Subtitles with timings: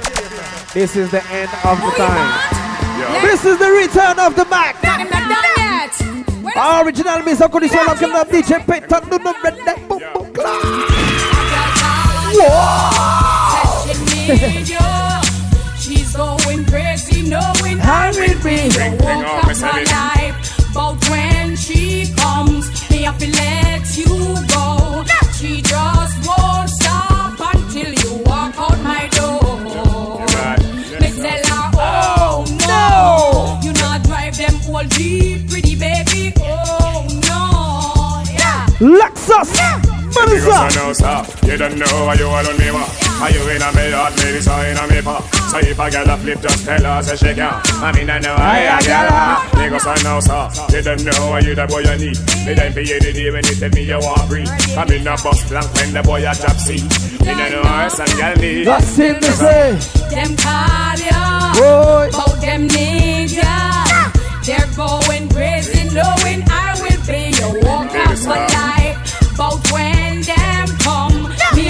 [0.73, 3.21] This is the end of the time.
[3.21, 4.77] This is the return of the Mac.
[6.83, 9.09] Original Miss Condition of the DJ Payton.
[9.11, 10.33] No, no, red, that, boom, boom,
[15.79, 20.73] She's going crazy, knowing I will be the walk of my life.
[20.73, 21.34] But when she
[23.05, 25.05] comes, me have to let you go.
[25.35, 30.21] She just won't stop until you walk out my door.
[31.01, 36.33] Me tell her, oh, oh no, you not drive them all deep, pretty baby.
[36.41, 38.67] Oh no, yeah.
[38.81, 39.53] Lexus!
[40.09, 43.04] Because I you don't know why you all on me, ma.
[43.23, 45.21] Are you in a me heart, maybe so in a me pa.
[45.51, 47.55] So if I get a flip, just tell her, say she can.
[47.83, 49.65] I mean, I know I, I get her.
[49.65, 52.19] Because I know, sir, you don't know why you the boy you need.
[52.47, 54.49] Me time for you the day when you tell me you want breathe.
[54.77, 56.83] I'm in a bus blank when the boy a drop seat.
[57.25, 58.67] Me no know her, some girl need.
[58.67, 59.79] That's it, they say.
[60.11, 62.09] Them call ya Boy.
[62.13, 68.99] About them niggas They're going crazy knowing I will be your walk of my life
[69.37, 69.94] But when them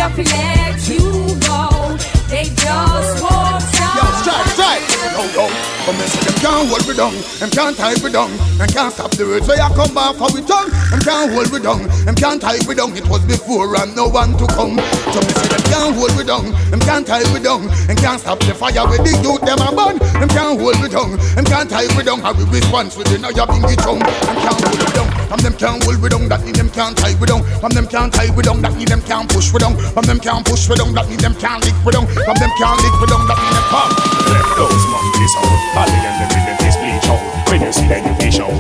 [0.05, 1.01] up let you
[1.49, 1.97] go
[2.29, 4.27] They just won't stop.
[4.27, 4.85] Yo, strike.
[5.13, 5.45] Yo, yo.
[5.85, 8.89] Come and say them can't hold me down, them can't tie me down, them can't
[8.89, 10.73] stop the words where I come back for we tongue.
[10.89, 12.97] Them can't hold me down, them can't tie me down.
[12.97, 14.81] It was before and no one to come.
[15.13, 18.17] So me say them can't hold me down, them can't tie me down, them can't
[18.17, 20.01] stop the fire with the youth them a burn.
[20.17, 22.25] Them can't hold me down, them can't tie me down.
[22.25, 24.01] How we response with the now you bingy tongue.
[24.01, 26.25] Them can't hold me down, from them can't hold me down.
[26.33, 27.45] That mean them can't tie me down.
[27.61, 28.65] From them can't tie me down.
[28.65, 29.77] That mean them can't push me down.
[29.93, 30.97] From them can't push me down.
[30.97, 32.09] That mean them can't lick me down.
[32.09, 33.29] From them can't lick me down.
[33.29, 34.14] That mean them can't.
[34.31, 35.59] Let those monkeys out.
[35.75, 37.23] Holly and the rhythm is bleach out.
[37.51, 38.55] When you see them, you fish out.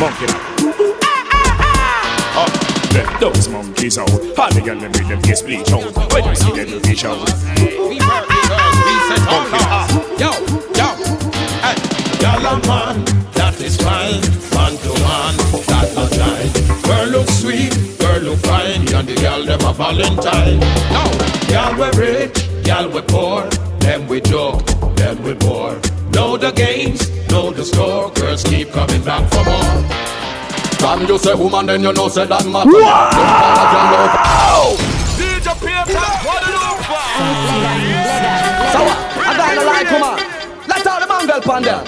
[0.00, 0.40] Monkey now.
[2.36, 2.52] Up.
[2.92, 4.10] Let those monkeys out.
[4.36, 6.12] Holly and the rhythm is bleach out.
[6.12, 7.18] When you see them, you fish out.
[7.18, 7.98] Monkey
[9.64, 9.86] now.
[10.18, 10.30] Yo,
[10.74, 10.88] yo,
[11.62, 11.76] hey.
[12.46, 14.20] And man, that is fine.
[14.54, 15.34] Man to man,
[15.66, 16.50] that not right.
[16.84, 20.60] Girl look sweet, girl look fine, and the girl them a Valentine.
[20.94, 21.04] No,
[21.48, 24.66] girl we rich, girl we poor, them we joke,
[24.96, 25.78] them we bore.
[26.10, 28.10] Know the games, know the score.
[28.10, 29.84] Girls keep coming back for more.
[30.80, 32.70] From you say woman, then you know say that matter.
[32.70, 34.76] Wow!
[35.16, 37.06] DJ Peter, what it look for?
[38.72, 38.98] So what?
[39.26, 40.18] I got a line, come on.
[40.68, 41.84] Let out the mangle pan there.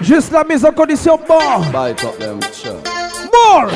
[0.00, 1.72] Juste la mise en condition mort.
[1.72, 2.80] Bite up them, sure.
[3.32, 3.70] More!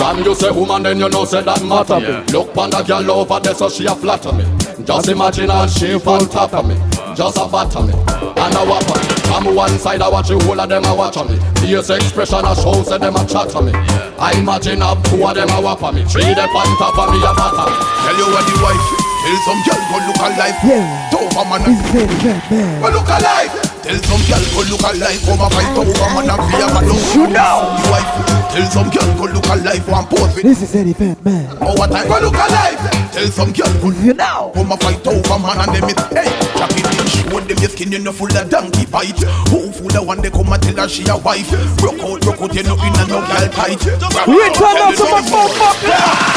[0.00, 2.08] From you say woman, then you know say that matter me.
[2.32, 4.48] Look on the girl over there, so she a flatter me.
[4.88, 6.72] Just imagine her she on top of me,
[7.12, 9.06] just a batter me, and a whopper me.
[9.28, 11.36] From one side I watch the whole of them a watch on me.
[11.60, 13.76] Face expression a show say them a chatter me.
[14.16, 17.20] I imagine have two of them a whopper me, three them on top of me
[17.20, 17.76] a batter me.
[17.76, 18.84] Tell you what the wife
[19.20, 21.12] Tell some girl go look alive Yeah.
[21.12, 22.08] Over man It's very,
[22.48, 22.80] very.
[22.80, 26.42] Go look alive Tell some girl go look alive Come a fight over man and
[26.52, 26.84] fear man
[27.16, 27.72] You know.
[27.88, 28.12] Wife
[28.52, 31.48] Tell some girl go look alive One pose with This is Eddie Van Man.
[31.60, 32.80] Oh, over time go look alive
[33.12, 34.52] Tell some girl go You know.
[34.54, 36.28] Come a fight over man and them it Hey
[36.60, 39.16] Jackie Dean show them your skin You know full of donkey bite
[39.48, 41.48] Who full of one they come and tell her she a wife
[41.78, 45.22] Broke out, broke out You know in a no girl tight Return out to my
[45.24, 46.36] phone, fuck yeah!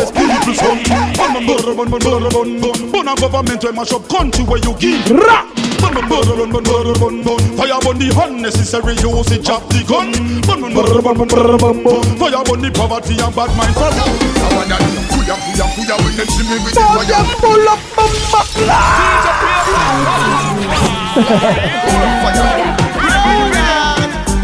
[3.78, 5.46] Bun a government we mash up country where you give Ra!
[5.78, 10.10] Bun bun bun bun bun bun bun Fire burn the unnecessary usage of the gun
[10.42, 13.86] Bun bun bun bun bun bun bun Fire burn the poverty and bad mind for
[13.86, 14.78] I wanna
[15.14, 18.10] Kuya kuya kuya when them see me with the Fuck fire yeah, pull up my
[18.34, 18.82] buckler!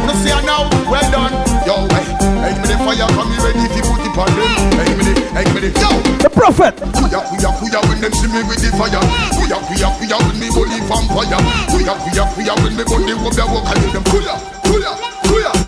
[0.04, 1.34] No see her now, well done.
[1.66, 2.04] Yo, hey,
[2.38, 4.52] hey, me the fire, come me ready to put it on them.
[4.78, 5.03] Hey, me
[5.34, 5.90] hey, me the, yo.
[6.22, 6.76] The prophet!
[6.94, 9.02] Kuya, kuya, kuya, when them see me with the fire.
[9.34, 11.38] Kuya, kuya, kuya, when me body vampire.
[11.70, 14.34] Kuya, kuya, kuya, when me body go be walk, do them kuya,
[14.64, 14.92] kuya.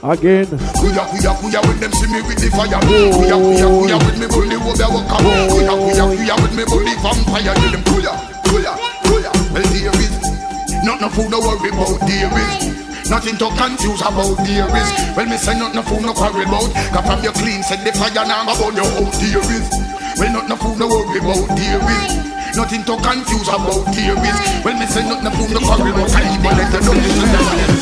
[0.07, 0.47] Again.
[0.79, 2.79] Kuya, kuya, kuya, when them see me with the fire.
[2.81, 5.11] Kuya, kuya, kuya, when me body go be walk,
[5.51, 8.13] Kuya, kuya, kuya, when me body vampire, do them kuya,
[8.47, 8.73] kuya,
[9.05, 9.31] kuya.
[9.53, 10.13] Well, there is
[10.85, 12.76] not no food, no worry about there is.
[13.09, 14.91] Nothing to confuse about is.
[15.15, 16.75] Well, me say not no food, no quarrel about.
[16.91, 19.71] Cause from your clean, said the fire now about your own is.
[20.19, 22.57] Well, not no food, no worry about is.
[22.57, 24.65] Nothing to confuse about is.
[24.65, 26.11] Well, me say not no food, no quarrel about.
[26.19, 27.76] I even let you know this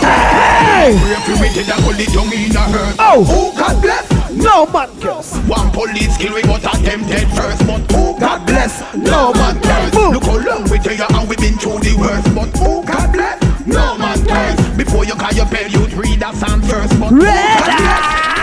[0.00, 0.96] Hey!
[0.96, 2.96] Pray for me till I hold it down in a hurt.
[2.98, 3.24] Oh!
[3.28, 4.20] Oh, God bless.
[4.30, 5.36] No man curse!
[5.48, 9.94] One police kill we got attempted first, but who God bless, No man curse.
[9.94, 13.12] Look how long we tell you and we been through the worst, but oh God
[13.12, 14.76] bless, No man curse.
[14.76, 16.98] Before you call your bell, you'd read that psalm first.
[17.00, 18.39] But we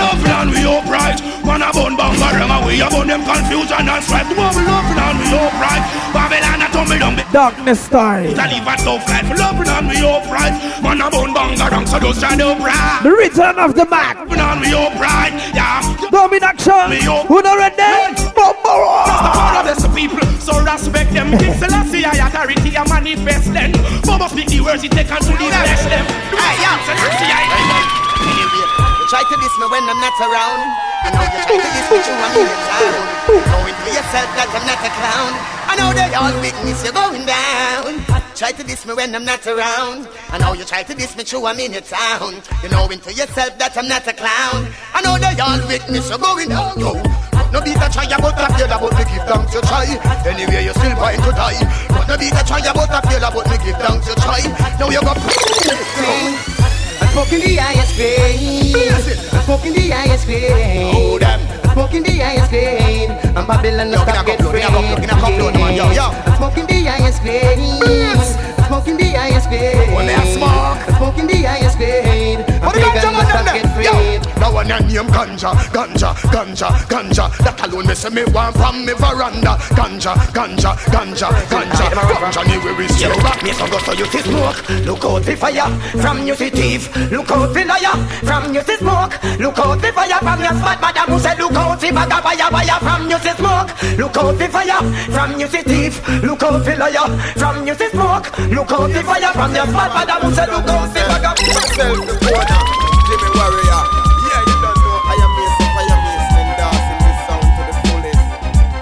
[0.00, 1.20] love and we upright.
[1.44, 4.28] Man a bun bang and we a bun them confusion and strife.
[4.28, 5.84] We love and we upright.
[6.16, 7.14] Babylon a tumble down.
[7.32, 8.32] Darkness time.
[8.32, 9.28] To live a tough life.
[9.28, 10.56] We love and we upright.
[10.82, 11.56] Man a bun bang
[11.86, 13.02] so just try to upright.
[13.02, 14.16] The return of the Mac.
[14.16, 15.32] And we upright.
[15.54, 15.84] Yeah.
[16.10, 17.26] Domination.
[17.28, 18.20] Who not ready?
[18.34, 18.74] Bumbo.
[19.06, 20.26] Just the power of the people.
[20.40, 21.36] So respect them.
[21.38, 23.72] King Selassie I authority a manifest them.
[24.06, 26.06] Mama speak the words he take and to the flesh them.
[26.32, 26.78] Hey, yeah.
[26.86, 30.70] Selassie I try to diss me when I'm not around.
[31.02, 33.10] I know you try to diss me through a million times.
[33.50, 35.32] Knowing for yourself that I'm not a clown.
[35.66, 38.06] I know they all witness you going down.
[38.38, 40.06] Try to diss me when I'm not around.
[40.30, 42.38] I know you try to diss me through a minute town.
[42.62, 44.70] You knowing to yourself that I'm not a clown.
[44.94, 46.78] I know they all witness you going down.
[46.78, 46.94] Yo.
[47.50, 49.90] No beat a try about a fail about me give thanks you try.
[50.22, 51.58] Anyway you still going to die.
[51.90, 54.38] But no beat a try about a fail about me give thanks you try.
[54.78, 56.59] Now you go.
[57.12, 58.76] Smoking the highest grade.
[59.32, 60.94] I'm smoking the highest grade.
[60.94, 61.40] Oh, them.
[61.64, 63.10] I'm smoking the highest grade.
[63.36, 64.40] I'm Babylon, no stop get.
[64.40, 64.46] I'm
[66.36, 67.58] smoking the highest grade.
[68.58, 69.94] I'm smoking the highest grade.
[69.94, 72.49] When I smoke, I'm smoking the highest grade.
[72.62, 74.40] I'm pagan, no stop get free.
[74.40, 77.24] Now when I name ganja, ganja, ganja, ganja.
[77.44, 79.56] That alone me say me want from me veranda.
[79.72, 81.84] Ganja, ganja, ganja, ganja.
[82.20, 84.60] Ganja me we receive Me so go so you see smoke.
[84.84, 85.70] Look out the fire
[86.00, 86.92] From you see thief.
[87.10, 89.16] Look out the liar From you see smoke.
[89.40, 90.80] Look out the fire From your spot.
[90.80, 93.70] Madam who said look out the bag of fire fire From you see smoke.
[93.96, 95.94] Look out the fire From you see thief.
[96.22, 97.08] Look out the liar
[97.40, 98.28] From you see smoke.
[98.52, 99.90] Look out the fire From your spot.
[99.96, 103.82] Madam who said look out the bag of Myself the Jimmy Warrior
[104.26, 108.22] Yeah you don't know I am Mason Fire Mason Dancing this sound to the fullest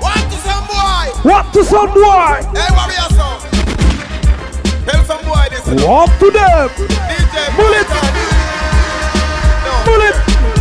[0.00, 2.36] One to some boy What to some boy?
[2.56, 3.08] Hey Warrior
[4.88, 6.68] Tell some boy this What to them?
[7.08, 7.88] DJ Bullet.
[9.64, 10.16] No Bullet.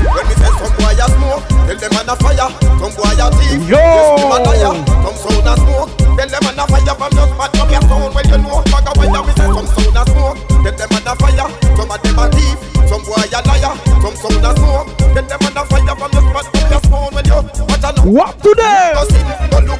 [0.07, 2.49] When say some boy a smoke, tell them man a fire.
[2.79, 3.77] Some boy a thief, Yo.
[3.79, 4.73] yes them a liar.
[4.83, 8.11] Some sound a smoke, tell them man a fire from your spot up your sound
[8.15, 8.59] when you know.
[8.67, 11.47] Bag a wire, me say some sound a smoke, tell them man a fire.
[11.77, 12.59] Some of them a thief,
[13.07, 13.73] boy a liar.
[14.03, 15.39] Some sound a smoke, tell them
[15.71, 18.05] fire from your spot up your when you watch a look.
[18.05, 19.76] What to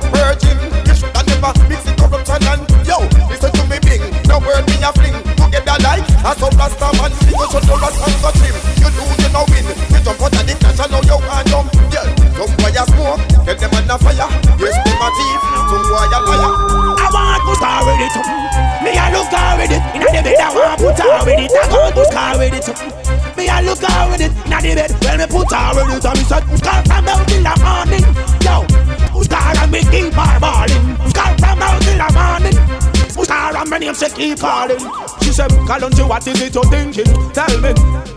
[34.18, 34.82] keep calling.
[35.22, 37.06] She said, Kalonji, what is it you're thinking?
[37.32, 37.72] Tell me,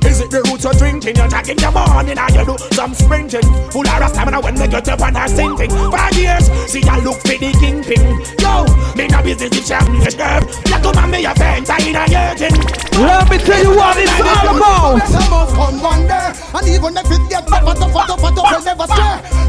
[0.08, 1.16] is it the roots you're drinking?
[1.16, 3.44] You're tagging your morning and you do some sprinting.
[3.70, 5.70] Full of stamina when they get up and are sinking.
[5.70, 8.00] Five years, see I look for the kingpin.
[8.40, 8.64] Yo,
[8.96, 10.42] me no business if I'm the herb.
[10.72, 12.56] Like come and me a friend, I ain't a yurtin.
[12.96, 14.98] Let me tell you what it's all about.
[15.04, 18.64] Better must come one day, and even if it get fat, fat, fat, fat, we'll
[18.64, 19.40] never stay.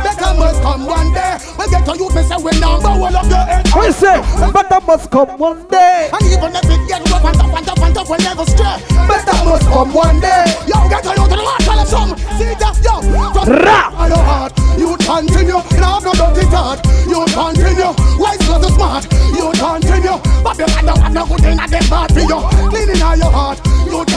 [0.42, 1.38] Better must come one day.
[1.58, 3.70] We get to you, me say we number one of the earth.
[3.78, 4.18] We say,
[4.52, 6.10] but that must come one day.
[6.10, 8.82] And even if it get rough and tough and tough and tough, we'll never stray.
[9.06, 10.46] Better must come one day.
[10.66, 12.18] Yo, get to you to the heart, tell us some.
[12.42, 13.06] See that, yo.
[13.06, 14.10] From Ra.
[14.10, 15.62] your heart, you continue.
[15.62, 16.82] You have no dirty thought.
[17.06, 17.94] You continue.
[18.18, 19.06] Wise not smart.
[19.38, 20.18] You continue.
[20.42, 22.42] But you don't have no good thing at the heart for you.
[22.74, 23.62] Cleaning all your heart.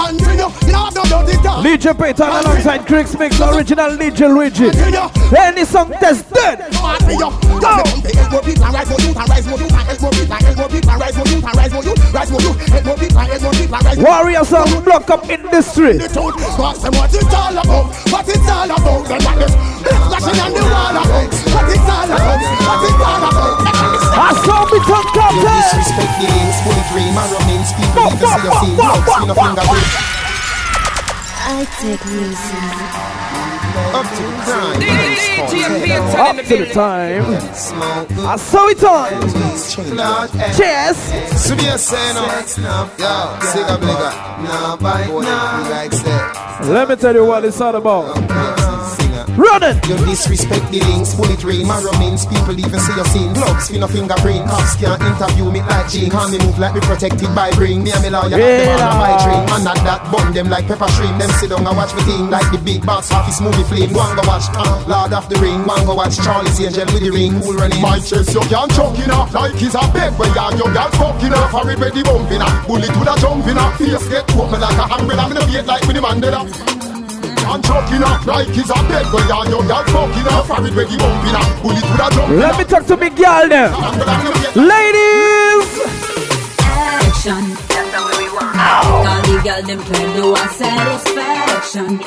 [0.04, 0.48] You continue.
[0.68, 1.64] You have no dirty thought.
[1.64, 4.68] DJ Payton alongside Crix Mix, original DJ Luigi.
[5.36, 6.60] Any song that's dead.
[6.76, 7.32] Heart for.
[7.60, 7.80] Go.
[8.30, 10.68] More people and rise more youth and rise more youth and more people and more
[10.68, 12.12] people and rise more youth and rise more youth.
[12.12, 12.58] Rise more youth.
[12.68, 15.96] Help more people and more people and rise Warrior song block up industry.
[15.96, 16.36] the truth.
[16.58, 17.94] Cause them what it's all about.
[18.12, 19.08] What it's all about.
[19.08, 21.32] Them what this flashing on the wall about.
[21.32, 22.42] What it's all about.
[22.44, 23.64] What it's all about.
[24.14, 25.62] I saw me talk top ten.
[25.64, 27.53] Disrespect the links, fully dream, and remains people
[31.46, 32.64] I take music.
[33.94, 34.80] Up to crime.
[36.20, 37.24] Up to the time.
[38.26, 39.10] I saw it on.
[40.54, 40.98] Cheers.
[46.68, 48.63] Let me tell you what it's all about.
[49.34, 49.82] Running.
[49.90, 53.34] You disrespect the links, bullet rain, man remains people even see your scene.
[53.34, 56.06] Gloves, spin a fingerprint, cops can't interview me like Gene.
[56.10, 57.82] Can me move like me protected by ring.
[57.82, 58.78] Me and me lawyer, yeah.
[58.78, 59.42] them on my train.
[59.50, 61.18] Man, not that bun them like pepper shrimp.
[61.18, 63.90] Them sit down and watch me thing like the big box office movie flame.
[63.90, 65.66] Go and go watch uh, Lord of the Ring.
[65.66, 67.34] Go and go watch Charlie's Angel with the ring.
[67.42, 67.82] Cool running.
[67.82, 71.34] My chest you can't choke enough like it's a bed where you your girl fucking
[71.34, 71.54] off.
[71.58, 72.54] I ready bumping up.
[72.70, 73.74] Bullet with a jumping up.
[73.82, 75.26] Face get open like a umbrella.
[75.26, 76.93] I'm in a beat like Winnie Mandela.
[77.44, 80.50] And choking up like it's a bed where you your girl fucking off.
[80.50, 81.62] I ready bumping up.
[81.62, 83.70] Bullet with a jumping Let me talk to big girl there.
[84.56, 85.70] Ladies.
[86.60, 87.44] Action.
[87.68, 88.56] That's the way we want.
[88.56, 91.98] All the girl them claim they want satisfaction.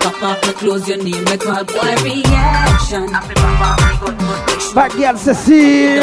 [0.00, 3.06] Pop off the clothes, your name me call boy reaction.
[4.74, 6.02] Back girl Cecile.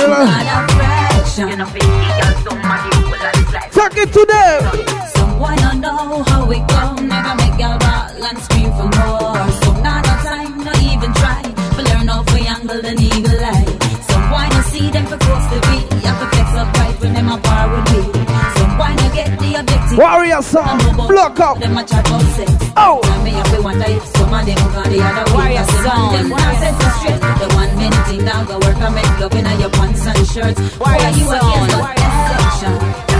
[3.71, 5.12] Talk it to them.
[5.43, 6.83] Someone don't know how we go.
[7.03, 9.43] Never make girl ball and scream for more.
[9.59, 11.43] So now no time, not even try.
[11.75, 13.67] For learn how we angle the eagle eye.
[14.07, 15.77] So why to see them for close to be.
[15.91, 18.01] I have to flex up right when them a bar with me.
[18.55, 19.97] So why to get the objective.
[19.97, 20.79] Warrior song.
[21.11, 21.59] Block up.
[21.59, 22.51] Them a chat about sex.
[22.77, 23.01] Oh.
[23.03, 25.43] Now me have to wonder if some of them got the other way.
[25.43, 26.13] Warrior Cause them song.
[26.15, 27.19] Them not set to straight.
[27.19, 30.59] The one minute thing now go work and make love in your pants and shirts.
[30.79, 31.25] Warrior Boy, you
[32.63, 33.12] song.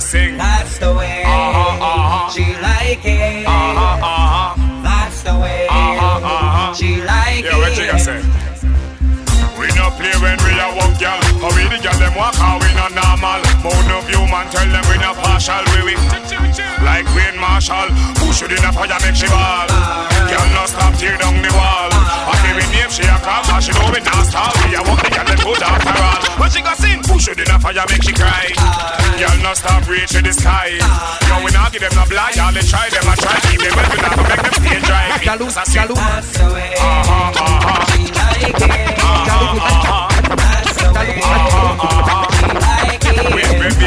[0.00, 0.36] Sing.
[0.38, 2.30] That's the way uh-huh, uh-huh.
[2.32, 3.46] she like it.
[3.46, 5.68] Uh-huh, That's the way
[6.74, 7.86] she like Yeah, what you it.
[7.86, 8.20] gonna say?
[9.60, 11.20] We no play when we a walk, girl.
[11.44, 13.49] How we the girl them walk, how we not normal.
[13.60, 15.60] Mode no human, tell them we not partial.
[15.76, 15.94] We we
[16.80, 17.92] like Queen Marshall.
[18.24, 19.68] Who should in a fire make she ball?
[20.32, 21.92] Girl no stop tear down the wall.
[21.92, 24.48] I give me name she a call, but she know we not stall.
[24.64, 26.20] We a walk the girl good after all.
[26.40, 28.48] When she go sing, who should in a fire make she cry?
[29.20, 30.80] Girl no stop reach to the sky.
[31.28, 33.36] Yo, we not give them no blind, all they try them a try.
[33.44, 35.04] Keep them well, we not go make them stay dry.
[35.20, 35.28] It.
[36.00, 37.70] That's the way Uh-huh, uh-huh.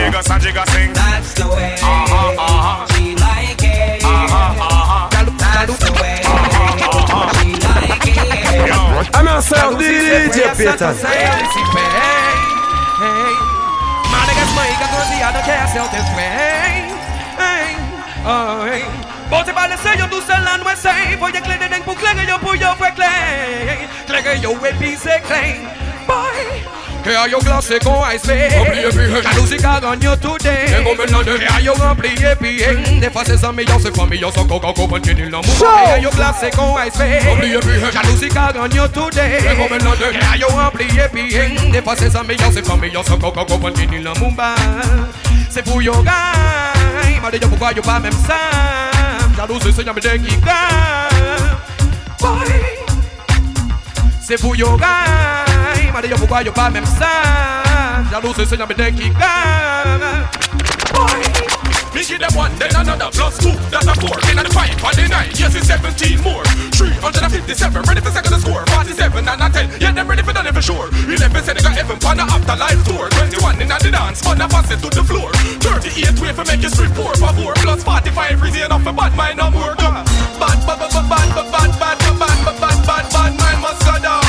[0.03, 0.91] jigga, sa jigga sing.
[0.93, 1.75] That's the way.
[1.79, 2.87] Uh-huh, uh-huh.
[2.93, 4.03] She like it.
[4.03, 5.07] Uh-huh, uh-huh.
[5.11, 6.19] That's the way.
[6.23, 7.31] Uh-huh, uh-huh.
[7.39, 8.67] She like it.
[8.67, 8.79] Yo.
[9.15, 10.91] I'm your sound DJ Peter.
[14.11, 16.83] Madagas maiga I'm quer seu teu bem.
[17.39, 17.75] Ei,
[18.27, 18.83] ei.
[19.29, 22.27] Vos te parece yo tu se la nuece Voy a clen en en bucle que
[22.27, 22.75] yo puyo
[27.03, 30.67] Que a yo glase con ice oh, babe Jalousica ganó today.
[30.67, 34.47] Tengo melade Que a yo amplié bien De fases a mi yo se familia So
[34.47, 39.41] coca coca tiene la mujer Que a yo glase con ice babe Jalousica ganó today.
[39.41, 43.19] Tengo melade Que a yo amplié bien De fases a mi yo se familia So
[43.19, 44.55] coca coca tiene la mumba
[45.49, 50.19] Se fuyo gai madre yo poco a yo pa mem sam Jalousie se llame de
[50.19, 51.09] kika
[52.19, 52.83] Boy.
[54.25, 55.43] C'est pour yoga
[55.93, 60.27] Mare yo poco a yo pa sam La luz enseña me giga
[60.91, 61.21] Boy
[61.93, 63.53] Me give them one, then another plus two.
[63.69, 64.17] That's a four.
[64.25, 66.41] In the five, on the nine, yes it's seventeen more.
[66.73, 68.65] Three hundred and fifty-seven, ready for second to score.
[68.73, 70.89] Forty-seven and a ten, yeah them ready for done for sure.
[71.05, 73.09] Eleven said they got heaven on the afterlife tour.
[73.13, 75.29] Twenty-one in the dance, man a pass it to the floor.
[75.61, 79.13] Thirty-eight way for make you strip four for four plus forty-five reason enough for bad
[79.13, 79.77] mind no more.
[79.77, 80.01] Bad,
[80.41, 83.93] bad, bad, bad, bad, bad, bad, bad, bad, bad, bad, bad, bad mind must go
[84.01, 84.22] down.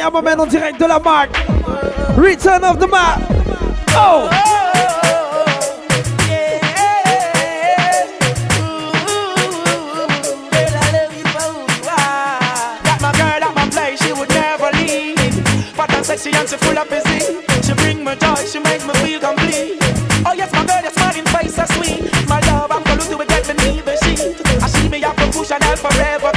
[0.09, 1.37] Yes, I am a man en direct de la marque.
[2.17, 3.21] Return of the map.
[3.89, 4.29] Oh!
[16.11, 16.87] And she full of.
[17.63, 19.77] She bring me joy, she make me feel complete.
[20.25, 22.11] Oh yes, my girl, your smiling face sweet.
[22.27, 24.41] My love, I'm gonna do it, get beneath the sheet.
[24.61, 26.31] I see me a push and forever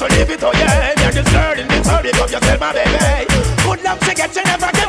[0.00, 0.94] to live it, oh yeah.
[1.02, 3.28] You're just learning this, hurry up yourself, my baby.
[3.62, 4.79] Good luck to get you never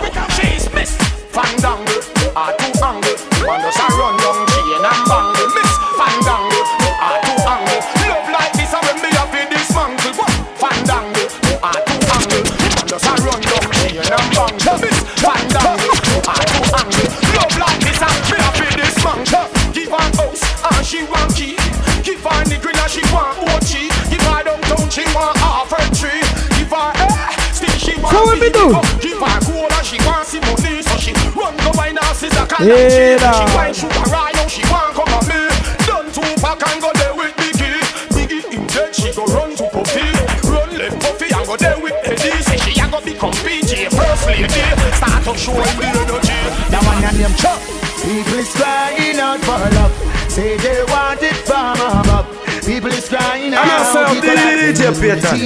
[32.61, 33.55] Yeah, She nah.
[33.55, 35.41] wine sugar right oh, now she want come at me
[35.89, 37.81] Done two pack and go there with Biggie
[38.13, 40.05] Biggie in dead she go run to Puffy
[40.45, 44.27] Run left Puffy and go there with Eddie Say she a go become PJ first
[44.27, 44.61] lady
[44.93, 46.37] Start to show him the energy
[46.69, 47.59] That one and them chop.
[48.01, 49.93] People is crying out for love.
[50.31, 52.25] Say they want it from above.
[52.65, 53.93] People is crying out.
[53.93, 55.37] Sir, People DJ Payton.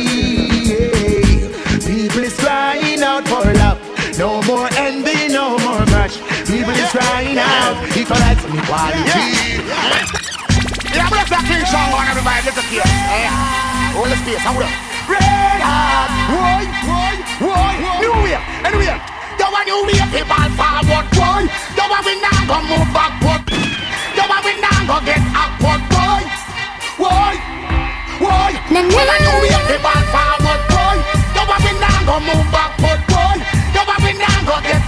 [1.83, 3.79] People is crying out for love.
[4.17, 4.69] No more
[6.95, 7.75] People is crying out.
[7.91, 9.59] Equalize and equality.
[10.95, 12.87] Yeah, I'm gonna play King song on everybody, listen to it.
[12.87, 14.71] Yeah, hold the space, hold up.
[15.11, 18.95] Red hot, boy, boy, boy New way, anyway
[19.37, 21.43] You want new way, people forward, boy
[21.75, 23.43] You want we now go move backward.
[24.15, 26.23] You want we now go get upward, boy
[26.95, 27.35] Boy,
[28.23, 30.95] boy You want new way, people forward, boy
[31.35, 33.35] You want we now go move backward, boy
[33.75, 34.84] You want we now go get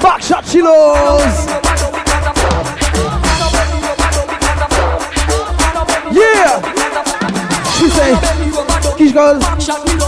[0.00, 1.46] Back shot, chilos.
[6.12, 6.60] Yeah.
[7.76, 8.16] She say,
[8.96, 9.40] Kish girl.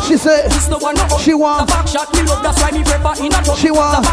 [0.02, 0.48] She say,
[1.20, 1.70] she want.
[3.56, 4.06] She want.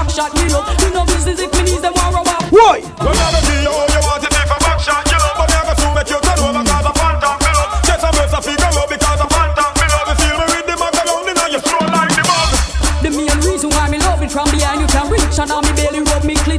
[2.51, 2.81] Why?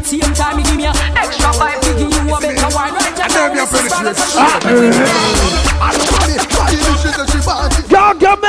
[0.01, 2.41] Rub me clit same time me give me a extra five to give you a
[2.41, 3.29] better wine right now.
[7.89, 8.41] Gargamel!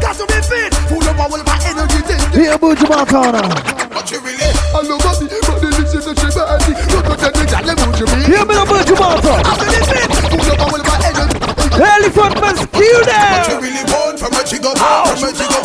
[0.00, 2.20] Got to be fit, full of power, my energy thing.
[2.32, 3.42] Here, Buju Montana.
[3.90, 6.72] But you really, I love me, but the listen to she body.
[7.08, 8.18] Look at the gal, would you be?
[8.26, 9.42] Hear me, Buju Montana.
[9.44, 11.38] I'm really fit, full of power, my energy.
[11.78, 13.14] Elephant mosquito.
[13.14, 15.57] What you really want from a chico, from a chico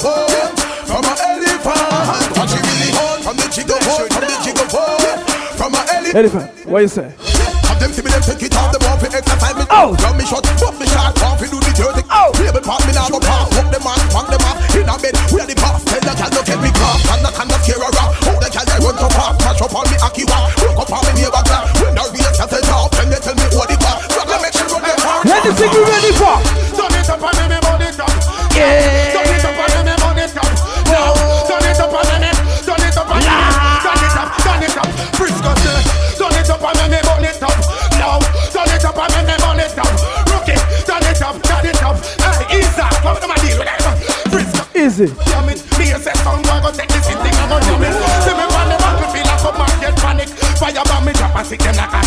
[6.15, 6.49] elephant.
[6.69, 7.10] What you say?
[7.65, 9.65] Have them see me them take it off the ball for exercise me.
[9.73, 9.97] Oh.
[9.97, 12.06] Run me shot, bump me shot, off me do the dirty.
[12.13, 12.30] Oh.
[12.38, 14.58] Table part me now go pass, hook them on, bang them off.
[14.78, 15.82] In a bed, we the boss.
[15.89, 18.13] Tell the gal no get me caught, and the kind of fear a rock.
[18.21, 20.91] How the gal they run to pass, catch up on me aki walk, broke up
[20.93, 21.65] on me neighbor clap.
[21.82, 23.97] When the real self is off, then they tell me what it was.
[24.13, 25.26] Rock and make sure run them hard.
[25.26, 26.02] Anything you ready
[49.97, 50.29] panic.
[50.60, 52.02] Fire bomb me drop and sick them like a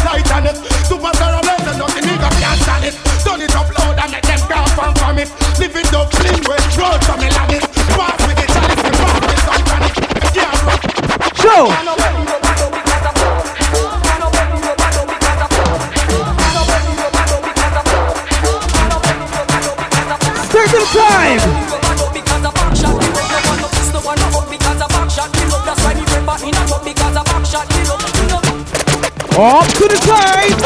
[29.39, 30.57] Up to the time.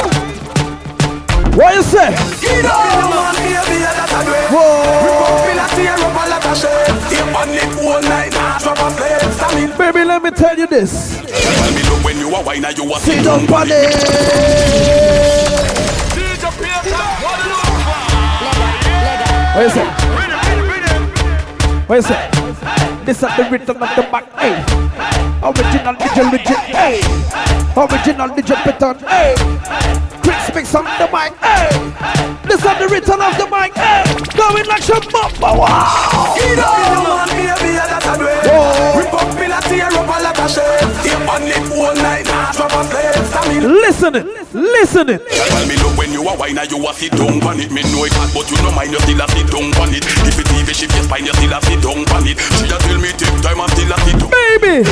[1.59, 2.14] What you say?
[4.46, 5.11] Whoa.
[9.76, 11.18] Baby, let me tell you this.
[12.04, 13.70] When you are wine you are Sit down, buddy.
[19.50, 19.87] What you say?
[21.88, 22.30] What you say?
[23.04, 24.62] This is the rhythm of the back, hey.
[25.42, 27.49] Original DJ legit, hey.
[27.76, 29.35] Original DJ pattern, hey.
[30.22, 31.70] Chris mix on the mic, hey.
[32.42, 34.02] This is the rhythm of the mic, hey.
[34.35, 36.35] Going like some bumper, wow.
[36.35, 38.98] Get on, baby, that's a way.
[38.98, 40.83] Rip up me like tear up a lot of shit.
[41.06, 43.24] Tape on it all night, nah, drop a flame.
[43.30, 43.68] Stamina.
[43.68, 45.20] Listening, listening.
[45.30, 47.70] Tell me look when you are wine you are sit down on it.
[47.70, 50.02] Me know it but you know mind you still a sit down on it.
[50.26, 52.35] If it TV shift your spine, you still a sit down on it.
[52.59, 54.30] She a tell me take time and still a sit down.
[54.30, 54.83] Baby.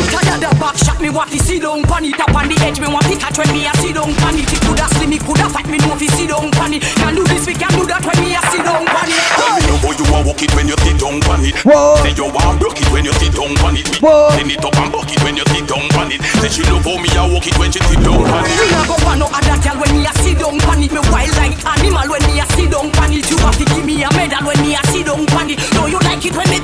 [0.79, 3.07] Tired shot me want to sit down pan it up on the edge me want
[3.07, 4.47] to catch when me a sit down pan it.
[4.47, 6.83] It coulda slim, it coulda fat me know fi sit down pan it.
[7.03, 9.19] Can do this, we can do that when me a sit down pan it.
[9.35, 11.57] Tell me look how you a walk it when you sit down on it.
[11.67, 11.99] Whoa.
[12.03, 13.87] Say you want broke it when you sit down on it.
[13.91, 14.31] Me Whoa.
[14.39, 16.21] Clean it up and buck it when you sit down on it.
[16.39, 18.71] Say she love how me a walk it when she sit down on Me it.
[18.71, 20.95] nah go want no other girl when me a sit down pan it.
[20.95, 23.27] Me wild like animal when me a sit down pan it.
[23.27, 25.59] You have to give me a medal when me a sit down pan it.
[25.75, 26.63] Know you like it when me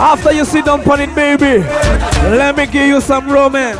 [0.00, 1.60] After you sit down on it, baby,
[2.32, 3.76] let me give you some romance.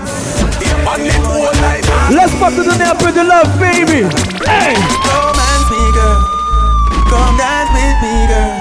[2.12, 4.04] Let's pop to the nail with the love, baby.
[4.44, 4.76] Hey.
[4.76, 6.20] Romance me, girl.
[7.08, 8.52] Come dance with me, girl.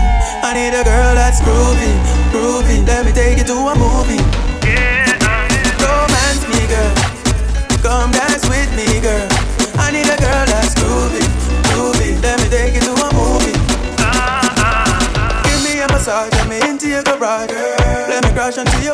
[0.41, 1.91] I need a girl that's groovy,
[2.31, 2.87] groovy.
[2.87, 4.23] Let me take you to a movie.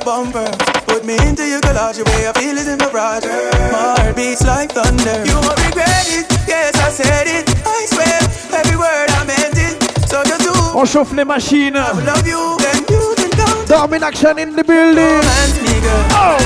[0.06, 0.46] Bumper.
[0.86, 3.26] Put me into your garage, the way I feel is in my garage.
[3.74, 5.26] My heart beats like thunder.
[5.26, 7.50] You won't regret it, yes I said it.
[7.66, 8.22] I swear,
[8.54, 9.82] every word I meant it.
[10.08, 10.54] So just do.
[10.78, 11.76] On chauffe les machines.
[11.76, 13.66] I love you, then you can count.
[13.68, 15.02] Domin action in the building.
[15.02, 16.06] Romance me, girl.
[16.14, 16.38] Oh.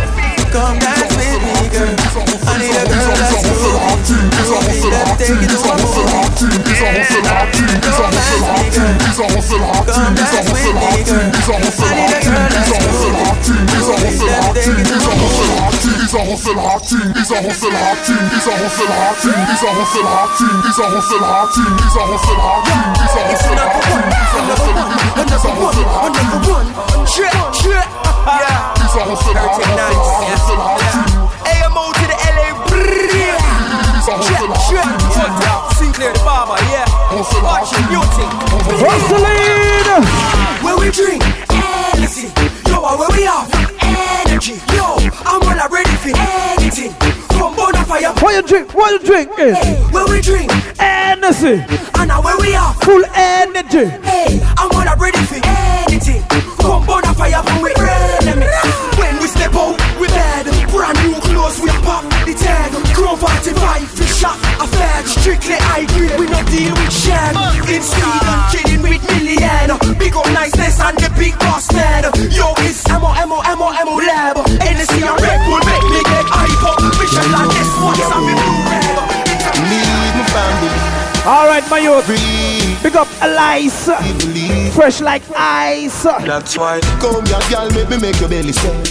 [0.50, 1.94] Come dance with me, girl.
[2.50, 3.70] I need a girl that's groovy.
[4.34, 4.82] groovy.
[4.90, 6.10] Let me take you to a movie.
[7.94, 8.98] Romance me, girl.
[9.86, 11.30] Come dance with me, girl.
[11.30, 12.59] I need a girl that's
[13.50, 13.66] groovy.
[13.66, 13.90] groovy.
[13.90, 15.70] Let me take you to a movie.
[16.00, 19.38] He's a hustle hard team, he's a hustle hard team, he's a hustle hard team,
[19.38, 21.70] he's a hustle hard team, he's a hustle hard team, he's a hustle hard team,
[21.78, 24.06] he's a hustle hard team, he's a hustle hard team,
[25.10, 26.20] he's a hustle hard
[28.20, 31.14] team, he's a hustle hard team, he's a hustle hard team,
[31.46, 32.50] AMO to the LA.
[32.70, 33.38] Brrrr.
[33.94, 35.62] he's a hustle hard Trip, team, trip.
[35.78, 36.86] Sinclair the barber, yeah.
[37.44, 38.26] Watch your beauty.
[38.82, 40.06] Hustling.
[40.64, 41.49] Where we drink.
[42.90, 43.46] Yo, uh, where we are,
[44.26, 44.58] energy.
[44.74, 46.10] Yo, I'm well ready for
[46.58, 46.90] anything.
[47.38, 48.74] From bonfire, fire What you drink?
[48.74, 49.30] What you drink?
[49.38, 50.50] hey, where we drink,
[50.82, 51.62] Energy.
[51.70, 52.74] and now where we are.
[52.82, 53.94] Full energy.
[54.02, 56.24] Hey, I'm well ready for anything.
[56.58, 58.58] From bonfire, when we enemies.
[58.98, 60.50] When we step out, we bad.
[60.74, 62.74] Brand new clothes, we pop the tag.
[62.96, 65.06] Chrome 45, fish shot, a fag.
[65.06, 67.38] Strictly high grade, we not deal with shag.
[67.70, 68.98] In Sweden, kidding with
[69.40, 69.98] million.
[69.98, 71.68] Big up niceness and the big boss.
[72.32, 74.38] Yo, it's ammo, ammo, ammo, ammo lab.
[74.60, 76.80] NSC and Red Bull make me get hype up.
[77.00, 79.00] Mission like this, what's up in blue red?
[79.70, 80.70] Leave my family.
[81.26, 82.08] All right, my youth.
[82.84, 83.90] Big up Elias.
[84.74, 86.04] Fresh like ice.
[86.04, 86.80] That's why.
[87.02, 88.84] Come here, girl, make me make your belly swell.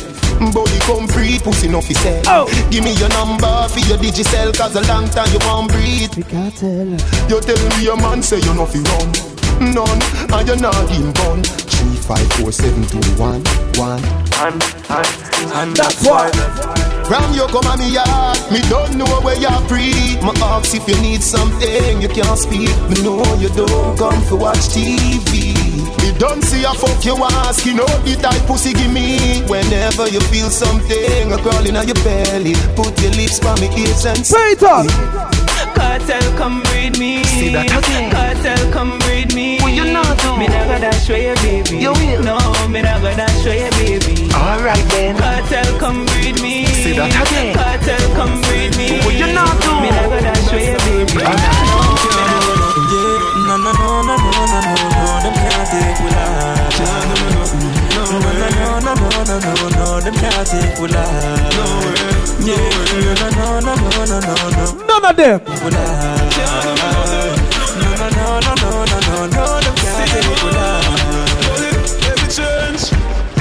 [0.52, 2.22] Body come free, pussy no fi sell.
[2.26, 2.68] Oh.
[2.70, 6.14] Give me your number for your digicel, cause a long time you won't breathe.
[6.16, 9.27] You tell me your man say you no fi run.
[9.60, 11.42] None, and you're not in bun.
[11.42, 13.42] Three, five, four, seven, two, one,
[13.74, 14.02] one.
[14.38, 15.08] And, and,
[15.54, 16.30] and That's why.
[17.10, 20.20] Ram you come on me yard, me don't know where you're free.
[20.20, 22.68] My ask if you need something, you can't speak.
[22.90, 25.56] Me know you don't come for watch TV.
[26.02, 29.40] Me don't see a fuck you ask, you know the type pussy give me.
[29.48, 34.04] Whenever you feel something a crawling on your belly, put your lips by me ears
[34.04, 35.47] and Say it up.
[35.74, 37.24] Cartel, come breed me.
[37.24, 38.10] See that again.
[38.10, 39.58] Cartel, come breed me.
[39.60, 40.36] What you not do?
[40.36, 41.78] Me never dash away, baby.
[41.78, 42.22] You will.
[42.22, 44.30] No, me never dash away, baby.
[44.32, 45.16] Alright then.
[45.16, 46.66] Cartel, come breed me.
[46.66, 47.54] See that again.
[47.56, 49.00] Cartel, come breed me.
[49.04, 49.72] What you not do?
[49.80, 51.24] Me never dash away, baby.
[53.48, 56.78] No, no, no, no, no, no, no, no, them can't take we life.
[56.78, 57.47] No, no, no,
[59.28, 61.56] no, no, no, no, no, no, them can't take we life.
[61.56, 61.94] No way,
[62.48, 62.56] yeah,
[63.20, 65.40] no, no, no, no, no, no, no, None of them.
[65.44, 66.38] we life.
[67.76, 70.96] No, no, no, no, no, no, no, no, them can't take we life.
[72.08, 72.82] Every change,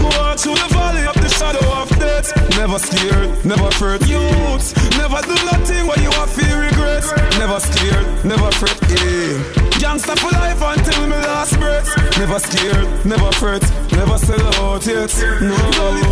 [0.04, 2.36] walk through the valley of the shadow of death.
[2.58, 4.02] Never scared, never fret.
[4.08, 7.04] Youths, never do nothing what you have feel regret.
[7.39, 8.78] Never scared, never fret.
[8.89, 9.57] Yeah.
[9.97, 12.19] Youngster for life until my last breath.
[12.19, 15.10] Never scared, never fret, never sell out yet.
[15.41, 15.57] No,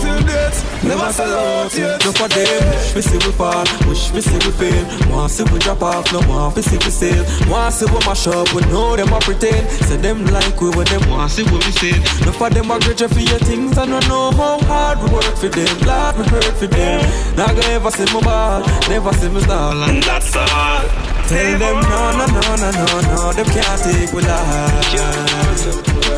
[0.02, 2.04] till death, never sell out yet.
[2.06, 2.64] No for them,
[2.96, 4.84] we see we fall, wish we see we fail.
[5.10, 7.24] Want see we drop off, no want we see we sail.
[7.50, 9.70] Want see we mash up, we know them a pretend.
[9.88, 11.98] Say them like we when them want see we say.
[12.26, 15.50] No for them a grudge for your things, I know how hard we work for
[15.50, 15.74] them.
[15.86, 17.02] Lord, me hurt for them.
[17.36, 21.16] Not gonna ever see my ball, never see me stall, and that's all.
[21.26, 25.66] Tell them no, no, no, no, no, no, them can't take we life.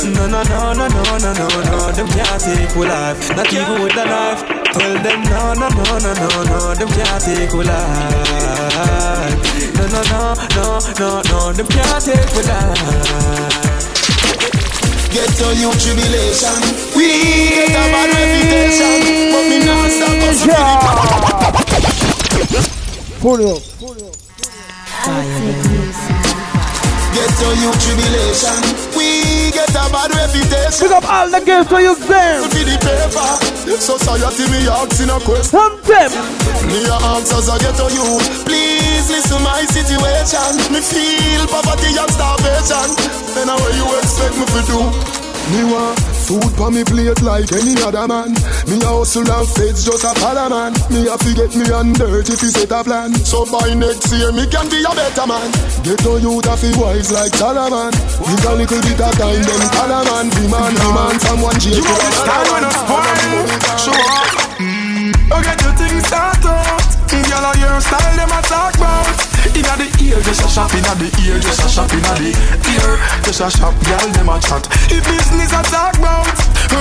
[0.03, 3.35] No, no, no, no, no, no, no, no, them can't take we life.
[3.35, 4.56] Not even with the knife.
[4.73, 9.35] Tell them no, no, no, no, no, no, them can't take we life.
[9.75, 13.67] No, no, no, no, no, no, them can't take we life.
[15.13, 16.57] Get to you tribulation.
[16.95, 17.07] We
[17.49, 19.01] get a bad reputation,
[19.33, 20.41] but me not stop us.
[23.21, 23.61] Pull it up.
[27.13, 28.59] Get to you tribulation.
[28.95, 29.07] We
[29.51, 30.06] get a bad reputation.
[30.77, 32.43] Pick up all the girls for you them.
[32.45, 33.57] For the paper.
[33.81, 35.57] Society me asking a question.
[35.57, 36.11] Some them.
[36.69, 38.05] Me answers I get to you.
[38.45, 40.53] Please listen my situation.
[40.69, 42.89] Me feel poverty and starvation.
[43.33, 44.79] Then how you expect me to do?
[45.49, 48.35] Me want food for me plate like any other man.
[48.67, 50.75] Me a hustle and faith just a follow man.
[50.91, 53.15] Me a forget me and dirt if he set a plan.
[53.23, 55.47] So by next year me can be a better man.
[55.87, 57.95] Get on you to feel wise like Solomon.
[57.95, 60.27] Give a little bit of time then follow man.
[60.35, 63.47] Be man, be man from one J to Style when I spoil,
[63.79, 64.27] show up.
[65.31, 66.83] Oh, get your things start out.
[67.07, 69.36] Girl, your style them a talk about.
[69.55, 70.73] Inna the ear, just a shop.
[70.73, 71.91] Inna the ear, just a shop.
[71.93, 72.91] Inna the ear,
[73.23, 73.73] just a shop.
[73.85, 74.67] Girl, them a chat.
[74.91, 76.35] If business a talk about,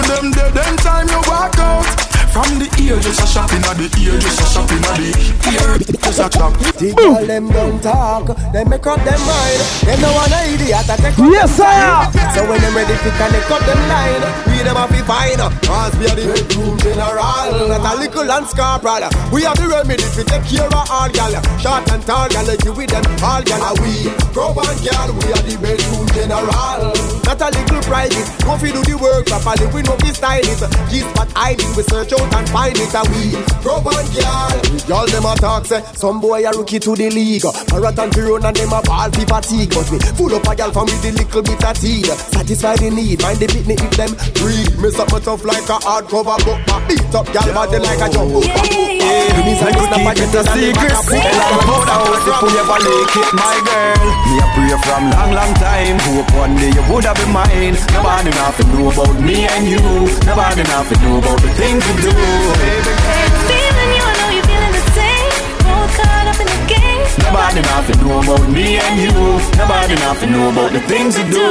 [0.08, 2.15] them dead, them time you walk out.
[2.36, 3.48] From the ear, just a shop.
[3.48, 4.68] Inna the ear, just a shop.
[4.68, 5.08] Inna the
[5.56, 6.52] ear, just a shop.
[6.76, 9.60] The girl them don't talk, they make up them mind.
[9.88, 12.36] Them no want a idiot to take up Yes, them I time.
[12.36, 14.20] So when them ready to connect up them line,
[14.52, 15.40] we them have to find.
[15.64, 19.08] Cause we are the bedroom general, not a little and scarpral.
[19.32, 22.60] We have the remedy to take care of all gal, short and tall gal, like
[22.68, 23.64] you with them all gal.
[23.64, 26.92] And we grow and gal, we are the bedroom general,
[27.24, 28.28] not a little private.
[28.44, 30.60] Go fi do the work properly, we know we style it.
[30.92, 32.94] G-spot hiding, we search out and find it.
[32.94, 34.56] And we grow and gal,
[34.88, 37.44] y'all them a talk say some boy a rookie to the league.
[37.70, 40.72] Marathon to run and them a ball fi fatigue, but we full up a gal
[40.72, 42.02] from with the little bit of tea.
[42.02, 44.12] Satisfy the need, mind the picnic if them
[44.42, 44.74] breathe.
[44.82, 48.08] Me up my tough like a hardcover book, my beat up gal body like a
[48.10, 48.34] jump.
[48.42, 50.96] Yeah, me say good Keep it a secret.
[50.96, 54.00] Tell the powder house if we ever leak it, my girl.
[54.24, 55.98] Me a pray from long, long time.
[56.08, 57.76] Hope one day you woulda be mine.
[57.92, 59.84] Nobody nothing know about me and you.
[60.24, 62.15] Nobody nothing know about the things we do.
[62.16, 63.28] Baby girl.
[63.48, 65.30] Feeling you, I know you're the same.
[65.68, 67.04] All caught up in the game.
[67.24, 69.14] Nobody nothing know about me and you.
[69.58, 71.48] Nobody nothing know about the things we do.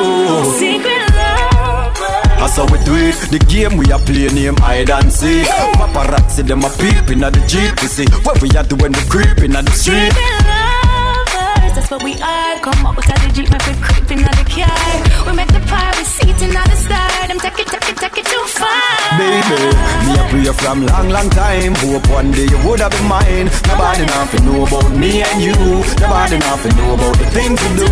[0.60, 1.94] Secret love.
[2.40, 3.16] That's how we do it.
[3.32, 5.48] The game we a play name hide and seek.
[5.80, 7.74] Paparazzi them a peep inna the jeep.
[7.82, 10.14] We see what we a do when we creep inna the street.
[10.14, 10.55] Secret lovers,
[11.86, 12.60] that's what we are.
[12.62, 15.26] Come up with the jeep, my friend creeping on the car.
[15.26, 17.28] We make the pirate seat in the star.
[17.28, 18.82] Them take it, take it, take it too far.
[19.22, 19.70] Baby,
[20.06, 21.76] me a pray from long, long time.
[21.76, 23.48] Hope one day you woulda be mine.
[23.70, 25.58] Nobody nothing know about me and you.
[26.02, 27.92] Nobody nothing know about the things we do.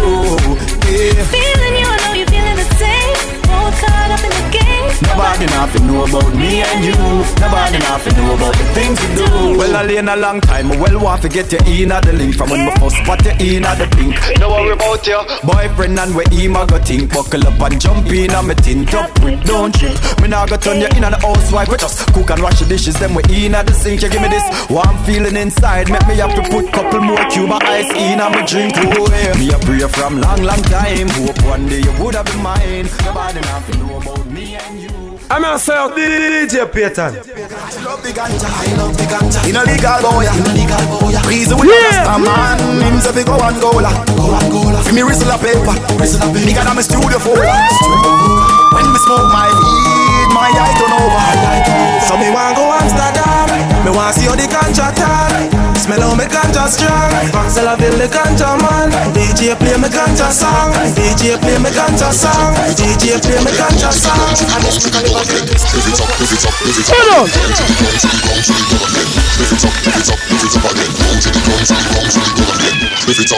[0.90, 1.22] Yeah.
[1.30, 3.18] Feeling you, I know you're feeling the same.
[3.54, 4.63] All caught up in the game.
[5.02, 6.98] Nobody nothing know about me and you.
[7.40, 9.58] Nobody nothing know about the things we do.
[9.58, 10.70] Well, I lay in a long time.
[10.70, 13.58] Well want to get you in at the link from when we first spot you
[13.58, 14.16] in at the pink.
[14.40, 17.14] Don't worry about your boyfriend and where he ma go think.
[17.14, 19.96] Buckle up and jump in and me tint up with don't trip.
[20.22, 21.70] Me nah go turn you in on the housewife.
[21.70, 22.96] We just cook and wash the dishes.
[22.96, 24.02] Then we in at the sink.
[24.02, 24.44] You give me this.
[24.70, 25.90] What I'm feeling inside.
[25.90, 28.74] Make me have to put couple more Cuba ice in and me drink.
[28.78, 29.38] Oh, yeah.
[29.38, 31.08] Me a pray from long, long time.
[31.22, 32.90] Hope one day you woulda been mine.
[33.06, 35.20] Nobody nothing know about me and you.
[35.30, 37.14] I'm myself, DJ Payton.
[37.86, 39.40] love the ganja, I love the ganja.
[39.50, 41.14] In a legal boy, in a legal boy.
[41.30, 42.16] Reason with Yeah.
[42.16, 44.82] a man, him say fi go Angola, go Angola.
[44.84, 46.46] Fi me whistle a paper, whistle a paper.
[46.46, 47.46] Nigga, I'm a studio folder.
[48.74, 51.24] When me smoke my weed, my eye turn over.
[52.08, 56.26] So me want go Amsterdam Me want see how the ganja tan Smell how me
[56.26, 57.12] ganja strong.
[57.34, 58.92] Marcella the ganja man.
[59.14, 60.72] DJ play me ganja song.
[60.96, 62.56] DJ play me ganja song.
[62.76, 64.16] DJ play me ganja song.
[64.56, 64.88] And it's
[66.90, 67.28] Hold on.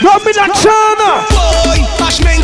[0.01, 1.25] Drop me that China.
[1.65, 2.43] Boy, bash men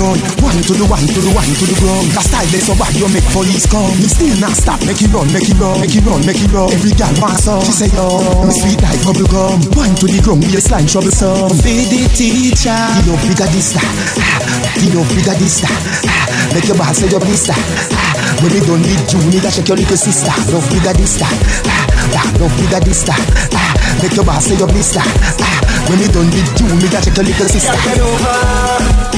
[0.00, 0.16] done.
[0.40, 2.08] One to the one to the one to the ground.
[2.16, 2.96] That style they so bad.
[2.96, 3.92] you make police come.
[4.00, 6.48] Me still not stop, make it run, make it run, make it run, make it
[6.48, 6.72] run.
[6.72, 7.60] Every girl wants up.
[7.68, 9.60] She say, oh, me sweet like bubble gum.
[9.76, 11.52] One to the ground, be a slime troublesome.
[11.60, 12.72] Be the teacher.
[12.72, 13.84] He no bigger this star.
[14.80, 15.76] He no bigger this star.
[16.56, 17.52] Make your boss say your blister.
[17.52, 20.32] Ah, When we done with you, need to check your little sister.
[20.48, 21.30] No bigger this star.
[22.40, 23.20] no bigger this star.
[24.00, 25.04] Make your boss say your blister.
[25.04, 25.60] Ah,
[25.92, 29.09] When we done with you, need to check your little sister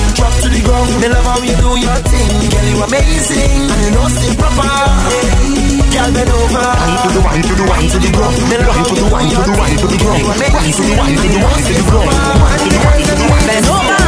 [0.53, 0.91] the ground.
[1.01, 3.69] Me love how you do your thing, girl, you amazing.
[3.73, 4.69] And you know still proper.
[5.93, 6.63] Girl, bend over.
[6.63, 8.37] Wine to the wine to the wine to the ground.
[8.49, 10.97] Me love how to the your thing, girl, you amazing.
[10.99, 12.09] Wine to the wine to the wine to the ground.
[12.13, 13.47] Wine to the wine to the wine to the ground.
[13.49, 14.02] Bend over.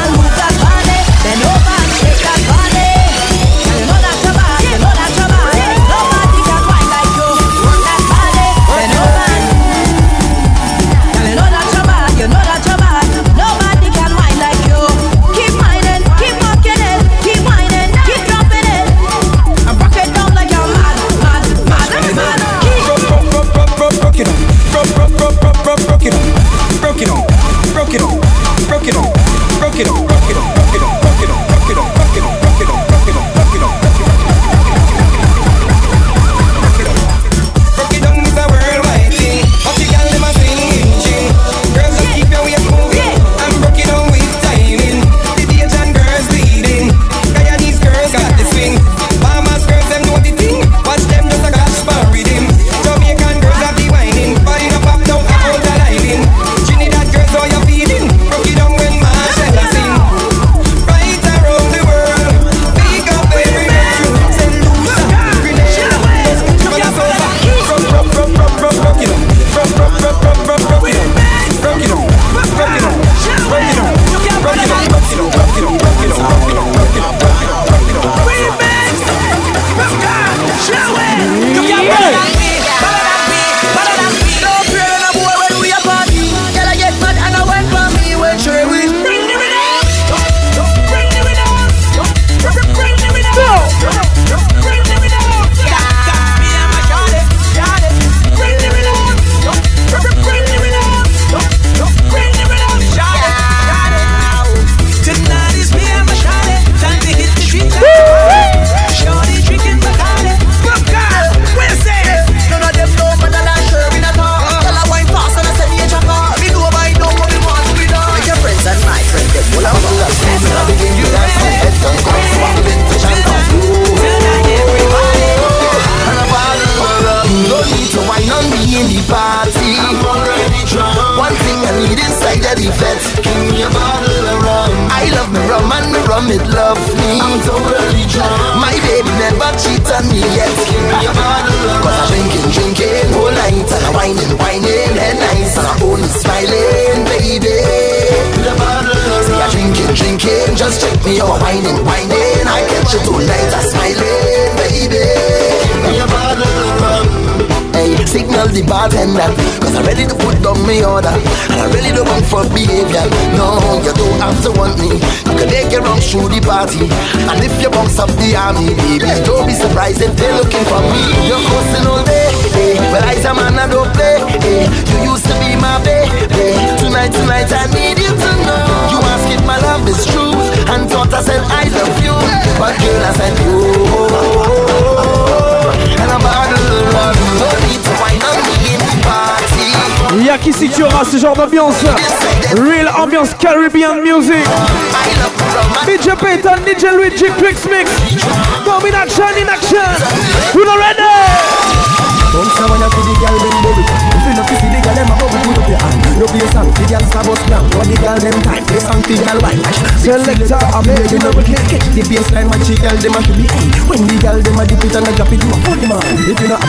[213.04, 213.44] Them a be.
[213.84, 216.00] When the girl them a dip it And a drop it You a the man
[216.24, 216.63] If you not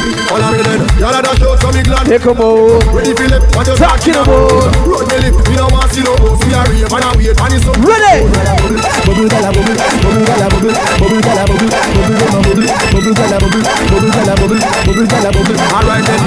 [2.06, 4.76] out So me glad Here come on Ready for lip What you Talking about?
[4.86, 7.39] Road me lip Me no want see no host Me a rave And a wait.
[7.39, 8.86] And it's up Ready?
[9.06, 9.78] Bubble gala bubble.
[10.01, 10.74] Bubble gala bubble.
[10.97, 11.70] Bubble gala bubble.
[11.70, 12.66] Bubble gala bubble.
[12.89, 13.64] Bubble gala bubble.
[13.86, 14.62] Bubble gala bubble.
[14.86, 15.58] Bubble gala bubble.
[15.78, 16.22] Alright then,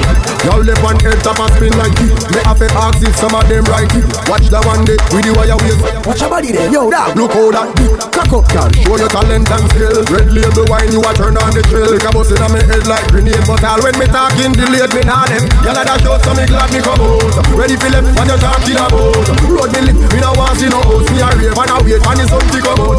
[0.47, 2.15] y'all left one head top and spin like it.
[2.31, 4.07] Me have to ask if some of them right it.
[4.31, 4.95] Watch the one day.
[5.11, 6.07] With the wire waist.
[6.07, 7.19] Watch your body there, yo, dog.
[7.19, 8.71] Look how that dick cock up, girl.
[8.71, 9.99] Show your talent and skill.
[10.07, 11.91] Red label wine, you a turn on the trail.
[11.91, 15.27] A bust in my head like grenade, but all when me talking delayed, me nah
[15.27, 15.45] them.
[15.69, 17.21] Y'all dash out, so me glad me come out.
[17.53, 19.13] Ready for left, what you talking about?
[19.53, 21.13] Road me lip, me no want see no host.
[21.13, 22.97] Me a rave and a wait, and it's something come out.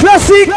[0.00, 0.50] Classic.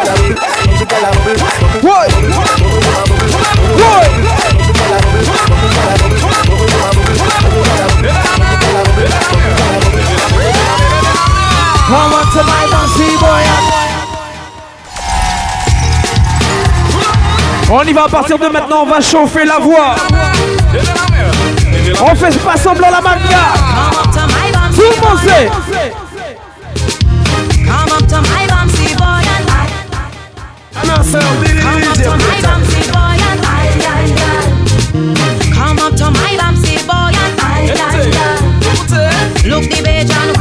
[12.33, 13.43] Come on to my dancing boy.
[17.71, 19.95] On y va à partir de maintenant, on va chauffer la voix.
[22.01, 23.53] On fait pas semblant la manga.
[24.75, 25.51] Tout le monde sait.
[27.65, 29.67] Come up to my bouncy boy and I
[30.73, 34.37] Come up to my bouncy boy and I, I, I.
[35.53, 39.47] Come up to my bouncy boy and I, I, I.
[39.47, 40.32] Look the beach and whining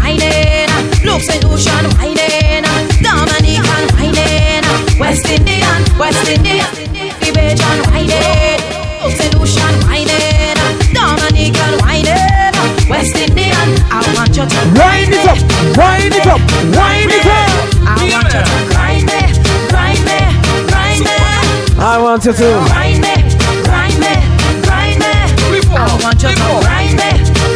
[1.22, 2.66] Lucian whining
[2.98, 4.64] Dominican whining
[4.98, 6.66] West Indian, West Indian
[7.22, 8.58] and whining
[9.14, 9.34] St.
[9.86, 10.58] Whining
[10.92, 12.54] Dominican whining
[12.90, 15.38] West Indian I want you to Wind it up,
[15.78, 16.40] wind it up,
[16.74, 17.62] wind it up.
[17.86, 19.22] I want you to grind me,
[19.70, 20.18] grind me,
[20.70, 21.16] grind me.
[21.78, 22.48] I want you to.
[22.66, 23.14] Grind me,
[23.62, 24.14] grind me,
[24.66, 25.14] grind me.
[25.70, 27.10] I want you to grind me,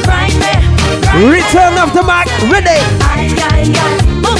[0.06, 0.52] grind me,
[1.02, 1.34] grind me.
[1.34, 3.15] Return of the Mac, ready
[3.64, 4.36] yeah.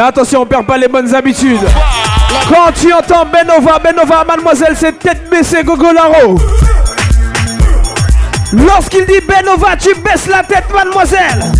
[0.00, 1.60] Attention, on perd pas les bonnes habitudes.
[2.48, 6.38] Quand tu entends Benova, Benova, mademoiselle, c'est tête baissée, Gogolaro.
[8.52, 11.52] Lorsqu'il dit Benova, tu baisses la tête, mademoiselle.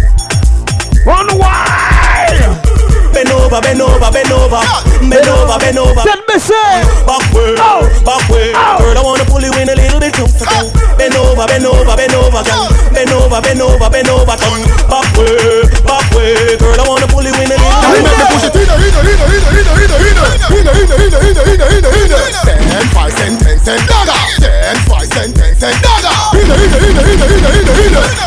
[1.05, 2.68] On wild.
[3.12, 4.61] Benova, Benova, Benova,
[5.03, 6.03] Benova, Benova.
[6.03, 6.55] Tête baissée.
[7.07, 7.84] Backway, oh.
[8.05, 8.53] backway.
[8.55, 8.78] Oh.
[8.78, 10.47] Girl, I wanna pull you in a little bit closer.
[10.97, 12.43] Benova, Benova, Benova,
[12.95, 14.36] Benova, Benova, Benova.
[14.89, 16.57] Backway, backway.
[16.59, 17.07] Girl, I wanna
[22.49, 24.12] Ten, five, ten, ten, ten, dagger.
[24.40, 26.12] Ten, five, ten, ten, ten, dagger.
[26.32, 27.74] Dagger, dagger, dagger, dagger.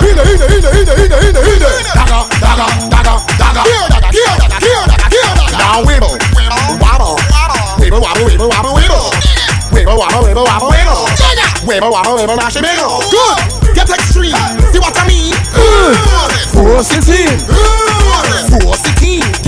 [0.01, 2.21] Here, dagger, here, dagger, here, dagger, here, dagger.
[5.57, 6.17] Now wibble,
[6.81, 7.15] wobble,
[7.79, 9.09] wibble, wobble, wibble, wobble, wibble.
[9.71, 11.05] Wibble, wobble, wibble, wobble, wibble.
[11.65, 13.01] Wibble, wobble, wibble, mash it, wiggle.
[13.09, 13.75] Good.
[13.75, 14.35] Get extreme.
[14.73, 15.33] See what I mean?
[16.51, 17.39] Force it in.
[18.59, 19.00] Force it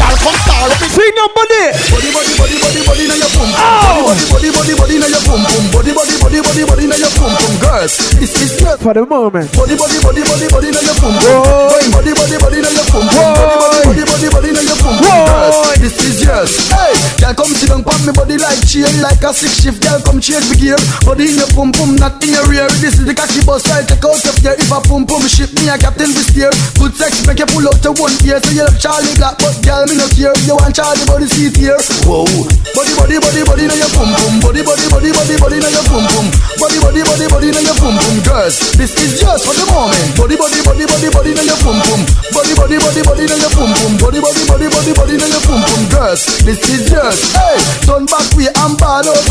[0.03, 0.83] Girl, come start up.
[0.83, 1.63] Sing nobody.
[1.89, 3.31] Body, body, body, body, body, now your.
[3.33, 4.11] Oh.
[4.11, 5.63] Body, body, body, body, now your pum pum.
[5.71, 7.53] Body, body, body, body, body, now your pum pum.
[7.63, 8.79] Girls, this is good.
[8.83, 9.47] For the moment.
[9.55, 11.71] Body, body, body, body, body, now your pum pum.
[11.71, 13.31] Body, body, body, body, now your pum pum.
[13.31, 15.23] Body, body, body, body, body, now your pum pum.
[15.23, 16.51] Girls, this is yours.
[16.67, 16.93] Hey,
[17.23, 19.79] girl, come sit down, pop me body like chain, like a six shift.
[19.79, 20.79] Girl, come change the gear.
[21.07, 22.67] Body in your pum pum, not in your rear.
[22.83, 24.55] This is the cocky bus, I take out your fear.
[24.59, 26.51] If a pum pum ship me, a captain this steer.
[26.77, 28.37] Good sex, make you pull out to one ear.
[28.43, 30.33] So you love Charlie Black, but girl, me no care.
[30.45, 31.77] You want Charlie body seat here.
[32.07, 32.25] Whoa,
[32.73, 34.33] body, body, body, body, now your pum pum.
[34.41, 36.27] Body, body, body, body, body, now your pum pum.
[36.57, 38.15] Body, body, body, body, now your pum pum.
[38.25, 40.17] Girls, this is just for the moment.
[40.17, 42.01] Body, body, body, body, body, now your pum pum.
[42.33, 43.91] Body, body, body, body, now your pum pum.
[44.01, 45.81] Body, body, body, body, body, now your pum pum.
[45.91, 47.19] Girls, this is yours.
[47.35, 49.23] Hey, turn back way and ball out.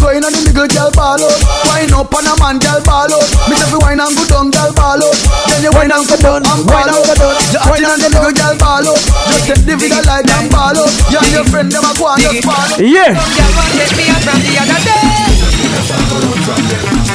[0.00, 1.20] Going on the middle, girl ball.
[1.68, 3.26] Wine up on a man, girl ball out.
[3.48, 5.02] Me say fi wine and go down, girl ball.
[5.50, 7.04] Then you wine and go down and ball out.
[7.68, 9.00] Wine and the middle, girl ball out.
[9.32, 10.90] Just take the video like and ball out.
[11.10, 12.78] You and your friend them a go and just ball out.
[12.78, 13.14] Yeah.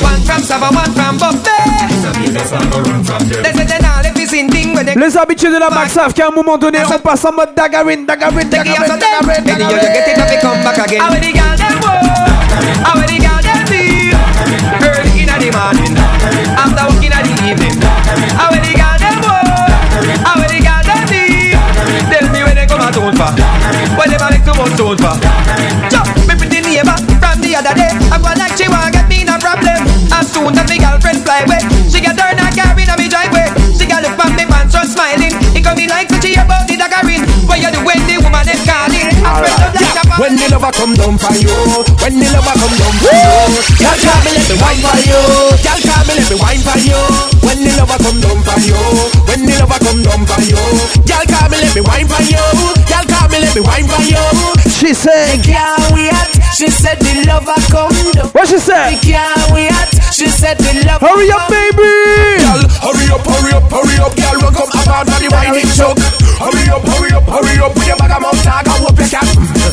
[0.01, 1.61] One from Sava, one from Buffet.
[3.41, 5.89] They say they not live this in thing when they Les habitués de la Mac
[5.89, 9.79] savent qu'à un moment donné, on passe en mode Dagarine, Dagarine, Dagarine, Dagarine, Any you
[9.79, 11.01] get it up, you come back again.
[11.01, 12.01] How the girl them walk?
[12.85, 14.17] How the girl them feel?
[14.81, 15.95] Early inna the morning,
[16.57, 17.81] after work inna the evening.
[18.37, 18.80] How the
[22.91, 23.31] out town for.
[23.95, 25.15] When they like to want town for.
[25.89, 27.91] Jump, me pretty neighbor from the other day.
[28.11, 29.79] I go like she want get me no problem.
[30.11, 33.47] As soon as me girlfriend fly away, she get her not carrying on me driveway.
[33.77, 35.51] She got look from me pants just smiling.
[35.62, 37.22] It got me like to she about the daggering.
[37.45, 39.14] What you do when the woman is calling?
[39.22, 41.53] I spread the black up When the lover come down for you,
[42.01, 43.30] when the lover come down for you,
[43.78, 45.22] girl call me let me wine for you,
[45.62, 46.97] girl call me let me wine for you.
[47.45, 48.80] When the lover come down for you,
[49.30, 50.62] when the lover come down for you,
[51.05, 52.45] girl call me let me wine for you,
[52.89, 54.26] girl call me let me wine for you.
[54.66, 56.09] She said, Can't wait.
[56.57, 58.34] She said the lover come down.
[58.34, 58.97] What she said?
[59.05, 59.70] Can't wait.
[60.09, 61.05] She said the lover.
[61.05, 62.41] Hurry up, baby.
[62.41, 64.41] Girl, hurry up, hurry up, hurry up, girl.
[64.41, 65.99] Run come up out of the whining truck.
[66.39, 67.76] Hurry up, hurry up, hurry up.
[67.76, 69.28] With your bag of mouth, tag, I hope you can.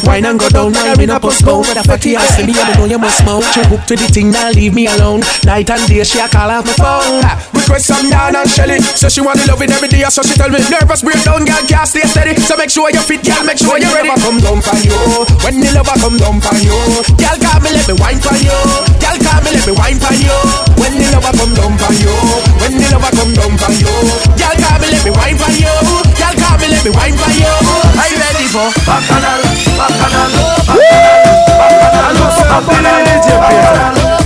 [0.04, 2.54] Wine and go down, now in a postpone But I fuck you, I see me,
[2.56, 5.68] I know you must smoke She hook to the thing, now leave me alone Night
[5.68, 7.20] and day, she a call off my phone
[7.52, 8.80] Request some down and Shelly.
[8.80, 11.60] So she want to love it every day, so she tell me nervous breakdown, girl,
[11.68, 12.40] can't stay steady.
[12.40, 14.08] So make sure you fit, girl, make sure you're ready.
[14.16, 14.96] come down for you
[15.44, 16.72] When the lover come down for you
[17.20, 18.56] Girl, call me, let me wine for you
[18.96, 20.36] Girl, call me, let me wine for you
[20.80, 22.14] When the lover come down for you
[22.64, 23.92] When the lover come down for you
[24.40, 25.67] Girl, call me, let me wine for you
[26.18, 29.40] Girl, call me, let me wine for you Are you ready for Bacchanal,
[29.78, 30.32] Bacchanal,
[30.64, 31.88] Bacchanal,
[32.28, 33.24] Bacchanal,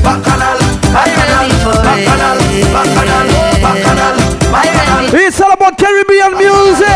[0.03, 0.59] Bacchanal,
[0.95, 1.49] Bacchanal,
[1.82, 2.38] Bacchanal,
[2.72, 3.26] Bacchanal,
[3.62, 4.16] Bacchanal,
[4.53, 6.88] Bacchanal, It's all about Caribbean music.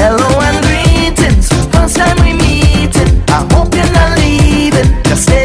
[0.00, 1.48] Hello and greetings.
[1.72, 3.22] First time we meeting.
[3.28, 4.88] I hope you're not leaving.
[5.04, 5.39] Just stay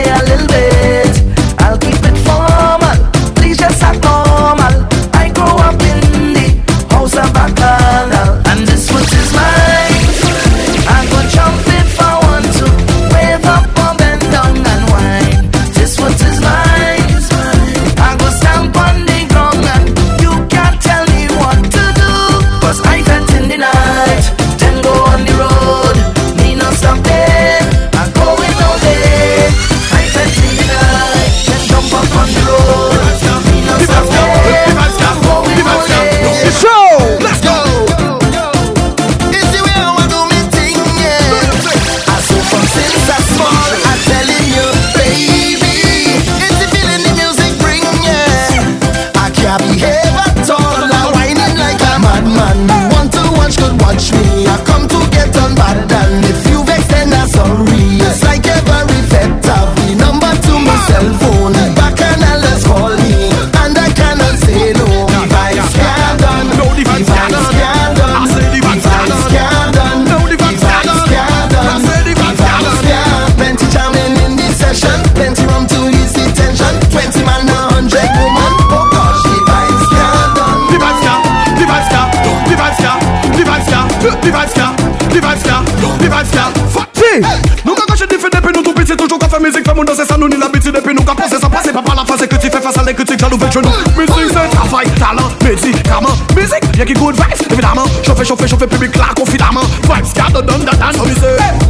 [95.46, 96.16] médicament.
[96.36, 97.86] Musique, y'a qui good vibes, évidemment.
[97.86, 99.62] Uh, chauffer, chauffer, chauffer, public là, confidemment.
[99.62, 99.88] Uh.
[99.88, 101.65] Vibes, got the done, that dance, so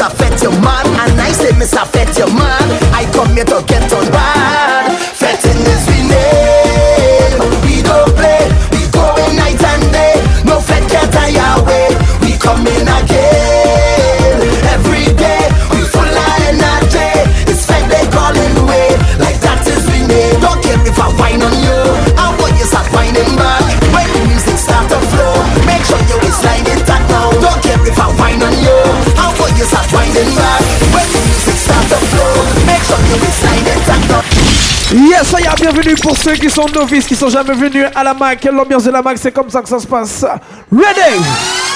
[0.00, 0.16] Mr.
[0.16, 0.86] Fett, your man.
[0.86, 1.86] And I say Mr.
[1.86, 2.70] Fett, your man.
[2.94, 4.29] I come here to get on bad.
[35.40, 38.44] Bienvenue pour ceux qui sont novices, qui sont jamais venus à la Mac.
[38.44, 40.22] L'ambiance de la Mac, c'est comme ça que ça se passe.
[40.70, 41.16] Ready?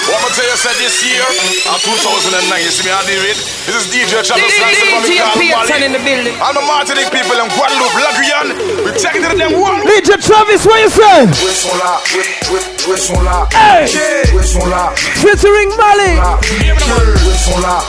[0.05, 3.37] What I'm tell you said this year, in 2009, you see me on the vid.
[3.65, 5.33] This is DJ Channel Slice from the Grand
[5.65, 5.85] Valley.
[5.85, 6.35] in the building.
[6.39, 8.53] All the Martinique people in Guadeloupe, La Guyane,
[8.85, 9.81] we take it to them one.
[9.81, 11.25] DJ Travis, what you say?
[11.25, 12.05] Là,
[13.25, 13.89] là, Hey!
[14.69, 16.13] là, Featuring Mali.
[16.21, 17.81] là, là, là,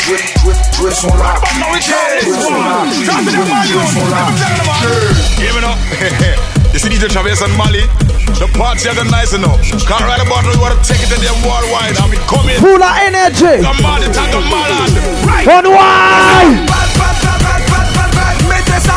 [4.41, 5.26] là.
[5.37, 5.77] Give it up.
[6.73, 7.85] You see DJ Travis and Mali,
[8.41, 9.61] the party are nice enough.
[9.85, 12.57] Can't right about we want to take it to them worldwide and we come in.
[12.57, 13.61] Full of energy.
[13.61, 14.97] Come on, it's a Malad.
[15.29, 15.45] Right.
[15.45, 16.65] On wide.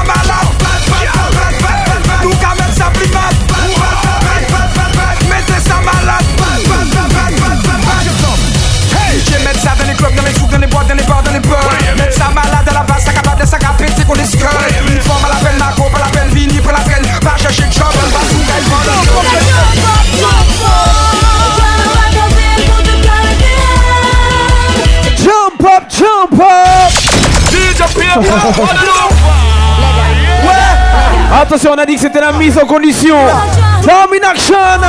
[0.08, 0.48] Malade.
[2.22, 3.30] Tout qu'à mettre ça plus bas.
[5.30, 6.24] Mettez ça malade.
[9.28, 11.22] J'ai mettre ça dans les clubs, dans les souks, dans les boîtes, dans les bars,
[11.22, 11.70] dans les bars.
[12.12, 14.48] Ça malade à la base, ça capable de ça capable c'est qu'on est skull.
[14.88, 16.19] Une forme à la peine, Marco, pas la peine, Vini,
[16.70, 17.08] pas la peine.
[17.22, 17.82] Va chercher va sous
[18.56, 18.78] elle, va
[25.18, 26.92] Jump up, jump up.
[31.42, 33.16] Attention, on a dit que c'était la mise en condition.
[33.86, 34.82] Down in action.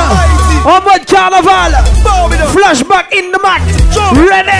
[0.65, 1.81] En mode carnaval.
[2.51, 3.61] Flashback in the Mac.
[4.13, 4.51] Ready.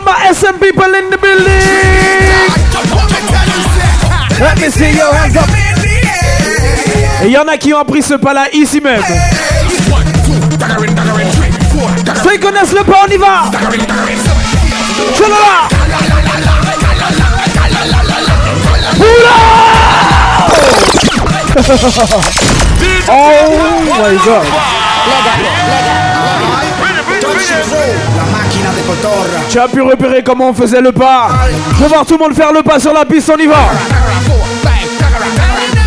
[0.00, 1.60] We got my SM people in the building.
[4.40, 5.48] Let me see your hands up.
[7.22, 9.02] Et il y en a qui ont pris ce pas là ici même.
[12.22, 13.50] Ceux qui connaissent le pas, on y va.
[23.12, 24.46] Oh my god.
[29.50, 31.28] Tu as pu repérer comment on faisait le pas.
[31.76, 33.70] Je veux voir tout le monde faire le pas sur la piste, on y va.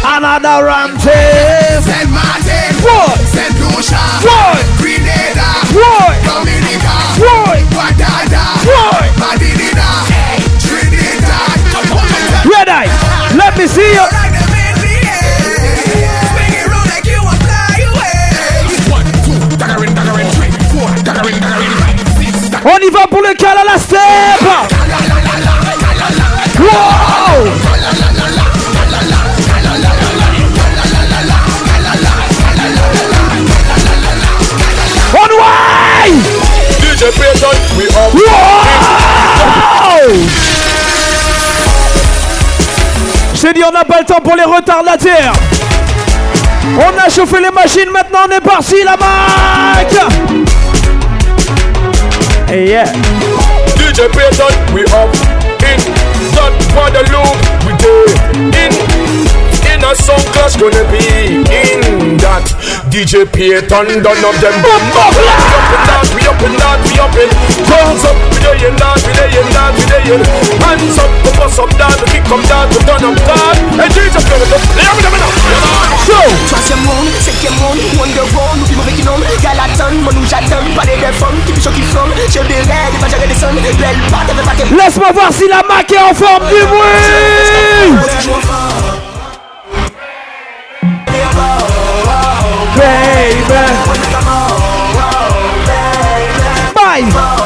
[0.05, 0.99] Another round.
[1.01, 2.73] Saint Martin?
[3.25, 3.97] Saint Lucia?
[4.77, 5.49] Grenada?
[6.23, 6.93] Dominica?
[7.71, 9.17] Guadada, What?
[9.17, 9.89] Madinina,
[10.59, 11.59] Trinidad.
[12.45, 12.89] Red eye.
[13.35, 14.22] Let me see you.
[22.85, 23.99] Y va pour le cal à la step.
[26.59, 26.67] Wow.
[35.13, 36.11] On way.
[36.79, 38.13] DJ Payton, we up.
[38.13, 39.43] Wow.
[43.35, 45.33] J'ai dit on n'a pas le temps pour les retardataires.
[46.77, 50.62] On a chauffé les machines, maintenant on est parti la Mac Hey
[52.53, 52.85] Yeah.
[53.73, 55.09] DJ Payton, we up
[55.65, 55.79] in.
[56.35, 56.85] Not for
[57.65, 58.05] we do
[58.53, 58.71] in.
[59.73, 61.42] In a song clash gonna be.
[62.93, 67.17] DJ Payton done up them We up in that, we up in that, we up
[67.17, 67.25] in
[67.65, 70.21] Hands up, we in that, we in that, we in.
[70.61, 73.89] Hands up, we bust up down, we kick come down, we turn up God Hey
[73.89, 75.33] DJ Payton, let me know, let me know
[76.05, 76.21] So
[76.53, 80.13] Trust your moon, c'est your moon, wonder woman, nous vivons avec une homme Galaton, mon
[80.13, 83.33] nous j'attends, parler des femmes, qui pichon qui flamme J'ai des rêves, pas gérer des
[83.41, 86.61] sons, belle pas, t'avais pas qu'elle Laisse-moi voir si la Mac est en forme du
[86.61, 87.01] bruit
[92.75, 93.43] Baby.
[96.73, 97.42] Bye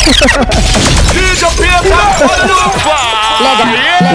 [0.00, 1.92] DJ Payton,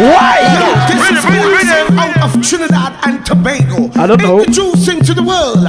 [0.02, 0.42] Why?
[0.90, 3.92] This is music out of Trinidad and Tobago.
[3.94, 4.40] I don't know.
[4.42, 5.62] Introducing to the world,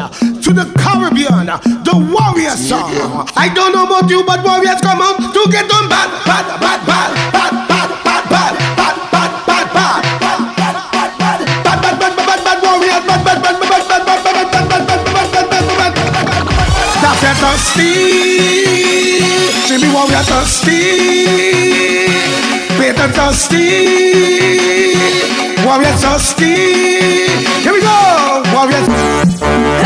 [0.42, 1.52] to the Caribbean,
[1.84, 3.28] the warrior song.
[3.36, 6.80] I don't know about you, but warriors come out to get on bad, bad, bad,
[6.88, 11.44] bad, bad, bad, bad, bad, bad, bad, bad, bad.
[11.60, 14.80] Bad, bad, bad, bad, bad, warriors, bad, bad, bad, bad, bad, bad, bad, bad, bad,
[14.80, 16.64] bad, bad, bad, bad, bad, bad.
[17.04, 18.25] That's it, thirsty
[19.78, 20.80] give me what we are thirsty.
[22.78, 24.94] Better thirsty.
[25.64, 26.54] Why we are thirsty.
[27.62, 28.42] Here we go.
[28.54, 28.86] What we are.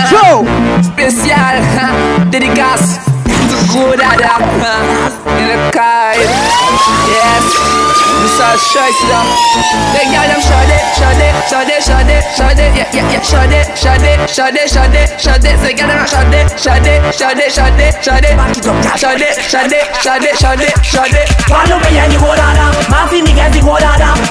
[0.11, 0.45] Show.
[0.83, 1.57] Spécial.
[2.31, 3.01] Dédicace.
[3.73, 4.39] Gros dada.
[5.39, 6.15] In the car.
[7.09, 8.10] Yes.
[8.21, 9.09] Besides Shiesty
[9.97, 15.09] They got them shade, shade, shade, shade, shade Yeah, yeah, yeah Shade, shade, shade, shade,
[15.17, 18.29] shade They got them shade, shade, shade, shade, shade
[19.01, 23.79] Shade, shade, shade, shade, shade Palo me yendi kodada Mafi ni gezi go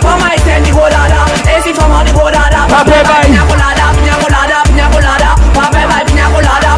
[0.04, 1.26] Mama itendi kodada
[1.58, 6.30] Esi fama ni kodada Pape bai Pinya kolada, pinya kolada, pinya kolada Pape bai pinya
[6.30, 6.69] kolada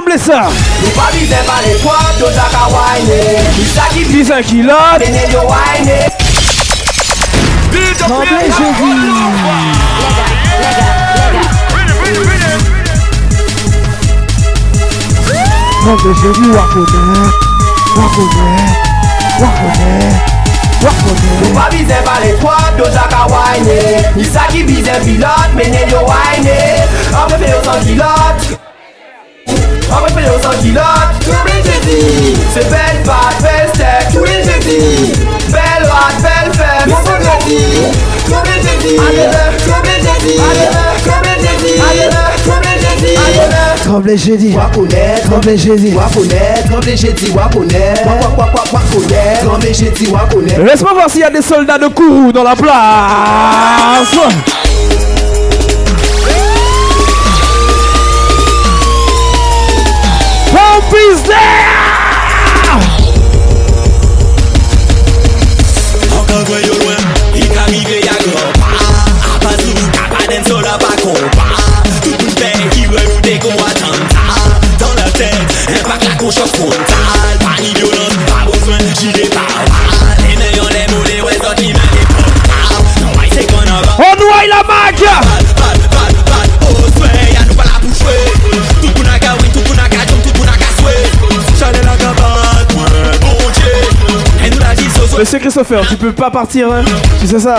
[0.00, 0.48] Tremble ça.
[0.80, 3.20] Nou pa bize pa le kwa Yo ta wane
[3.58, 5.04] Nisa ki bize pilot,
[25.92, 26.60] yo wane
[27.12, 27.36] Anpe
[27.84, 28.60] kilot
[29.90, 31.60] après pédéo sans culotte Tous les
[32.54, 35.12] C'est belle belle steak Tous les jeudis
[35.50, 36.86] Belle rat, belle fête.
[36.86, 37.90] Tous les jeudis
[38.26, 38.96] Tous les jeudis
[39.64, 40.70] Tous les jeudis Tous les
[43.84, 47.94] Tremblay jeudi, Waponet, Tremblay jeudi, Waponet, Tremblay jeudi, Waponet,
[48.72, 50.58] Waponet, Tremblay jeudi, Waponet.
[50.64, 54.16] Laisse-moi voir s'il y a des soldats de Kourou dans la place.
[60.80, 61.60] zombies there.
[66.18, 66.26] On
[95.20, 96.82] Monsieur Christopher, tu peux pas partir, hein.
[97.20, 97.56] Tu sais ça.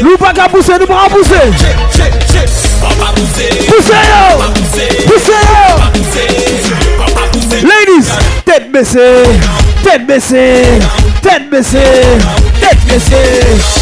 [0.00, 1.34] Nous pas qu'à pousser, nous pas à pousser.
[3.68, 4.42] Poussez yo.
[5.06, 5.76] Poussez yo.
[7.60, 8.08] Ladies,
[8.46, 9.22] tête baissée
[9.84, 10.62] Tête baissée
[11.20, 11.78] Tête baissée
[12.58, 13.79] Tête baissée.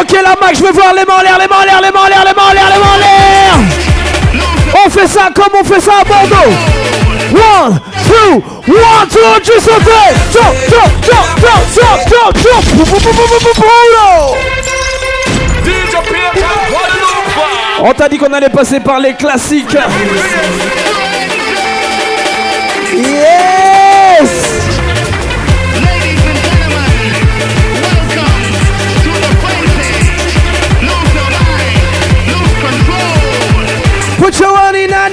[0.00, 1.90] Ok la Mac, je veux voir les mains en l'air, les mains en l'air, les
[1.90, 3.54] mains en l'air, les mains en l'air, les mains en l'air.
[4.84, 6.52] on fait ça Comment on fait ça à Bordeaux.
[7.32, 10.16] One, two, one, two, Bordeaux
[17.80, 19.76] On t'a dit qu'on allait passer par les classiques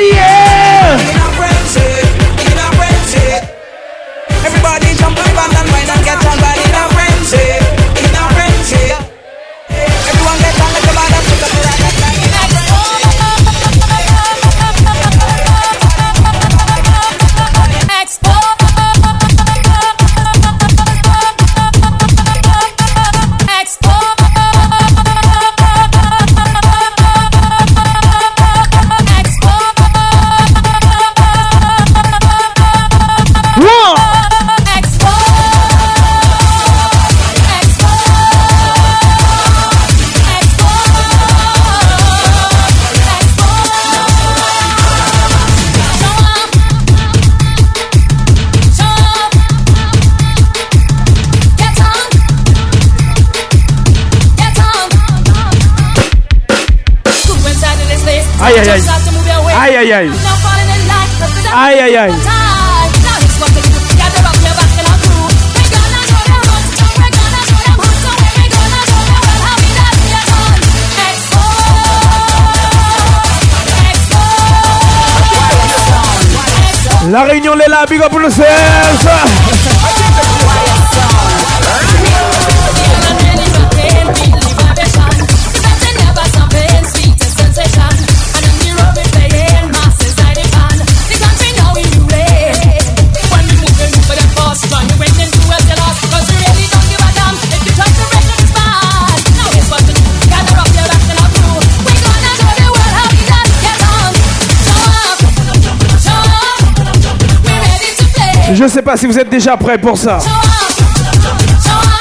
[0.03, 0.32] the air.
[58.43, 58.81] Ay, ay, ay.
[59.55, 60.11] Ay, ay, ay.
[61.53, 62.11] Ay, ay, ay.
[77.11, 79.07] La réunion est là, big up pour le CS
[108.63, 110.19] Je sais pas si vous êtes déjà prêts pour ça.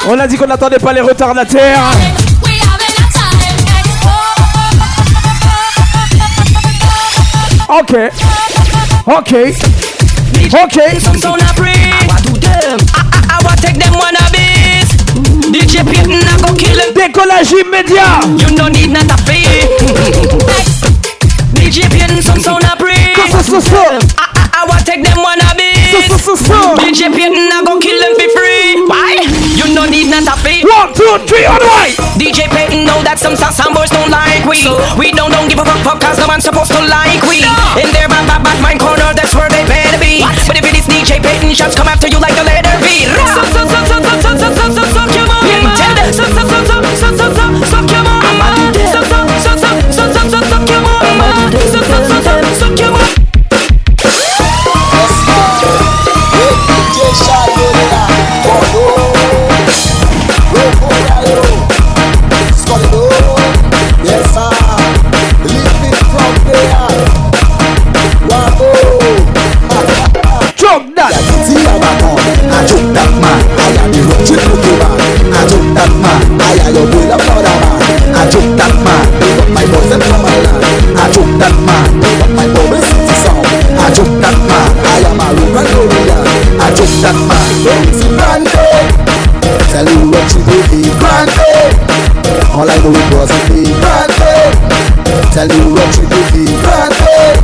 [0.07, 1.91] On a dit qu'on n'attendait pas les retardataires.
[7.67, 7.97] Ok.
[9.07, 9.35] Ok.
[10.63, 10.79] Ok.
[16.95, 18.21] Décollage immédiat.
[26.23, 26.79] So, so, so, so.
[26.79, 28.79] DJ Payton, I go kill them for free.
[28.87, 29.27] Why?
[29.59, 30.63] You don't need not a fee.
[30.63, 31.91] One, two, three, on the right.
[32.15, 34.55] DJ Payton know that some some, boys don't like we.
[34.95, 37.43] we don't don't give a fuck fuck cause no one's supposed to like we.
[37.75, 40.23] In their bad bad bad mind corner, that's where they better be.
[40.47, 43.03] But if it is DJ Payton, shots come after you like the letter B.
[43.35, 44.12] Suck suck suck suck suck
[95.43, 97.35] Tell you what you do, be granted.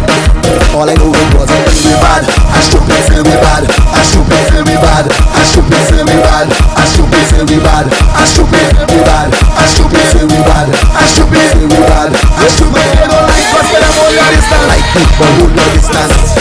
[0.71, 2.23] All I know it was a be bad.
[2.23, 3.67] I should be say we bad.
[3.67, 5.03] I should be say we bad.
[5.11, 6.47] I should be say we bad.
[6.79, 7.91] I should be say we bad.
[8.15, 9.27] I should be say we bad.
[9.35, 10.71] I should be say we bad.
[10.95, 12.15] I should be say we bad.
[12.15, 14.63] I should be say no like us when I'm all your distance.
[14.71, 16.39] Like people who know distance.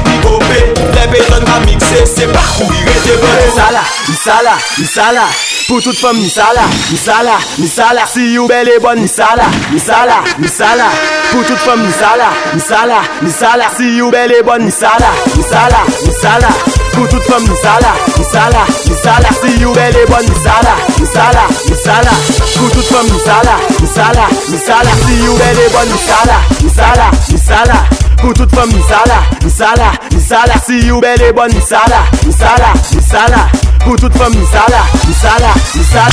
[1.21, 2.83] reggaeton ka mikse Se pa kou yi
[3.21, 5.25] bon Misala, misala, misala
[5.67, 10.89] Pou tout fom misala, misala, misala Si you bel e bon misala, misala, misala
[11.31, 16.49] Pou tout fom misala, misala, misala Si you bel e bon misala, misala, misala
[16.93, 22.13] Pou tout fom misala, misala, misala Si you bel e bon misala, misala, misala
[22.57, 27.83] Pou tout fom misala, misala, misala Si you bel e bon misala, misala, misala
[28.21, 29.91] Pou tout fom misala, misala
[30.31, 33.49] Misala si you belle bon Misala, misala, misala
[33.83, 36.07] Pou tout fom misala, misala, misala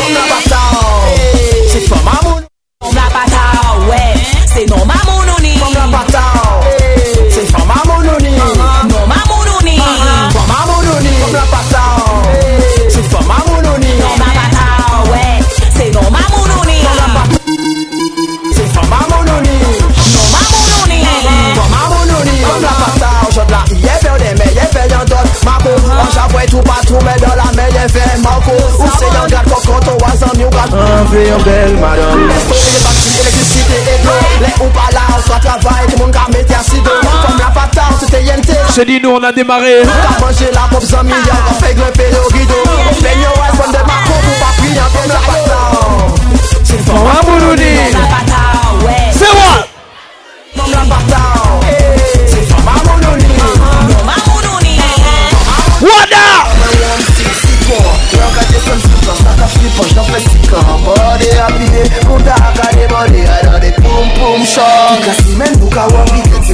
[0.00, 2.27] On a pas ta an Se fom amon
[31.24, 32.28] gars Enlever un belle madame.
[32.28, 36.04] Les batteries, électricité et de l'eau Les ou pas là, on soit travail, tout le
[36.06, 39.32] monde a mis assis de Comme la patate, c'était yente C'est dit nous on a
[39.32, 39.82] démarré.
[39.82, 41.16] T'as mangé la pop 100 millions,
[41.50, 42.54] on fait grimper le rideau
[42.90, 45.50] On fait yo, ouais, bonne de Marco pour pas prier en plein patate
[46.64, 48.47] C'est femme mamounouni Non ma bata, ouais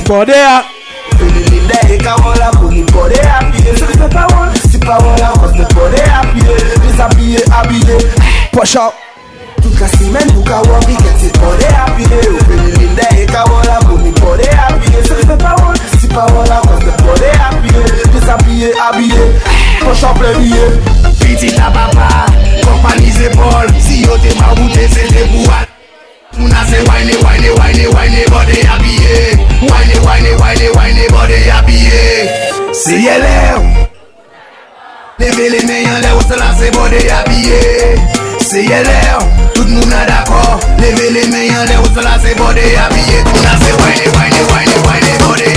[0.05, 0.63] Bodea
[8.53, 8.93] Push up
[9.63, 13.27] Toute la semaine nous ka wan weekend c'est pas des happy Ou fini linde e
[13.27, 16.81] ka wala pou ni pas des happy Se fait pas wan, si pas wala cause
[16.81, 17.75] de pas des happy
[18.13, 19.15] Déshabillé, habillé,
[19.81, 22.27] poche en plein billet piti la papa
[22.65, 25.67] Kompani se bol, si yo te maboute se te pou al.
[26.39, 29.39] Mouna se wane wane wane wane bode abye
[29.71, 33.63] Wane wane wane wane bode abye Se ye lew
[35.19, 37.61] Leve le men yon lew se la se bode abye
[38.41, 39.21] Se ye lew,
[39.55, 40.59] tout mouna dako.
[40.79, 44.77] Leve le men yon lew se la se bode abye Mouna se wane wane wane
[44.87, 45.54] wane bode abye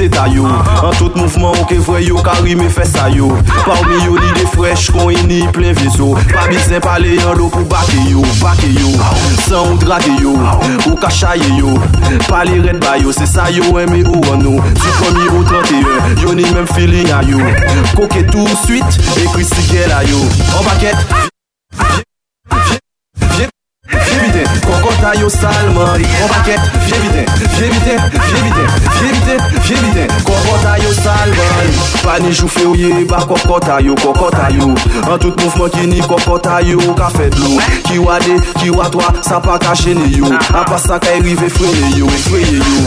[0.00, 0.46] se ta yo.
[0.46, 3.28] An tout mouvman ou ke vwe yo Karime fe sa yo.
[3.66, 6.14] Parmi yo li de fresh kon ini plen vieso.
[6.32, 8.94] Pa sen pale yon do pou bake yo Bake yo,
[9.44, 10.34] san ou drake yo
[10.86, 11.74] Ou kachaye yo.
[12.28, 16.48] Pale red bayo, se sa yo eme ou anou Du komi ou 31 Yo ni
[16.54, 17.40] menm feeling a yo.
[17.96, 20.22] Koke tout suite, ekri si gel a yo.
[20.56, 20.96] An baket
[23.90, 26.00] Viens vite, kokota yo salman.
[26.00, 27.26] An baket, viens vite,
[27.58, 28.59] viens vite, viens vite
[29.74, 31.70] vite Kokota yo salman
[32.02, 34.70] Pani jou fe ou ye ba kokota yo, kokota yo
[35.06, 39.40] An tout mouvment ki ni kokota yo ka fet lo Ki wade, ki watwa, sa
[39.40, 42.80] pa ka chene yo A pa sa ka erive frene yo, efreye yo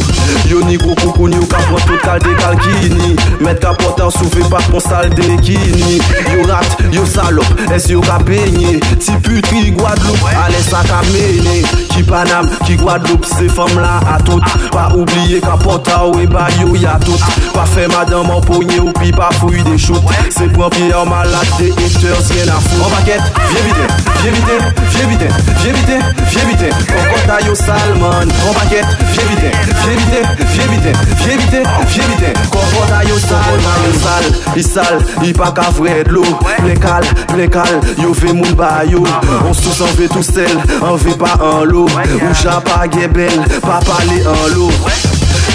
[0.49, 4.61] Yo ni gros koukoun yo ka pon tout kal de kalkini Met kapota souve pa
[4.69, 5.99] pon sal de kini
[6.33, 11.61] Yo rat, yo salop, es yo ka penye Ti putri Guadeloupe, ale sa ka mene
[11.93, 14.43] Ki Panam, ki Guadeloupe, se fam la a tout
[14.73, 17.19] Pa oubliye kapota ou e ba yo ya tout
[17.53, 21.05] Pa fe madame en pogne ou pi pa fouille des choutes Se pran pied en
[21.05, 22.85] malade des haters, rien à foutre.
[22.85, 23.21] En baguette,
[23.51, 23.75] viens vite,
[24.21, 25.27] viens vite, viens vite,
[25.61, 26.73] viens vite, viens vite.
[26.87, 29.51] Kokota yo salman, en baguette, viens vite,
[29.83, 30.21] viens vite,
[30.53, 32.33] viens vite, viens vite, viens vite.
[32.49, 36.37] Kokota yo salman, yo sal, i sal, i pa ka vre de l'eau.
[36.63, 39.03] Plekal, plekal, yo ve moun ba yo
[39.47, 41.89] On sous en ve tout sel, en ve pa en lot.
[42.23, 45.12] Ou jan pa ge bel, pa pale en lot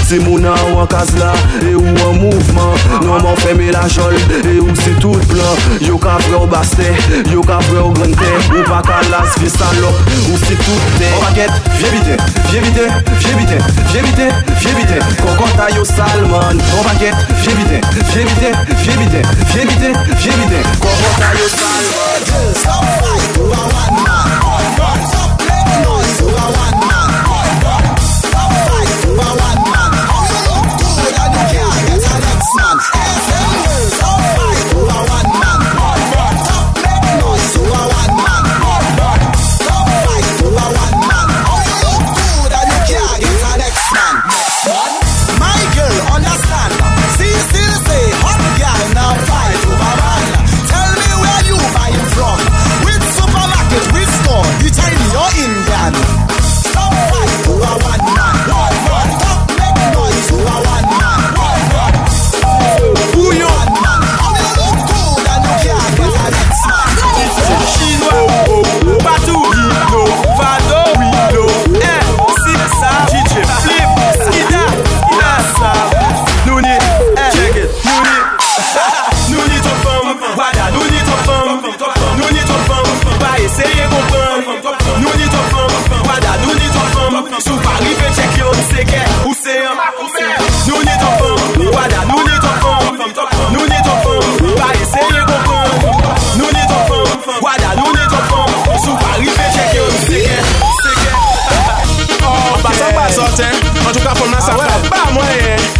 [0.08, 2.72] Se moun an ou an kaz la, e ou an mouvman
[3.04, 6.88] Non man feme la jol, e ou se tout plan Yo ka vre ou baste,
[7.30, 10.00] yo ka vre ou grante Ou pa ka las vi salop,
[10.30, 12.16] ou se tout te En baguette, viens vite,
[12.50, 12.86] viens vite,
[13.18, 13.58] viens vite,
[13.92, 14.28] viens vite,
[14.60, 14.98] viens vite.
[15.20, 17.80] Kokota yo salman, en baguette, viens vite,
[18.12, 18.52] viens vite,
[18.82, 20.62] viens vite, viens vite, viens vite.
[20.80, 22.18] Kokota yo salman
[22.54, 24.17] Stop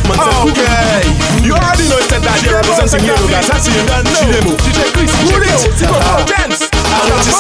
[0.09, 0.65] Batman says Cookie.
[0.65, 1.29] Okay.
[1.45, 3.49] You already know it's a daddy representing Yellow Guys.
[3.49, 4.17] That's you don't know.
[4.17, 6.69] Chilemo, DJ Chris, Goodit, Go for Dance.
[6.73, 7.33] I'm not a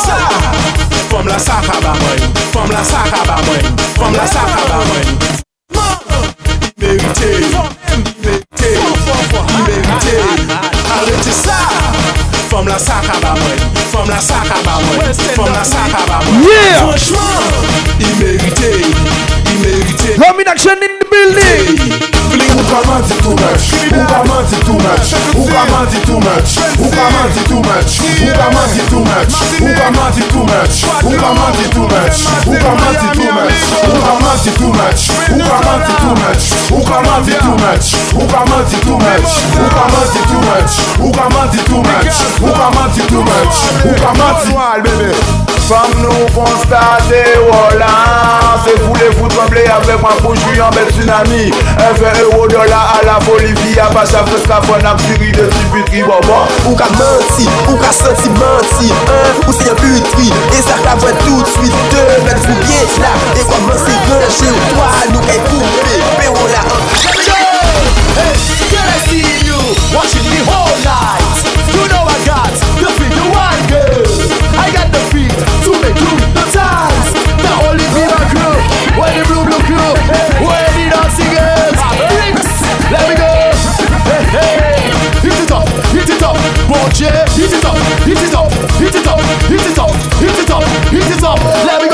[1.08, 2.20] From la Sahaba, man.
[2.52, 3.64] From la Sahaba, man.
[3.96, 5.06] From la Sahaba, man.
[6.78, 7.30] Mérité.
[8.22, 8.70] Mérité.
[9.66, 10.16] Mérité.
[10.92, 11.58] Arrêtez ça.
[12.48, 13.58] From la Sahaba, man.
[13.90, 15.14] From la Sahaba, man.
[15.34, 16.42] From la Sahaba, man.
[16.42, 16.78] Yeah!
[16.86, 17.40] Franchement,
[17.98, 18.82] il méritait.
[19.46, 20.16] Il méritait.
[20.22, 22.07] Home in action in the building.
[22.78, 26.58] Ou ka manti too much Ou ka manti too much Ou ka manti too much
[26.78, 30.86] Ou ka manti too much Ou ka manti too much Ou ka manti too much
[31.02, 35.10] Ou ka manti too much Ou ka manti too much Ou ka manti too much
[35.32, 39.26] Ou ka manti too much Ou ka manti too much Ou ka manti too much
[39.58, 40.72] Ou ka manti too much
[41.02, 43.56] Ou ka manti too much Ou ka manti too much
[43.86, 44.50] Ou ka manti
[44.84, 47.88] bébé Fam nou konstate wola
[48.64, 51.50] Se foule fou tremble avek man pou juyan bel tsunami.
[51.84, 56.88] Enve euro dola a la Bolivia Bacha freska fon ap de tipi tri Ou ka
[56.96, 59.44] menti, ou ka senti menti hein?
[59.44, 61.84] Ou se yon putri, e sa ka vwen tout suite.
[61.92, 63.92] Te men fou bien la, e kwa men se
[64.48, 66.64] Ou toa nou kay koupe, pe wola
[68.16, 68.34] Hey,
[69.92, 71.27] watching night.
[76.08, 76.44] The
[78.32, 78.56] crew,
[78.96, 79.92] when the blue blue crew,
[80.40, 81.76] when the dancing girls.
[82.88, 83.28] Let me go.
[84.08, 84.88] Hey, hey,
[85.44, 85.68] it up,
[86.08, 86.36] it up?
[86.98, 87.76] Hit it up,
[88.08, 91.38] hit it up, hit it up, hit it up, hit it up, hit it up.
[91.66, 91.87] Let me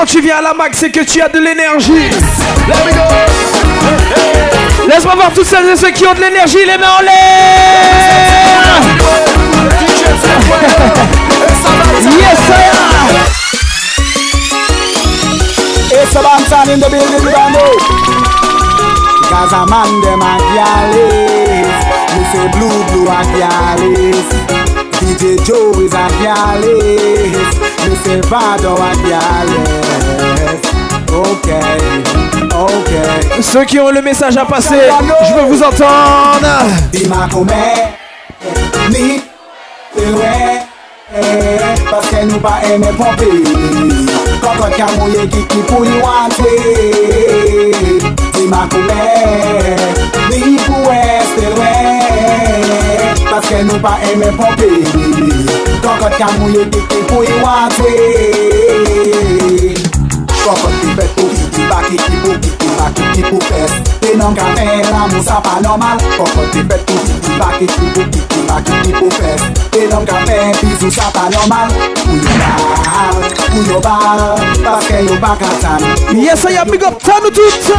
[0.00, 1.92] Quand tu viens à la Mac, c'est que tu as de l'énergie.
[1.92, 3.02] Let me go.
[4.88, 7.10] Laisse-moi voir tous celles et ceux qui ont de l'énergie, les mains en l'air.
[12.18, 12.72] Yes, sir.
[15.92, 18.10] It's a Bantan in the building, you don't know.
[19.28, 21.68] Cause a man dem a gyalis
[22.16, 24.49] Me say blue blue a gyalis
[25.00, 27.54] DJ Joe is a gyalis
[27.88, 30.60] Me say Vado a gyalis
[31.12, 31.60] Okay,
[32.54, 33.42] okay.
[33.42, 34.78] Ceux qui ont le message à passer,
[35.28, 36.46] je veux vous entendre.
[36.92, 37.50] Dima come
[38.90, 39.20] Ni
[39.96, 40.60] Ewe
[41.90, 43.26] Paske nou pa eme pompe
[44.44, 46.52] Kokot ka mouye kiki pou yi wantwe
[48.36, 49.02] Dima koume
[50.30, 52.79] Ni pou este we
[53.40, 54.66] Paske nou pa eme popi.
[55.80, 57.92] Kokot ka mouye ki ki pou yi watwe
[60.42, 62.69] Kokot ki petou ki ki baki ki pou ki ki
[63.14, 63.38] ki pou
[64.08, 65.98] e nan la sa pa normal.
[66.16, 66.64] Koko te
[67.22, 69.08] ti baki ki pou ki ki pou
[69.90, 70.04] nan
[70.62, 71.68] bizou sa pa normal.
[72.04, 73.20] Pou yo bal,
[73.50, 74.20] pou yo bal
[74.64, 75.80] Paske yo baka tan
[76.16, 77.72] Yes, I am big up tan tout.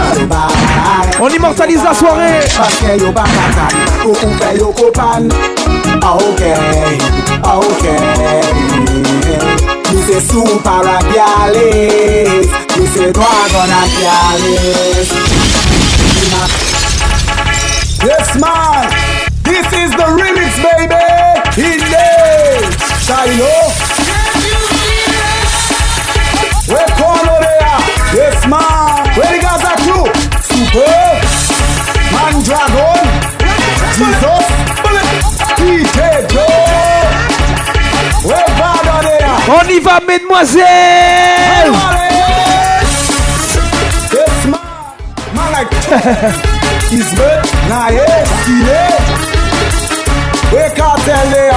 [1.19, 2.39] On immortalise la soirée.
[2.57, 3.71] Paske yo baka tan
[4.05, 5.29] Ou pou fe yo kopan.
[6.03, 6.41] Ah ok,
[7.43, 8.70] ah ok.
[9.91, 12.47] Mi se super a gyalis
[12.77, 15.09] Mi se dragon a gyalis
[18.03, 18.89] Yes man,
[19.43, 21.05] this is the remix baby.
[21.69, 22.61] In there,
[23.05, 23.69] Shino oh.
[26.71, 27.79] Where corner there?
[28.15, 30.07] Yes man, where the guys are crew?
[30.41, 30.95] Super,
[32.11, 33.05] Man Dragon,
[33.97, 34.50] Jesus,
[39.53, 40.63] On y va, mesdemoiselles.
[44.13, 44.61] Yes man,
[45.35, 45.69] man like
[46.89, 48.07] Isbeth, Naye,
[48.45, 48.81] Kine
[50.51, 51.51] Where cartel there?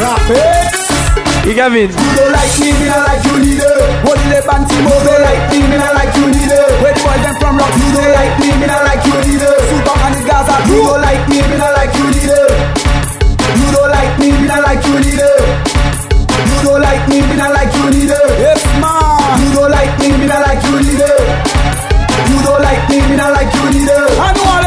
[0.00, 0.74] Rapid
[1.44, 3.76] You don't like me, me not like you neither.
[4.08, 6.64] What the panty move, you don't like me, me not like you neither.
[6.80, 9.52] Where the boys them from rock, you don't like me, me not like you neither.
[9.68, 12.48] Super and the Gaza, you don't like me, me not like you neither.
[13.60, 15.43] You don't like me, me not like you neither
[17.04, 18.24] like me, me not like you neither.
[18.40, 18.92] Yes, ma.
[19.40, 21.14] You don't like me, me not like you neither.
[22.30, 24.00] You don't like me, me not like you neither.
[24.16, 24.64] I know all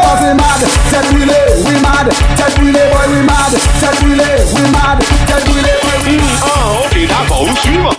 [0.00, 2.06] Cause we mad, jet relay, we mad,
[2.38, 5.98] jet relay, boy, we mad, jet relay, we mad, jet relay, boy.
[6.02, 6.46] 嗯啊，
[6.82, 7.90] 我给他狗虚嘛。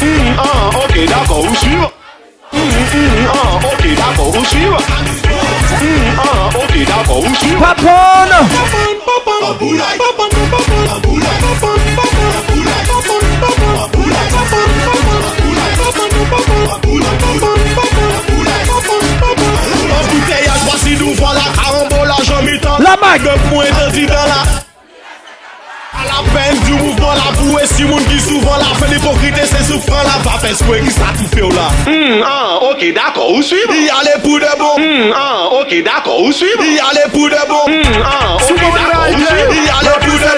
[0.00, 0.40] 嗯啊，
[0.74, 1.88] 我给他狗虚嘛。
[2.52, 2.56] 嗯
[2.92, 3.30] 嗯啊，
[3.62, 4.78] 我给他狗虚嘛。
[5.80, 5.84] 嗯
[6.16, 7.56] 啊，我给他狗虚。
[7.56, 8.30] Pop on.
[8.48, 8.94] Pop on.
[9.04, 9.40] Pop on.
[9.48, 10.30] Pop on.
[10.50, 11.20] Pop on.
[11.60, 12.07] Pop on.
[22.80, 24.44] La bague de point de vie là.
[25.92, 29.46] A la peine du mouvement la boue si mon qui souvent la fait l'hypocrite et
[29.46, 31.68] ses souffrants la va faire soin qui s'attouffe là.
[31.86, 33.74] Hum, ah, ok, d'accord, où suivre?
[33.74, 34.76] Y aller pour de bon.
[34.76, 36.62] Hum, ah, ok, d'accord, où suivre?
[36.62, 37.64] Y aller pour de bon.
[37.66, 39.54] Hum, ah, ok, d'accord, où suivre?
[39.54, 40.37] Y aller pour de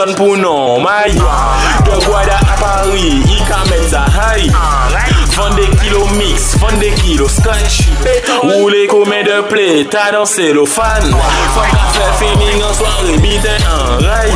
[0.00, 1.12] ton pou nan may
[1.84, 4.48] De gwada a Paris, i ka met sa hay
[5.30, 7.88] Fande kilo mix, fande kilo scotch.
[8.42, 11.06] Roule kome de ple, ta danse lo fan.
[11.54, 14.34] Fande a fe feeling an soare, biten an ray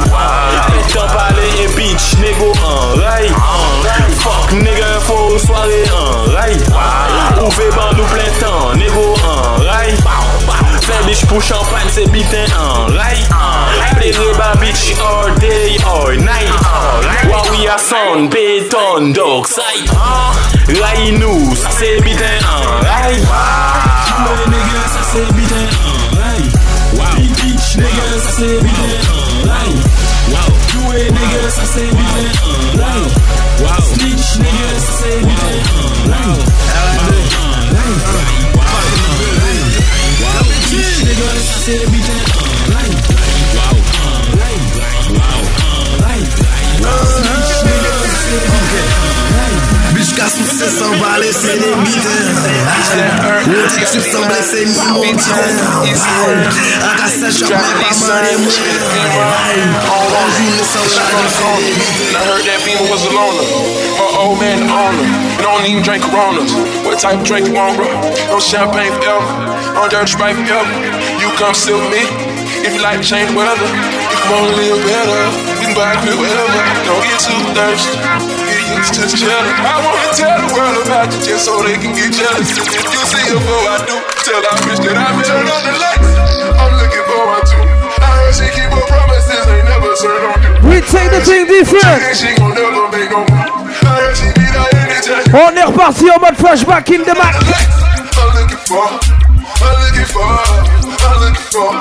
[0.71, 3.29] Petan pale e bitch, nego an ray
[4.23, 6.57] Fok nega fo soare an ray
[7.43, 9.93] Ouve bandou plen tan, nego an ray
[10.85, 13.21] fè bish pou champagne c'est biten an lay
[13.97, 16.51] Pleze ba bitch all day, all night.
[17.31, 19.89] Wa we a son, beton, dog side
[20.81, 23.17] Lay nou, sa se biten an lay
[24.25, 26.43] Mwen nege sa se biten an lay
[27.17, 29.71] Big bitch nege sa se biten an lay
[30.75, 33.03] Yue nege sa se biten an lay
[33.93, 35.85] Snitch nege sa se biten
[41.17, 43.14] girl, sassy, bitch, and uh, right.
[50.35, 52.35] De dit dans la c'est des miteurs
[53.93, 55.47] Tu semblais c'est mi monteur
[56.93, 58.37] Agaça jamais pas mal et
[59.87, 60.87] On joue le sang
[62.15, 63.47] I heard that Beamer was a loner.
[63.99, 65.03] Her old man owner.
[65.03, 66.53] You don't even drink Coronas.
[66.85, 67.91] What type of drink you want, bro?
[68.31, 69.75] No champagne for forever.
[69.75, 70.71] No dirty sprite forever.
[71.19, 72.07] You come with me.
[72.63, 73.67] If you like to change weather.
[73.67, 75.21] If you wanna live better,
[75.59, 76.63] You can buy a crib wherever.
[76.87, 78.44] Don't get too thirsty.
[78.85, 79.49] Used to chillin'.
[79.65, 82.53] I wanna tell the world about you just so they can get jealous.
[82.53, 85.63] If you see her before I do, tell that bitch that I met her on
[85.65, 86.11] the lights.
[86.53, 87.59] I'm looking forward to.
[87.65, 90.53] I heard she keep her promises, ain't never turned on you.
[90.69, 91.97] We take the thing different.
[92.13, 93.33] She gon' never make no move.
[93.33, 95.33] I heard she be there anytime.
[95.33, 97.41] On oh, est reparti en mode flashback in the Mac.
[97.41, 101.73] I'm looking for, I'm looking for, I'm looking for.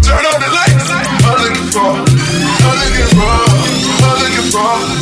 [0.00, 0.88] Turn on the lights.
[0.88, 3.28] I'm looking for, I'm looking for,
[4.08, 4.93] I'm looking for,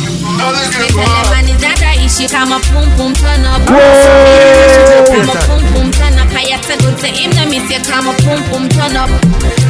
[0.43, 1.07] I'm looking for.
[1.31, 2.27] Man, is that a issue?
[2.27, 3.63] Come up, boom, boom, turn up.
[3.63, 5.07] Whoa.
[5.07, 6.27] Come up, boom, boom, turn up.
[6.35, 7.79] I have to go to him, no miss you.
[7.87, 9.07] Come up, boom, boom, turn up.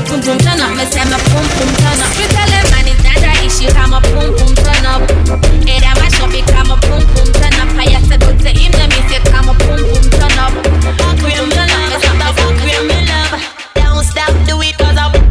[0.09, 0.71] Boom, boom, turn up.
[0.73, 2.09] Me say, me boom, boom, turn up.
[2.17, 3.69] We tell him, man, is that a issue?
[3.77, 5.01] Come up, boom, boom, turn up.
[5.61, 7.69] Hey, that mash up, it come up, boom, boom, turn up.
[7.77, 9.21] I have to go to him, no miss you.
[9.29, 10.53] Come up, boom, boom, turn up.
[11.21, 13.37] We me love, me say, me fuck, we me love.
[13.77, 15.22] Don't stop, do it 'cause I-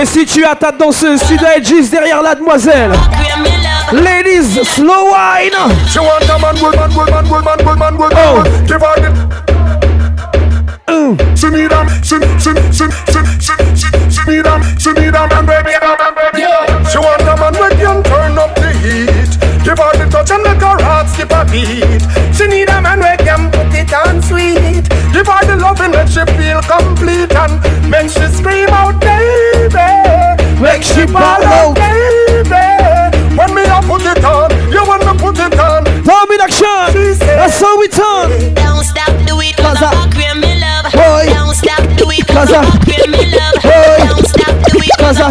[0.00, 2.92] Et si tu as ta danseuse, tu dois être juste derrière la demoiselle.
[3.92, 5.52] Ladies, slow wine.
[5.90, 8.42] She want a man, good man, good man, good man, good man, good Oh.
[8.42, 8.66] man.
[8.66, 9.42] Give her the.
[11.36, 15.26] She need a, she, she, she, she, she, she, she need a, she need a
[15.28, 16.44] man, baby, a man, baby.
[16.90, 19.32] She want a man who can turn up the heat.
[19.64, 22.02] Give her the touch and make her heart skip a beat.
[22.34, 24.88] She need a man who can put it on sweet.
[25.12, 27.60] Give her the loving make she feel complete and
[27.90, 29.11] make she scream out, baby.
[30.82, 31.74] Make she ball out.
[31.76, 33.36] baby.
[33.38, 35.84] When me a put it on, you want me put it on.
[36.02, 37.16] Tom in action.
[37.22, 38.52] That's how we turn.
[38.54, 40.90] Don't stop, do it 'cause I fuck with me love.
[40.90, 41.26] Boy.
[41.32, 43.62] Don't stop, do it 'cause I I- fuck with me love.
[43.62, 44.06] Boy.
[44.08, 45.30] Don't stop, do it 'cause I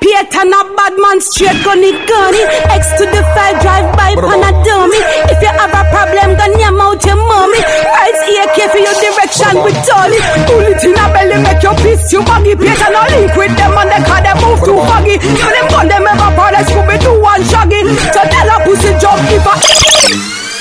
[0.00, 0.28] Peyton.
[0.28, 4.50] Peyton a bad man straight gunny gunny X to the five drive by pan a
[4.62, 5.00] dummy
[5.30, 9.54] If you have a problem gun your out your mommy Right AK for your direction
[9.66, 13.34] with Tony Pull it in a belly make your piss you buggy Peyton a link
[13.34, 16.54] with them and they car them move too foggy You them gun them ever part
[16.54, 17.82] of Scooby Doo and Shaggy
[18.14, 19.58] So tell a pussy jump if I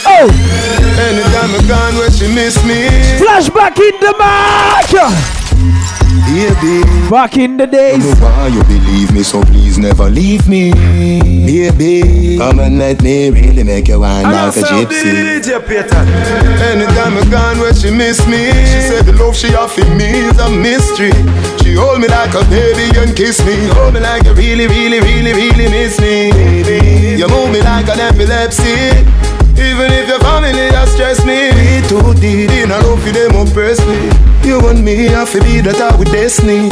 [0.09, 0.30] Oh.
[0.97, 2.88] Anytime I gone where she miss me.
[3.19, 5.97] Flashback in the Mac.
[6.26, 6.84] Baby.
[7.10, 8.03] Back in the days.
[8.03, 10.72] know why you believe me, so please never leave me.
[11.45, 15.38] Baby, come and let me really make you wine like a gypsy.
[16.72, 20.39] Anytime I gone where she miss me, she said the love she offered me is
[20.39, 21.11] a mystery.
[21.64, 23.68] She hold me like a baby and kiss me.
[23.76, 26.31] Hold me like you really, really, really, really miss me.
[26.31, 29.06] Baby, you move me like an epilepsy.
[29.57, 33.35] Even if your family has stressed me, we too deep in a love for them
[33.35, 34.09] oppress me.
[34.47, 36.69] You and me have to be that I with destiny.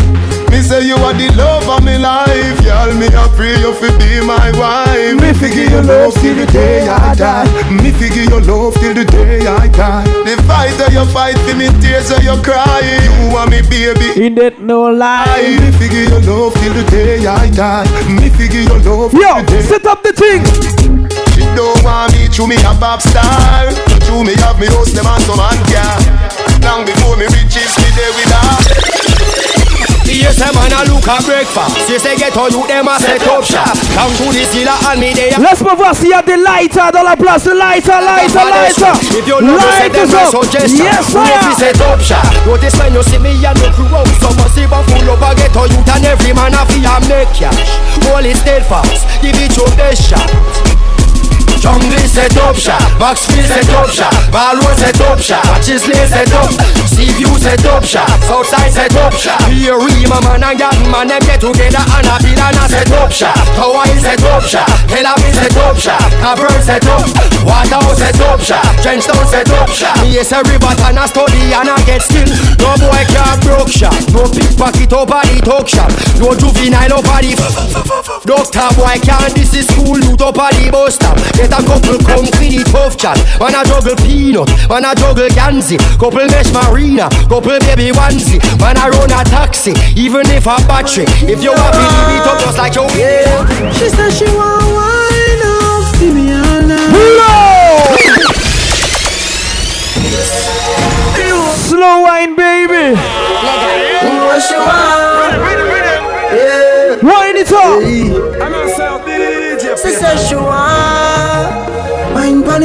[0.48, 2.88] Me say you are the love of my life, y'all.
[2.96, 5.20] Me I pray you fi be my wife.
[5.20, 7.50] Me figure your love till the day I die.
[7.84, 10.06] Me figure your love till the day I die.
[10.24, 12.80] The fight that you fight for me, tears that you cry.
[13.04, 14.24] You want me, baby.
[14.24, 15.58] In that no lie.
[15.60, 17.84] Me figure your love till the day I die.
[18.08, 19.62] Me figure your love till Yo, the day.
[19.68, 21.05] set up the thing.
[21.36, 23.70] She don't want me to me a pop star.
[24.10, 25.98] To me have me host them and some man car.
[26.64, 29.56] Long before me riches, me there with her.
[30.06, 31.90] Yes, a man a look at breakfast.
[31.90, 33.74] You say get on you them a set up shop.
[33.94, 35.34] Come to the dealer and me there.
[35.38, 37.46] Laisse-moi voir s'il y a des lighters dans la place.
[37.46, 38.94] Lighter, lighter, lighter.
[39.18, 40.30] If you love Light them is my up.
[40.32, 40.86] suggestion.
[40.86, 41.74] Yes, We need to sir.
[41.74, 42.26] set up shop.
[42.46, 44.08] Notice when you see me and no crew out.
[44.22, 46.96] Some must see full up a get on you and every man a fi a
[47.10, 47.70] make cash.
[48.08, 49.06] Hold it steadfast.
[49.22, 50.30] Give it your best shot.
[51.60, 56.52] Jungle set up shop, Maxfield set up shop, Balroad set up shop, Chisley set up,
[56.86, 59.42] Seaview set up shop, Southside set up shop.
[59.50, 62.92] Here Rima man and Gatton man them get together and a bid and a set
[62.94, 63.36] up shop.
[63.58, 67.08] Hawaii set up shop, Tel Aviv set up shop, Cavern set up,
[67.42, 69.98] Waterhouse set up shop, Trenchtown set up shop.
[70.06, 72.30] Yes, every and a study and a get skill.
[72.62, 75.90] No boy can't broke shop, no pickpocket over the talk shop,
[76.22, 77.34] no juvenile over the
[78.26, 81.18] Doctor boy can't this is school loot at the bus stop.
[81.36, 83.18] Get a couple come for the tough chat.
[83.40, 85.78] Wanna juggle peanut, wanna juggle gansy.
[86.00, 88.40] Couple mesh marina, couple baby onesie.
[88.60, 91.06] Wanna run a taxi, even if a battery.
[91.24, 93.72] If you want happy, leave it up just like your yeah.
[93.72, 96.92] She said she want wine off, see me all night.
[101.70, 102.96] Slow wine, baby.
[102.96, 105.36] What you want?
[106.36, 107.00] Yeah.
[107.02, 108.05] Wine it up.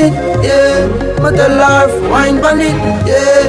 [0.01, 0.89] Yeah.
[1.21, 2.73] Me tell wine on it,
[3.05, 3.45] yeah.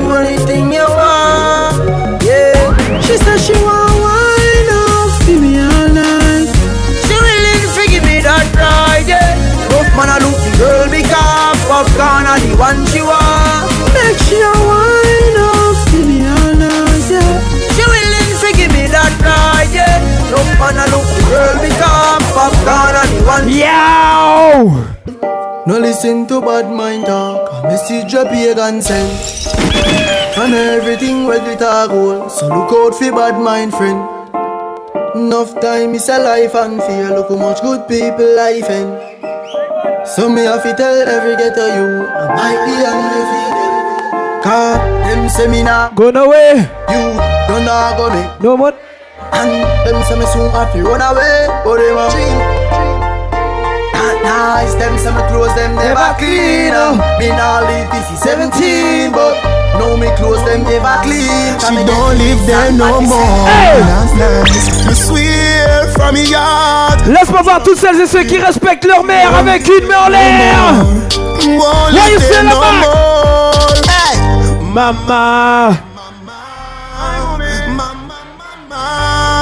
[0.00, 2.56] Do anything you want, yeah.
[3.04, 6.48] She said she want wine off, give me all night.
[7.04, 9.36] She willing to give me that ride, yeah.
[9.68, 13.68] Rough man a look the girl because Popcaan a the one she want.
[13.92, 17.44] Make sure wine off, give me all night, yeah.
[17.76, 20.00] She willing to give me that ride, yeah.
[20.32, 23.48] Rough man a look the girl because Popcaan a the one.
[23.52, 24.96] Yow!
[25.66, 27.52] No listen to bad mind talk.
[27.52, 29.12] A message a pagan send.
[30.38, 32.32] And everything where we talk gold.
[32.32, 34.00] So look out for bad mind friend.
[35.14, 37.10] Enough time is a life and fear.
[37.10, 38.88] Look how much good people life in.
[40.06, 44.42] So me have to tell every ghetto you I might be undefeated.
[44.42, 46.56] Cause them say me nah Go away.
[46.88, 47.02] You
[47.48, 48.22] don't nah go me.
[48.40, 48.72] No more.
[49.32, 49.50] And
[49.84, 51.48] them say me soon have to run away.
[51.64, 52.89] But them a Not
[54.22, 54.74] nice.
[54.74, 56.72] Them say me clothes them never clean.
[56.74, 56.96] up.
[57.18, 59.34] Me nah live this is 17, but
[59.78, 61.58] now me clothes them never clean.
[61.60, 63.46] She don't live there no more.
[64.86, 66.24] Me swear from me.
[67.06, 70.84] Laisse-moi voir toutes celles et ceux qui respectent leur mère avec une main en l'air.
[71.92, 73.74] Là, you feel no more.
[73.88, 74.18] Hey.
[74.62, 75.76] Mama.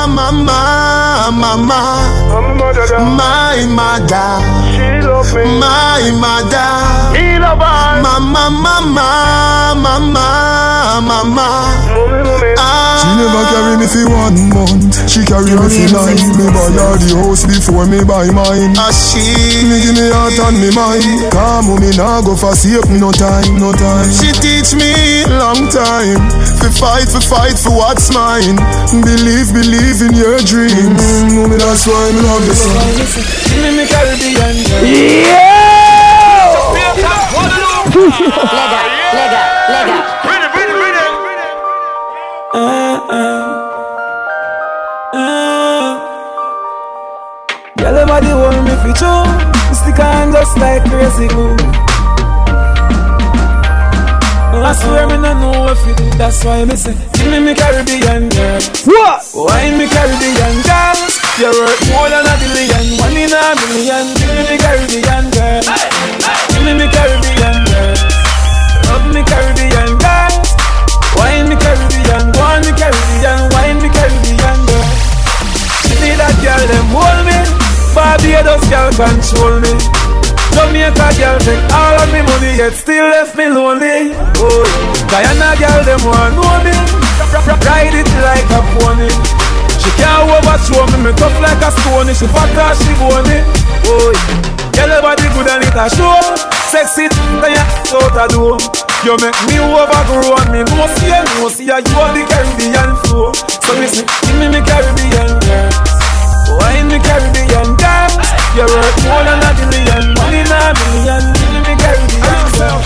[0.08, 1.80] Mama, mama,
[2.98, 4.40] my mother,
[5.60, 11.48] my mother, mama, mama, mama, mama.
[12.98, 14.94] She never carry me for one month.
[15.08, 16.18] She carry me for nine.
[16.34, 18.74] Me buy her the house before me buy mine.
[18.76, 19.22] Ah, she
[19.70, 21.30] me give me heart and me mind.
[21.30, 24.10] Come on, me nah go for sake me no time, no time.
[24.10, 26.18] She teach me long time.
[26.58, 28.58] For fight, for fight for what's mine.
[28.90, 30.98] Believe, believe in your dreams.
[30.98, 32.70] Mm, me that's why me love you so.
[33.62, 34.84] Me me Caribbean girl.
[34.84, 35.77] Yeah!
[37.94, 39.38] Lega,
[39.68, 39.96] lega.
[42.54, 43.44] Uh, uh.
[45.14, 45.92] Uh.
[47.78, 49.24] Girl, your body hold me for true.
[49.74, 51.56] Stick on just like crazy glue.
[54.58, 56.04] I swear me no know if you do.
[56.18, 58.60] That's why me say, give me me Caribbean girl.
[58.84, 59.24] What?
[59.32, 60.98] Why me Caribbean girl?
[61.40, 64.12] You're worth more than a billion, one in a million.
[64.18, 65.62] Give me me Caribbean girl.
[66.52, 67.57] Give me me Caribbean
[69.18, 70.30] me Caribbean girl.
[71.18, 74.86] Wine me Caribbean, go on me Caribbean, wine me Caribbean girl.
[75.82, 77.38] She that girl, them hold me.
[77.94, 79.74] Barbados girl control me.
[80.54, 84.14] Jamaica girl take all of me money, yet still left me lonely.
[84.38, 84.62] Oh,
[85.10, 86.74] Guyana girl, them want know me.
[87.66, 89.10] Ride it like a pony.
[89.82, 92.06] She can't overthrow me, me tough like a stone.
[92.14, 93.42] She fat as she bony.
[93.90, 94.14] Oh,
[94.78, 96.22] your body good and it a show.
[96.70, 97.08] Sexy,
[97.42, 98.77] then you out a door.
[99.04, 101.76] You make me overgrow and me no see you, no see you.
[101.76, 103.32] You are the Caribbean flow.
[103.32, 105.70] So me say, give me me Caribbean girl.
[106.58, 108.10] Wine me Caribbean girl.
[108.56, 111.22] You're worth more than a billion, one in a million.
[111.32, 112.78] Give me me Caribbean girl.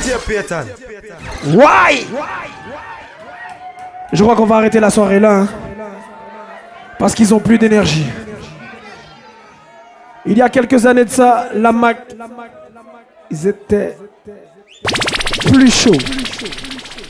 [0.00, 0.66] DJ Payton.
[1.54, 2.06] Why?
[4.12, 5.40] Je crois qu'on va arrêter la soirée là.
[5.42, 5.48] hein.
[6.98, 8.06] Parce qu'ils ont plus d'énergie.
[10.26, 11.98] Il y a quelques années de ça, la Mac,
[13.30, 13.96] ils étaient
[15.52, 15.92] plus chauds.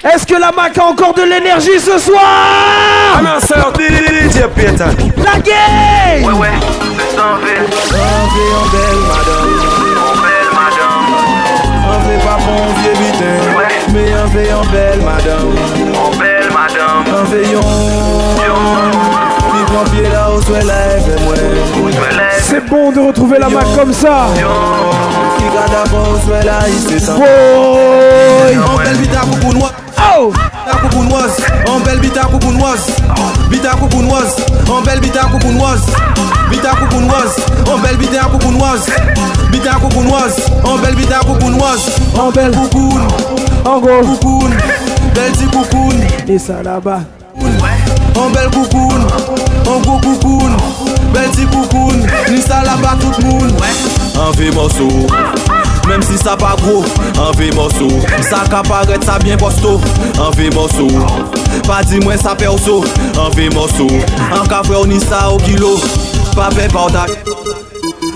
[0.03, 2.23] Est-ce que la Mac a encore de l'énergie ce soir?
[3.19, 4.97] Annonceur DJ Payton.
[5.19, 6.49] La game Ouais, ouais,
[6.97, 7.69] c'est en ville.
[7.69, 9.51] On fait en belle madame.
[9.99, 11.09] En belle madame.
[11.87, 12.97] On fait pas bon vieux.
[13.93, 15.51] Mais on fait en belle madame.
[15.95, 17.05] En belle madame.
[17.13, 17.61] On fait yon.
[22.41, 24.29] C'est bon de retrouver la Mac comme ça.
[25.41, 27.17] Li gada bon swè la isè sa.
[27.17, 30.33] An bel bita koukoun waz Bita oh!
[30.83, 31.37] koukoun waz
[31.69, 32.87] An bel bita koukoun waz
[33.51, 34.37] Bita koukoun waz
[34.69, 35.81] An bel bita koukoun waz
[36.51, 37.37] Bita koukoun waz
[37.73, 38.89] An bel bita koukoun waz
[39.53, 41.89] Bita koukoun waz An bel bita koukoun waz
[42.19, 43.03] An bel koukoun.
[43.65, 44.53] An go koukoun.
[45.15, 45.97] Bel ti koukoun.
[46.29, 47.01] E sa la ba
[48.17, 49.01] An bel koukoun.
[49.67, 50.57] An go koukoun.
[51.13, 52.07] Bel ti koukoun.
[52.31, 53.51] Ni sa la ba tout moun
[54.21, 55.07] anve morsou
[55.89, 56.85] Mem si sa pa gro,
[57.19, 57.91] anve morsou
[58.23, 59.81] Sa ka paret sa bien posto,
[60.21, 60.91] anve morsou
[61.67, 62.81] Pa di mwen sa perso,
[63.19, 63.89] anve morsou
[64.31, 65.77] Anka fre ou ni sa ou kilo,
[66.37, 67.11] pa pe pa ou dak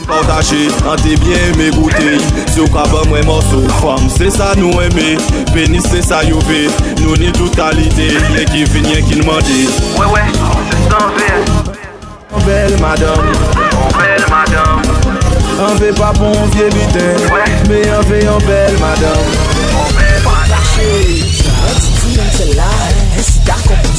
[0.04, 2.18] Partache, an te byen eme goute
[2.52, 5.14] Si yo ka ban mwen morso Fom se sa nou eme
[5.54, 6.66] Peni se sa yo ve
[7.00, 9.64] Nou ni toutalite Yen ki vinyen ki nman de
[9.96, 10.26] Wewe,
[10.68, 11.72] se san ve
[12.44, 14.13] Bel madame.
[15.58, 17.14] An ve pa pou an fye biten
[17.68, 19.28] Me an ve an bel madame.
[19.82, 20.54] An bel madame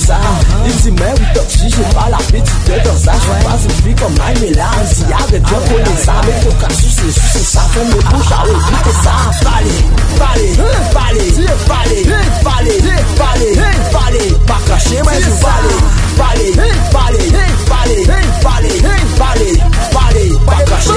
[0.07, 2.97] dakon pou sa Il di men ou top si J'ai pas la petite de dans
[2.97, 6.33] ça J'suis pas une fille comme Naimela Si y'a des gens pour les ça Mais
[6.41, 9.85] faut qu'à sucer, sucer ça Fais mes bouches à éviter ça Parlez,
[10.17, 10.53] parlez,
[10.93, 11.31] parlez
[11.67, 12.03] Parlez,
[12.43, 12.81] parlez,
[13.17, 13.55] parlez
[13.91, 15.79] Parlez, pas caché mais je parlez
[16.17, 16.51] Parlez,
[16.91, 17.31] parlez,
[17.67, 18.03] parlez
[18.41, 18.71] Parlez,
[19.17, 19.59] parlez,
[19.91, 20.89] parlez Pas caché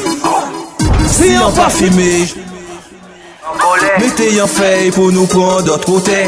[1.08, 2.28] Si an pa fime
[3.98, 6.20] Mete yon fey pou nou pran dot kote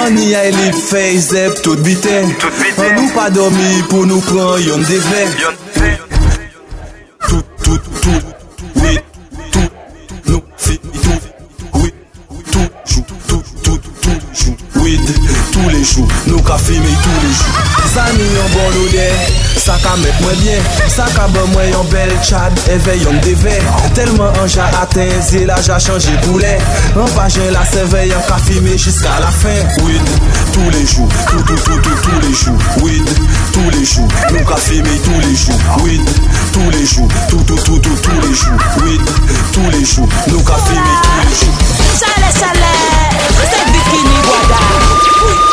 [0.00, 4.56] An ni ay li fey zep tout bite An nou pa dormi pou nou pran
[4.64, 5.22] yon deve
[20.98, 23.52] Sa ka bè mwen yon bel chad, evè yon devè
[23.94, 26.56] Telman an ja aten, zil a ja chanje boulè
[26.98, 29.60] An vajen la seve yon ka fime jiska la fin.
[29.84, 30.10] Ouid,
[30.56, 33.12] tou le jou, tou tou tou tou tou le jou Ouid,
[33.54, 35.54] tou le jou, nou ka fime tou le jou
[35.84, 36.10] Ouid,
[36.56, 39.12] tou le jou, tou tou tou tou tou le jou Ouid,
[39.54, 41.54] tou le jou, nou ka fime tou le jou
[42.00, 42.74] Chale chale,
[43.44, 45.47] se bikini wada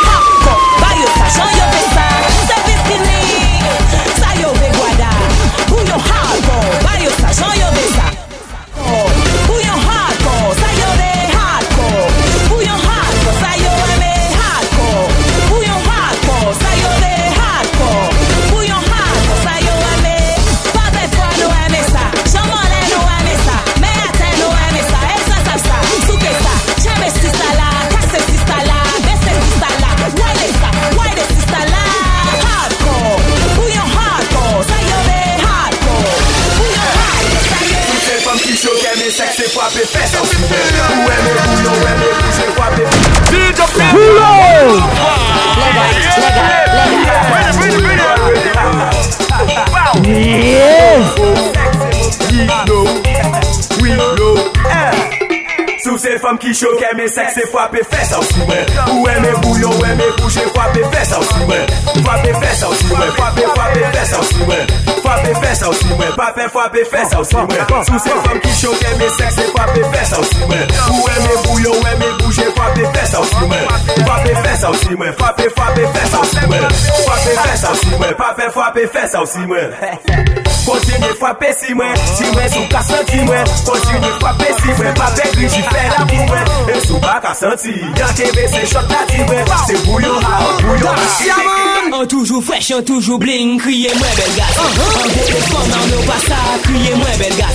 [56.25, 58.57] fom ki choke Mè seks se fwape fes a ou si mè
[58.95, 61.59] Ouè mè bouyo, ouè mè bouje Fwape fes a ou si mè
[62.01, 64.59] Fwape fes a ou si mè Fwape fwape fes a ou si mè
[65.03, 68.15] Fwape fes a ou si mè Fwape fwape fes a ou si mè Sou se
[68.25, 70.61] fom ki choke Mè seks se fwape fes a ou si mè
[70.95, 73.61] Ouè mè bouyo, ouè mè bouje Fwape fes a ou si mè
[74.01, 76.65] Fwape fes a ou si mè Fwape fwape fes a ou si mè
[77.05, 81.53] Fwape fes a ou si mè Fwape fwape fes a ou si mè Kontine fwape
[81.53, 83.45] si mwen, si mwen sou ka senti mwen.
[83.65, 86.51] Kontine fwape si mwen, pa pe ji fè la pou mwen.
[86.73, 89.55] E sou ba ka senti yan kebe se chot la di mwen.
[89.67, 94.43] Se bouyon ha, bouyon ha On toujours fresh, on toujours bling, criez moi bel gars.
[94.57, 97.53] On veut les femmes, on nous pas ça, criez moi bel gars.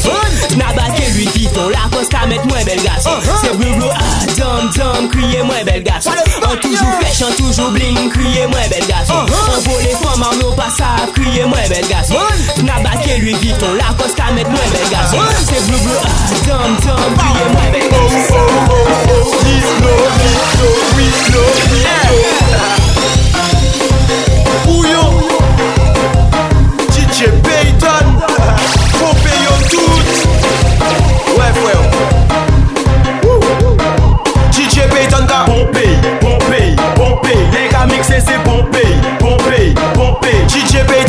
[0.49, 2.99] Snabat que lui dit on la cause qu'à mettre moi bel gars.
[3.43, 6.01] C'est bleu bleu, ah, dum dum, criez moi bel gars.
[6.43, 9.05] On toujours fresh, on toujours bling, criez moi bel gars.
[9.11, 12.05] On veut les femmes, on nous pas ça, criez moi bel gars.
[12.05, 15.11] Snabat que lui dit on la cause qu'à mettre moi bel gars.
[15.45, 16.09] C'est bleu bleu, ah,
[16.47, 18.01] dum dum, criez moi bel gars.
[21.71, 22.40] Bouyon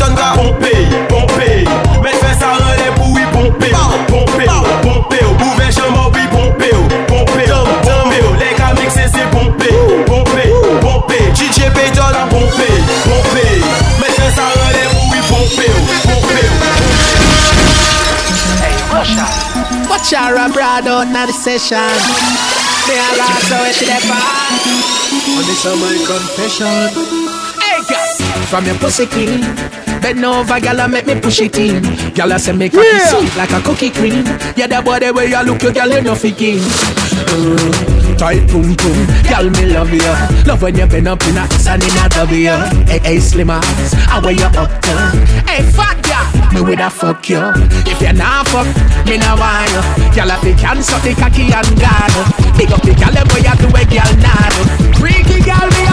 [0.02, 0.74] DJ Payton ka Pompe,
[1.10, 1.50] pompe.
[2.02, 3.72] Mais fais ça relais pour y pomper
[4.08, 4.46] Pompe,
[4.82, 5.16] pompe.
[5.42, 6.70] Ouvert chambre puis pompe,
[7.08, 8.14] pompe, pompe.
[8.40, 9.64] Les gars mixés c'est pompe,
[10.08, 10.42] pompe,
[10.82, 11.14] pompe.
[11.36, 12.68] DJ Payton a pompe,
[13.04, 13.46] pompe.
[14.00, 15.72] Mais fais ça relais pour y pomper,
[16.04, 16.50] pomper
[19.90, 21.78] Watch out, rap rad out now the session.
[22.88, 24.42] Me a rock so it to the bar.
[25.38, 26.90] On this is my confession.
[27.62, 29.42] Hey, girl, from your pussy clean,
[30.02, 31.84] Bend over, girl, and make me push it in.
[32.14, 32.82] Girl, I say make yeah.
[32.84, 34.26] it sweet like a cookie cream.
[34.58, 36.58] Yeah, that body where you look, you girl, you know figure.
[37.30, 39.00] Uh, tight boom boom,
[39.30, 40.02] girl, me love you.
[40.50, 42.50] Love when you bend up in a S and in a W.
[42.90, 43.62] Hey, hey, slimmer,
[44.10, 44.94] how where you up to?
[45.46, 47.42] Hey, fat girl, me with a fuck you.
[47.86, 48.66] If you not fuck,
[49.06, 49.82] me nah want you.
[50.18, 52.14] Girl, if you can suck the cocky and guard.
[52.58, 54.54] Big up the girl, boy, you do a girl nod.
[54.98, 55.91] Freaky girl, me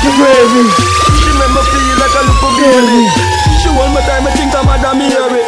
[0.00, 0.64] like crazy.
[1.20, 3.00] She make me feel like a little baby.
[3.60, 5.42] She want my time, I think I'm Madam Mary.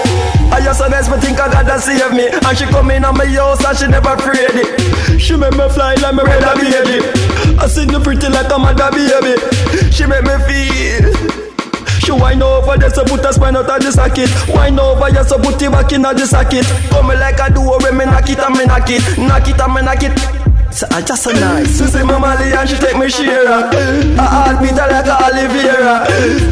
[0.53, 3.24] I just sometimes me think I gotta save me And she come in on my
[3.24, 7.01] house and she never afraid it She make me fly like me red baby
[7.57, 9.41] I sing the pretty like a mother baby
[9.89, 11.33] She make me feel
[12.03, 14.29] she wind over there, so put a spine out of the socket.
[14.53, 16.66] Wind over here, so put it back in the socket.
[16.91, 19.61] Come me like a duo, when me knock it and me knock it, knock it
[19.61, 20.41] and me knock it.
[20.83, 21.79] So I just uh, so nice.
[21.79, 23.47] She say my Molly and she take me share.
[23.47, 26.03] I heartbeat her like a Oliveira.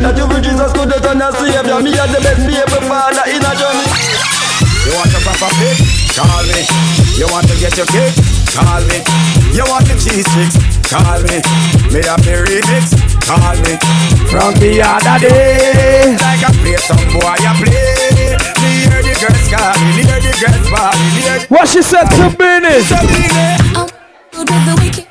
[0.07, 1.83] That you for Jesus could have done a savior.
[1.83, 3.91] Me as the best baby father in a journey.
[4.87, 5.83] You want a proper fit?
[6.15, 6.63] Call me.
[7.19, 8.15] You want to get your kick?
[8.55, 9.03] Call me.
[9.51, 10.63] You want the cheese sticks?
[10.87, 11.43] Call me.
[11.91, 12.95] Me have the remix?
[13.27, 13.75] Call me.
[14.31, 16.15] From the other day.
[16.23, 18.47] Like a play some boy you play.
[18.63, 23.90] Me hear the girls calling, hear the girls bawling, What she said to Benny?
[24.41, 25.05] Good with the wicked.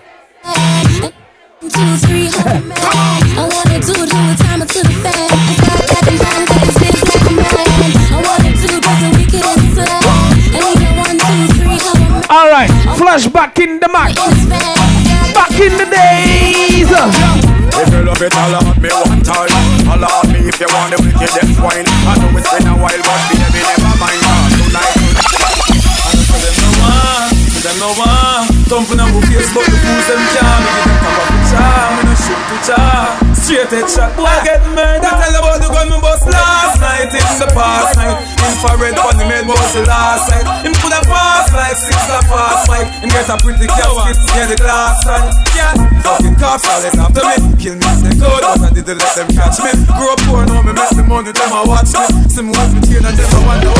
[1.61, 2.49] Two, three, hold.
[2.49, 5.13] I wanna do it, do it, time it the fan.
[5.13, 7.45] I got that and down, got his face like a man.
[7.45, 10.01] I wanna do it, the wicked inside.
[10.49, 12.25] And we got one, two, three, hold me.
[12.25, 14.17] Alright, flashback in the mic.
[15.37, 16.89] Back in the days.
[16.89, 19.53] If you love it, all on me one time.
[19.93, 21.85] All on me if you want the wickedest wine.
[21.85, 24.25] I know it's been a while, but baby, never mind.
[24.25, 24.97] Cause tonight,
[27.61, 28.18] Them no want
[28.69, 31.57] Thumping on my face but the fools them can't give them pop up picture
[31.89, 33.01] Me no shoot picture
[33.33, 37.25] Straight head shot Boy get murdered Tell about the gun me bust last night In
[37.41, 41.55] the past night Infrared on the maid was the last night Him put a fast
[41.55, 45.71] like six a fast mic Him get a pretty casket near the glass side Yeah.
[46.03, 47.55] Fucking cops always after me.
[47.55, 49.71] Kill me if they could But I didn't let them catch me.
[49.95, 52.03] Grew up poor now me make the money Them a watch me.
[52.27, 53.71] See me watch me chain and them a wonder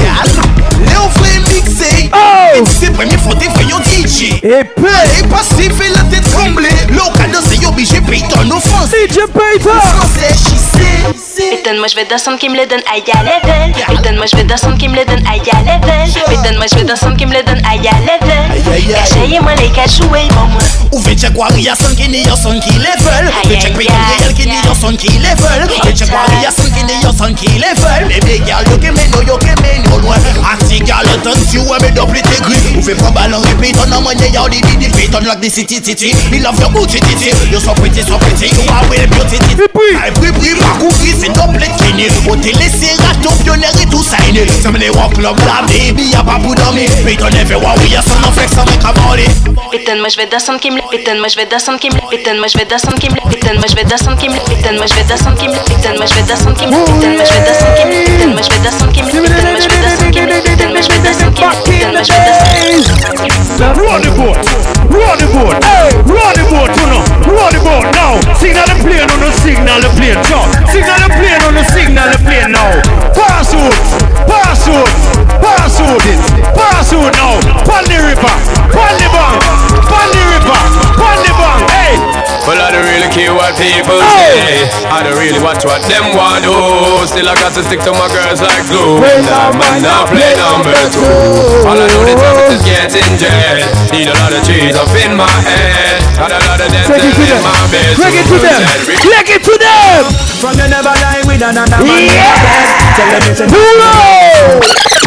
[0.88, 2.64] Léo Flame mixé Oh.
[2.80, 4.88] C'est premier fait DJ Et puis
[5.20, 10.32] Et passé fait la tête trembler Local dans ses obligé Payton offense DJ Payton Français
[10.40, 10.60] she
[11.42, 13.74] Et donne-moi je vais descendre qui me le donne aïe à level.
[13.78, 16.76] Et donne-moi je vais descendre qui me le donne aïe à level Et donne-moi je
[16.76, 18.64] vais descendre qui me le donne aïe à level
[18.94, 22.36] Cachez-moi les cas joués bon moi Ou ve check wari a son ki ni yo
[22.36, 26.12] son ki level Ve check Payton real ki ni yo son ki level Ve check
[26.12, 29.22] wari a son ki ni yo son ki level Baby girl yo ke men no
[29.22, 30.18] yo ke men yo loin.
[30.50, 33.94] Ati girl yo ton si ou me double degree Ou fe pran balon e Payton
[33.94, 36.14] nan manye yo di di di Payton like the city titi.
[36.32, 37.30] Me love your booty titi.
[37.52, 39.70] You so pretty so pretty You are well beauty titi.
[40.02, 44.04] Ay pri pri pa koukri se double kini O te lese rato pionner et tout
[44.04, 48.02] signé Some they walk club la baby a pas pour dormir Payton everywhere we a
[48.02, 49.24] son en flex avec a body
[49.72, 51.96] Et donne-moi je vais descendre qui me le Et donne-moi je vais descendre qui me
[51.96, 54.28] le Et donne-moi je vais descendre qui me le Et donne-moi je vais descendre qui
[54.28, 56.56] me le Et donne-moi je vais descendre qui me le Et donne-moi je vais descendre
[56.56, 58.60] qui me le Et donne-moi je vais descendre qui me le Et donne-moi je vais
[58.60, 60.90] descendre qui me le Et donne-moi je vais descendre qui me le Et donne-moi je
[60.92, 62.50] vais descendre qui me le Et donne-moi je vais descendre
[63.60, 64.40] Now run the boat,
[64.88, 68.16] run the boat, hey, run the boat, you know, run the boat now.
[68.40, 70.48] Signal the plane on the signal the plane, jump.
[70.72, 72.72] Signal the plane on the signal the plane now.
[73.12, 73.76] Pass out,
[74.32, 74.90] pass out,
[75.42, 76.22] pass it,
[76.94, 77.40] out now.
[77.90, 78.36] The river,
[78.70, 79.42] pon the bank,
[80.14, 80.62] the river,
[81.00, 81.98] pon the bank, hey.
[82.48, 84.66] Well, I don't really care what people say.
[84.90, 86.54] I don't really watch what them want do.
[87.06, 88.98] Still, I got to stick to my girls like glue.
[89.02, 91.06] When Nah, man, now play number two.
[91.66, 93.62] All I know the time is getting jet.
[93.94, 96.02] Need a lot of cheese up in my head.
[96.18, 97.42] Got a lot of them Take it to in them.
[97.46, 97.94] my bed.
[98.02, 98.60] Take it to them.
[98.98, 100.02] Take it to them.
[100.42, 102.98] From you never lie with another man Yeah.
[102.98, 104.99] Tell them it's a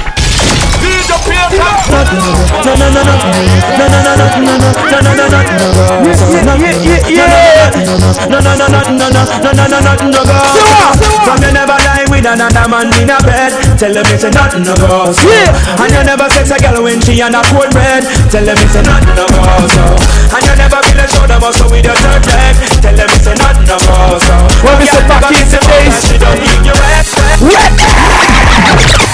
[12.32, 15.28] another man in a bed Tell them it's a nothing no go so.
[15.28, 18.02] And you never sex a girl when she on a cold bread
[18.32, 19.84] Tell them it's a nothing no go so.
[20.32, 23.34] And you never feel a shoulder muscle with your third leg Tell them it's a
[23.36, 24.36] nothing no go so.
[24.64, 25.96] When we say back in the days.
[26.08, 28.21] She don't need your wet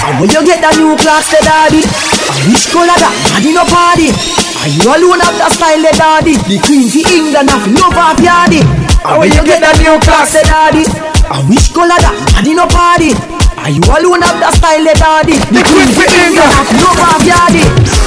[0.09, 3.61] And when you get that new clock, say daddy I wish color that in a
[3.61, 6.33] party And You alone have the style, the daddy.
[6.49, 8.65] The queen to England have love of yardy.
[9.05, 10.83] And when you get that new class, the daddy.
[11.29, 13.38] I wish color that daddy no party.
[13.59, 15.35] Are you alone have the style, the daddy?
[15.51, 17.63] The queen to England have love of yardy.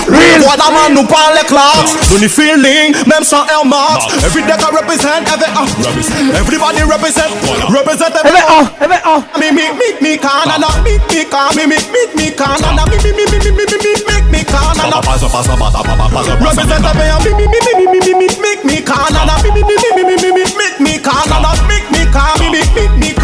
[0.09, 4.11] Real What a man nous parle les clocks Nous ni feeling Même sans Air Max
[4.25, 7.31] Every day I represent Every uh, Everybody represent
[7.71, 9.23] Represent every uh, every uh.
[9.39, 13.11] Me me me me Canada Me me can Me me me me Canada Me me
[13.15, 14.99] me me me me me me Make me Canada
[16.43, 19.55] Represent every uh, Me me me me me me me me Make me Canada Me
[19.55, 22.61] me me me me me me me Make me Canada Make me can Me me
[22.75, 23.22] me me Canada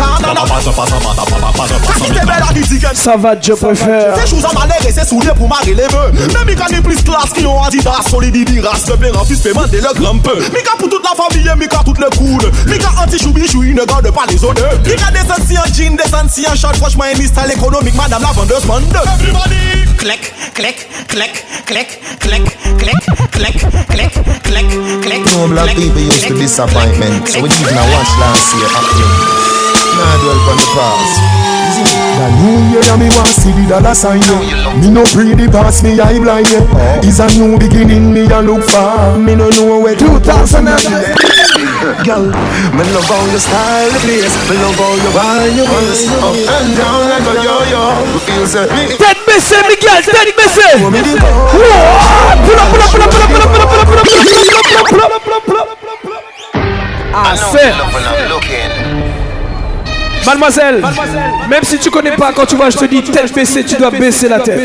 [2.95, 4.17] Ça va, je préfère.
[4.19, 6.13] Ces choses à malheur et c'est souliers pour marrer les vœux.
[6.13, 9.67] Même quand les plus classe qui ont Adidas Solide race Le père en fils paiement
[9.67, 10.37] de le grand peu.
[10.37, 14.25] Mika pour toute la famille Mika toutes les coudes Mika anti-choubi-chou Il ne garde pas
[14.29, 18.33] les odeurs Mika des anciens jeans Des anciens shorts Franchement un style économique Madame la
[18.33, 18.85] vendeuse monde
[19.21, 19.87] Everybody.
[19.99, 22.45] Click, click, click, click, click,
[22.79, 22.95] click,
[23.33, 23.59] click,
[23.91, 24.13] click,
[24.45, 25.25] click, click.
[25.35, 29.48] No black people used to disappointment, so we even a watch last year happening.
[29.99, 31.19] Nah, dwell on the past.
[32.19, 34.75] The new year me want see the dollar sign yeah.
[34.79, 37.07] Me no pretty pass me eye blind yet yeah.
[37.07, 40.67] It's a new beginning me a look for Me no know where 2000
[42.03, 42.27] Girl,
[42.75, 46.35] me love how you style the place Me love how you wind your waist Up
[46.35, 50.91] and down like a yo-yo We feel so Tête baissée, Miguel, tête baissée Wow,
[52.43, 54.19] Pull up, pull up, pull up, pull up, pull up, pull up, pull up, pull
[54.19, 56.29] up, pull up, pull up, pull up, pull up, pull up,
[57.15, 57.73] Ah, c'est
[60.29, 60.83] Mademoiselle,
[61.49, 63.91] même si tu connais pas, quand tu vois, je te dis tête baissée, tu dois
[63.91, 64.61] baisser la tête.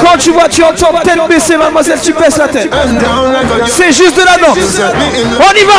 [0.00, 2.74] Quand tu vois, tu entends tête baissée, mademoiselle, tu baisses la tête.
[3.66, 4.56] C'est juste de la danse.
[5.38, 5.74] On y va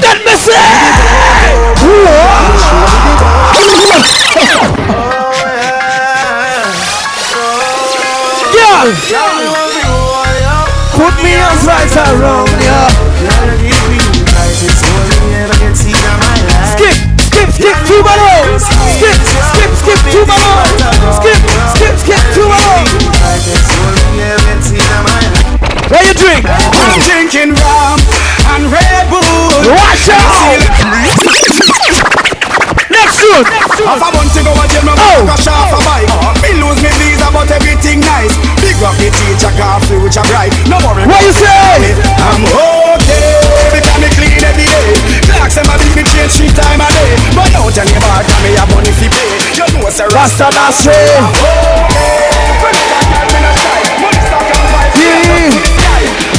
[0.00, 0.52] Tête baissée
[10.94, 11.36] Put me
[11.98, 12.48] around,
[17.56, 18.60] skip to my road.
[18.60, 20.76] Skip, skip, skip to my road.
[21.16, 21.40] Skip,
[21.72, 22.84] skip, skip to my road.
[25.88, 26.44] Where you drink?
[26.44, 27.96] I'm drinking rum
[28.52, 29.72] and Red Bull.
[29.72, 30.60] Watch out!
[32.96, 33.20] Next.
[33.84, 35.28] Half a month ago, I tell my oh.
[35.28, 36.08] a shop a bike.
[36.40, 38.32] Me lose me visa, but everything nice.
[38.64, 40.52] Big up the teacher, car future bright.
[40.64, 41.04] No worry.
[41.04, 41.92] What you say?
[42.24, 43.36] I'm okay
[43.76, 44.96] because me clean every day.
[45.28, 47.12] Clocks them a beat me change three time a day.
[47.36, 49.28] But don't tell me about me a money fi pay.
[49.60, 50.96] You know it's a Rasta Nasri.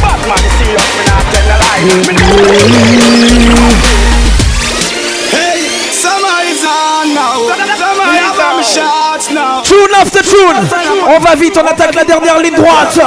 [0.01, 1.85] Batman serious, me not tell a lie.
[3.05, 3.97] Mm-hmm.
[9.98, 10.80] Tune after tune.
[11.07, 12.99] On va vite, on attaque la dernière ligne droite.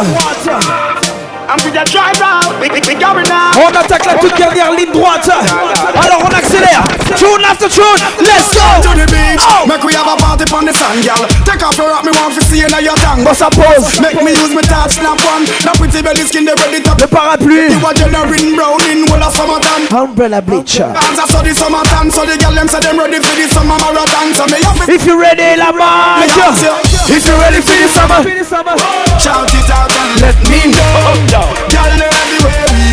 [1.49, 5.29] I'm the drive On attaque la toute dernière ligne droite.
[5.29, 6.85] Alors on accélère.
[7.17, 7.83] Tune after tune.
[8.21, 8.61] Let's go.
[8.83, 9.41] To the beach.
[9.41, 9.67] Oh.
[9.67, 11.25] Make we have a party on the sun, girl.
[11.45, 13.25] Take off your rock, me want to see you now your tongue.
[13.25, 14.01] Boss à pause.
[14.01, 15.49] Make me use my touch, snap one.
[15.65, 16.93] Now pretty belly skin, they ready to.
[17.01, 17.73] Le parapluie.
[17.73, 19.89] You generating brown in all of summertime.
[19.91, 20.77] Umbrella bleach.
[20.77, 24.35] So the summertime, so the girl them say them ready for the summer marathon.
[24.37, 26.69] So me have If you ready, la marche.
[27.09, 28.77] If you ready for the summer,
[29.19, 31.17] shout it out and let me know.
[31.33, 32.50] Girl, know everywhere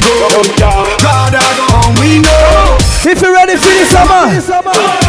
[0.07, 0.71] we go.
[1.03, 2.77] God, I go home, we know.
[3.03, 4.31] If you're ready for the summer,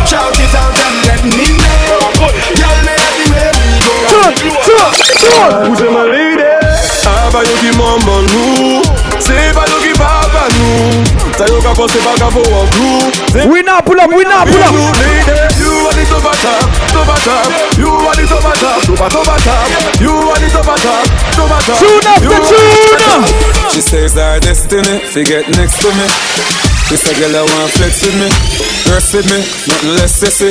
[0.06, 2.30] shout it out and let me know.
[2.58, 3.94] Girl, know everywhere we go.
[4.10, 5.70] Tune, tune, tune.
[5.70, 6.48] Who's my lady?
[7.08, 8.82] Aba yo ki maman nou
[9.20, 11.04] Se pa yo ki papa nou
[11.38, 14.44] Sa yo ka pose pa ka pou an crew We now pull up, we now
[14.44, 15.67] pull up.
[16.18, 20.02] You are the top top, top top You are the top top, top top top
[20.02, 23.70] You are the top top, top top Tune after tune.
[23.70, 26.06] She says our destiny, forget next to me.
[26.90, 28.28] This a girl that want flex with me
[28.90, 29.38] Rest with me,
[29.70, 30.50] nothing less sissy.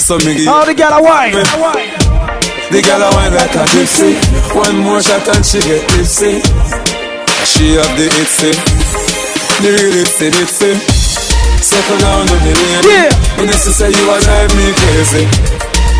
[0.00, 1.36] So me give All the gal a wine.
[1.36, 4.16] the girl a wine like a gypsy.
[4.56, 6.40] One more shot and she get tipsy.
[7.44, 8.56] She have the itsy.
[9.60, 10.97] The real itsy bitsy
[11.60, 13.10] Settle down on the lady Yeah.
[13.38, 15.24] You know to say you a drive me crazy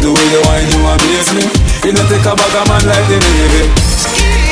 [0.01, 1.45] The way you wine you amaze me
[1.85, 3.65] You know take a bag of man like the Navy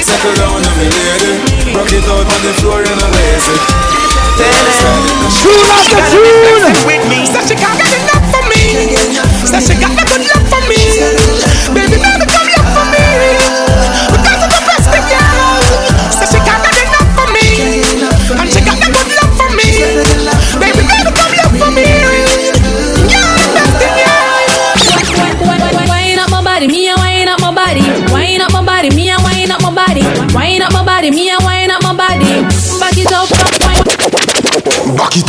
[0.02, 1.32] Settle down on me lady
[1.74, 3.56] Rock it out on the floor you know lazy
[4.36, 6.84] Tune after tune.
[6.84, 7.24] with me.
[7.24, 8.92] Said she can't get enough for me.
[9.48, 10.35] Said she got the good love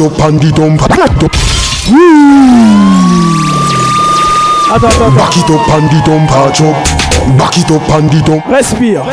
[0.02, 0.82] up and the dump.
[4.68, 6.78] Attends, attends, Back it up and the dump a chop.
[7.38, 8.45] Back it up and the dump.
[8.45, 9.03] Respire.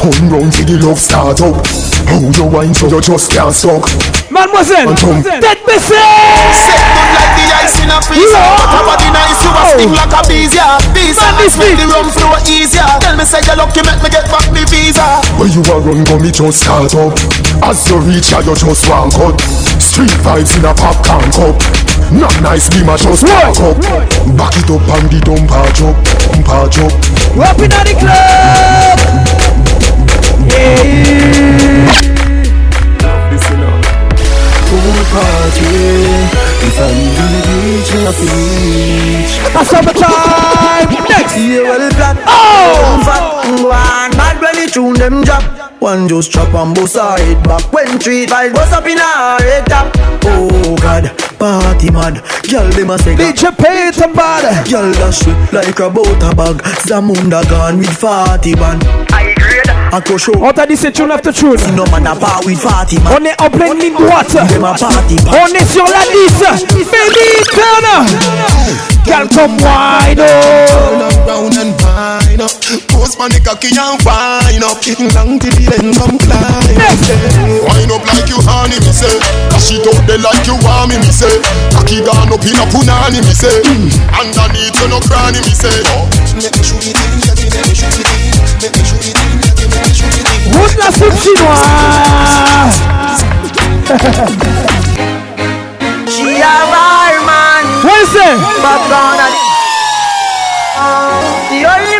[0.00, 1.60] Turn round till the love start up.
[2.08, 3.84] How you wine so you just can't suck.
[4.30, 5.24] Mademoiselle, And jump.
[5.24, 5.94] tête baissée.
[7.14, 9.70] like the ice in a freezer But her body nice, you a oh.
[9.76, 13.40] sting like a bees, yeah Visa, ice make the rum flow easier Tell me say
[13.46, 16.66] you lucky, make me get back the visa Where you a run go me just
[16.66, 17.14] start up
[17.62, 19.38] As you reach here you just one cut
[19.94, 21.54] Street vibes in a popcorn cup.
[22.10, 23.78] Not nice be my just walk up.
[24.34, 25.94] Back it up and the dump a jump
[26.34, 26.90] Dump a jump
[27.38, 28.98] Up in the club?
[33.30, 33.86] Listen up
[34.66, 35.70] Pool party
[36.66, 40.90] If I'm in the beach me have to reach A summertime.
[41.06, 41.38] Next.
[41.38, 42.98] Yeah, well plan Oh!
[43.06, 43.22] Fat
[43.62, 47.70] one Bad when it tune them drop One just chop and bust her head back.
[47.70, 49.92] When three five bust up in her head top
[50.24, 51.12] Oh God.
[51.38, 52.24] Party mad.
[52.48, 54.66] Girl them a say DJ Peter Bad.
[54.66, 56.62] Girl dash it like a butter bag.
[56.88, 58.80] Zamunda gone with 40 man.
[59.12, 59.68] I grade.
[59.68, 60.32] I go show.
[60.42, 61.60] On t'a dit c'est tune after tune.
[61.76, 63.18] No man a part with 40 man.
[63.20, 67.44] On est en pleine ligne droite Them a party On est sur la 10 Baby
[67.52, 68.08] Turner
[69.04, 71.73] Calme-toi wine oh round and
[72.34, 72.50] fine up.
[72.90, 74.82] Post my cocky and fine up.
[75.14, 76.74] Long till the end come climb.
[77.62, 79.18] Wine up like you honey, me say.
[79.50, 81.30] Cash it out there like you want me, me say.
[81.74, 83.62] Cocky gone up in a punani, me say.
[84.18, 85.70] Underneath you no cranny, me say.
[86.34, 88.34] Make me shoot it in, get make me shoot it in.
[88.58, 90.50] Make me shoot it in, get make me shoot it in.
[90.54, 92.76] Route la soupe chinoise
[96.04, 98.36] She a wild man Where is it?
[98.60, 99.28] But gone a
[100.76, 101.93] ah, The only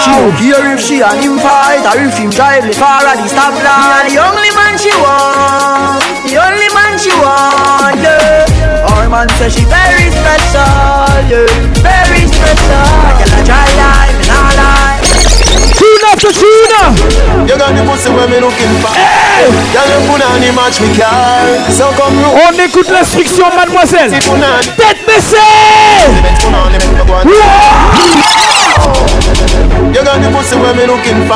[0.00, 3.20] She don't care if she and him fight or if him drive the car at
[3.20, 4.08] the stoplight.
[4.08, 8.88] The only man she want, the only man she want, yeah.
[8.96, 11.44] Our man say she very special, yeah,
[11.84, 12.88] very special.
[13.04, 15.04] Like a dry life and all life.
[15.76, 18.92] Tune after tune You got the pussy where me looking for.
[18.92, 24.10] Girl you put on the match me car So come On écoute l'instruction mademoiselle.
[24.10, 25.36] Tête baissée
[30.10, 31.34] got the pussy where me looking for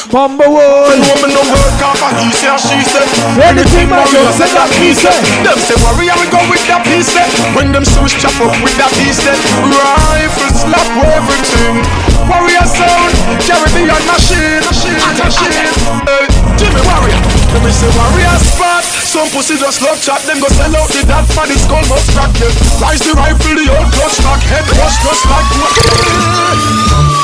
[0.08, 0.96] Bomba Wood.
[0.96, 3.04] Woman no work off and he say she say.
[3.44, 5.20] Anything my girl said that he said.
[5.44, 7.28] Them say warrior we go with that piece set.
[7.52, 9.36] When them shoes chop up with that piece set.
[9.68, 11.84] Rifle slap everything.
[12.24, 13.12] Warrior sound.
[13.44, 14.64] Caribbean machine.
[14.64, 15.00] Machine.
[15.20, 15.68] Machine.
[16.08, 16.24] Hey,
[16.56, 17.41] Jimmy warrior.
[17.52, 18.84] Let me say warrior spot?
[18.84, 20.20] Some pussy just love chat.
[20.24, 22.52] Them go sell out the dad for the skull must crack them.
[22.80, 24.40] Rise the rifle, the old clutch back.
[24.48, 25.74] Head rush just like what?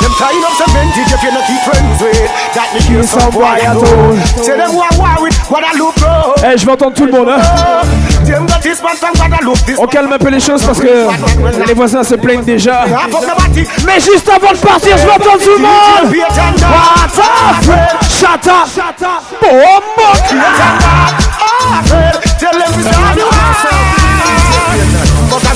[0.02, 3.30] Them tying up some vintage if you not keep friends with That me hear some
[3.32, 7.04] boy at all Say them war war with Guadeloupe bro Eh, je vais entendre tout
[7.06, 7.40] le monde, hein.
[9.78, 11.08] On calme un peu les choses parce que
[11.66, 12.84] les voisins se plaignent déjà.
[13.86, 16.14] Mais juste avant de partir, je vais entendre tout le monde.
[16.14, 18.00] What up?
[18.08, 18.68] Shut up.
[18.68, 20.17] Shut up.
[20.26, 20.58] Create
[21.38, 21.78] oh,
[23.14, 23.28] you
[25.30, 25.52] But I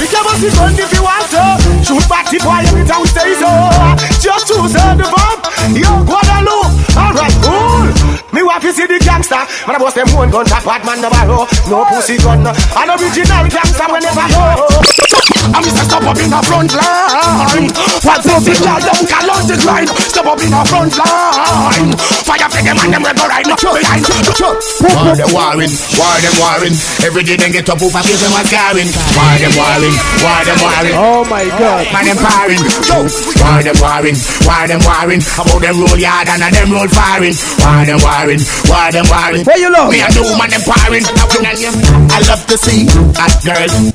[0.78, 1.42] if you want to.
[1.82, 2.38] Shoot back the
[3.34, 3.50] so.
[4.22, 5.42] Just choose the bomb,
[5.74, 7.61] yo, Guadeloupe, alright, Boom!
[9.66, 11.46] Man, I bust them one gun, that bad man never roll.
[11.68, 14.72] No pussy gun, an original gangster will never go.
[15.52, 15.84] I'm Mr.
[15.84, 17.68] Stop up in the front line.
[18.06, 19.88] What pussy girl don't call out the grind.
[20.08, 21.92] Step up in the front line.
[22.24, 23.58] Fire for them and them we go right now.
[23.58, 26.76] Behind, War them warring, war them warring.
[27.04, 28.88] Every day they get up over face them a scarring.
[29.12, 30.96] War them warring, war them warring.
[30.96, 31.84] Oh my God.
[31.92, 32.62] Man them firing.
[32.88, 32.98] Yo,
[33.42, 35.22] war them warring, war them warring.
[35.36, 37.36] About them roll yard and a them roll firing.
[37.60, 38.20] War them warring,
[38.68, 39.44] war them warring.
[39.44, 39.90] Where you love?
[39.90, 41.04] Me a do man them firing.
[41.06, 42.86] I love to see
[43.16, 43.92] hot girls.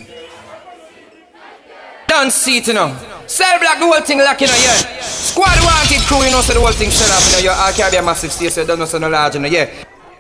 [2.08, 2.96] Don't see it, you know.
[3.28, 5.02] Cell block the whole thing like, you know, yeah.
[5.02, 7.52] Squad wanted crew, you know, so the whole thing set up, you know.
[7.52, 9.68] Your all carry a massive stage, so don't know, so no large, you know, yeah.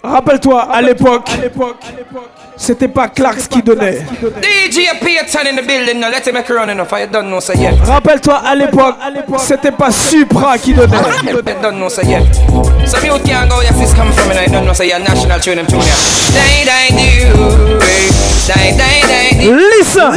[0.03, 1.29] Rappelle-toi, à l'époque,
[2.55, 3.99] c'était pas Clarks qui donnait.
[3.99, 6.93] DJ Peterson in the building, now let him make a run enough.
[6.93, 7.71] I don't know, so yeah.
[7.83, 8.95] Rappelle-toi, à l'époque,
[9.39, 10.97] c'était pas Supra qui donnait.
[10.97, 12.21] I don't know, so yeah.
[12.85, 14.99] Some you can't go, your fist come from, and I don't know, yeah.
[14.99, 15.85] National tune, them tune, do,
[16.65, 16.97] die,
[19.39, 20.11] Listen.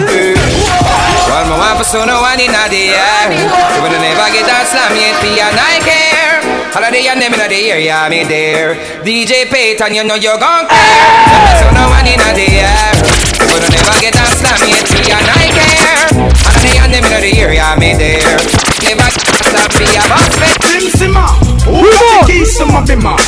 [1.31, 3.33] One more one for so no one in the air.
[3.33, 6.60] You will never get that slam yet, the and I care.
[6.71, 8.79] Holiday and them in the area, me there.
[9.03, 11.59] DJ Peyton, you know you're gon' care.
[11.59, 12.95] So no one in the air.
[13.43, 16.07] You will never get that slam yet, the and I care.
[16.47, 18.39] Holiday and them in the area, me there.
[18.87, 20.31] Never stop me a boss,
[20.71, 21.27] Sim Simma,
[21.67, 23.19] who got the keys to my bimmer?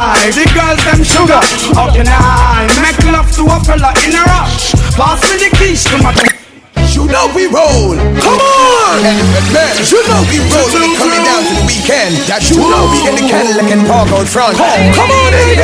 [0.00, 1.44] I, the girls them sugar.
[1.76, 4.72] How can I make love to a fella in a rush?
[4.96, 6.39] Pass me the keys to my
[6.76, 7.96] You know we roll.
[8.22, 9.02] Come on!
[9.50, 12.14] Man, you know we roll when it coming down to the weekend.
[12.30, 14.54] That you know we in the Cadillac and park out front.
[14.58, 15.58] Come on in.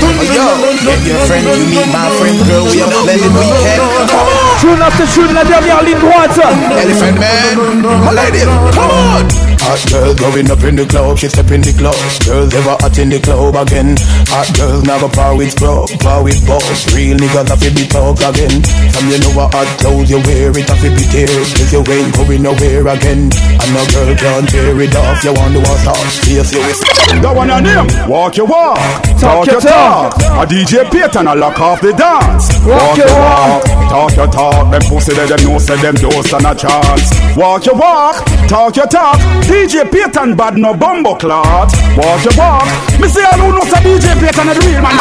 [0.00, 0.46] Oh, yo,
[0.84, 3.80] get your friend, you meet my friend, girl, we have a blended weekend.
[4.08, 4.60] Come on!
[4.60, 6.40] Tune after tune, la dernière ligne droite.
[6.40, 9.57] Elephant man, my lady, come on!
[9.68, 11.92] Hot girl going up in the club, she step in the club.
[12.24, 14.00] Girl never hot in the club again.
[14.32, 16.88] Hot girl never par with bro, par with boss.
[16.96, 18.64] Real niggas have to be talk again.
[18.96, 21.52] Some you know what hot clothes you wear, it have to be tears.
[21.60, 25.20] If you ain't going nowhere again, and no girl can't tear it off.
[25.20, 26.80] You want to watch off, face you with.
[27.20, 28.80] Go on your name, walk your walk,
[29.20, 30.16] talk, your talk.
[30.16, 32.48] A DJ Peyton a lock off the dance.
[32.64, 34.72] Walk your walk, talk your talk.
[34.72, 37.12] Them pussy they them know say them don't stand a chance.
[37.36, 39.20] Walk your walk, talk your talk.
[39.58, 41.66] DJ Peyton bad no bumbo clot.
[41.98, 42.70] Walk your walk.
[43.02, 44.94] Me say all who know say DJ Peyton a the real man.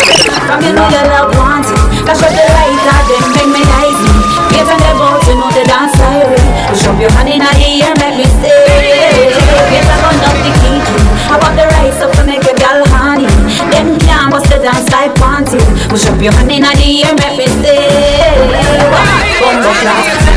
[0.49, 1.77] From you know your love wants it
[2.09, 4.01] Cash up the light out them make me nice.
[4.01, 6.41] Me Get on the boat you know the dance siren
[6.73, 10.81] Push up your hand in the air make me stay a gun up the key
[11.29, 13.29] I want the rice up to make a gal honey.
[13.69, 16.73] Them can't bust the dance like panty Push up your hand in the
[17.05, 18.41] air make me stay
[19.37, 20.36] Bumbo class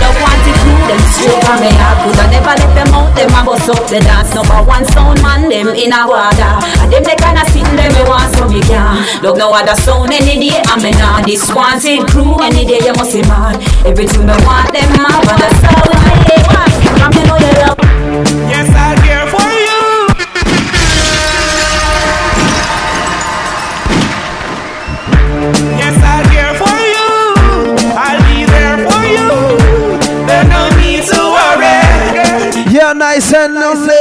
[0.91, 3.83] them straight from me I could have never let them out them a bust up
[3.87, 4.35] the dance.
[4.35, 6.53] Number one sound man them in a water.
[6.83, 10.11] And them they kinda sitting them me want so me can Look no other sound
[10.11, 12.35] any day I'm in this wanted crew.
[12.43, 13.63] Any day you must be mad.
[13.87, 16.47] Everything me want them have And that's how I hate
[16.99, 17.79] From you know you love
[18.51, 19.50] Yes, I'll care for
[32.91, 33.95] Yeah, nice and lovely.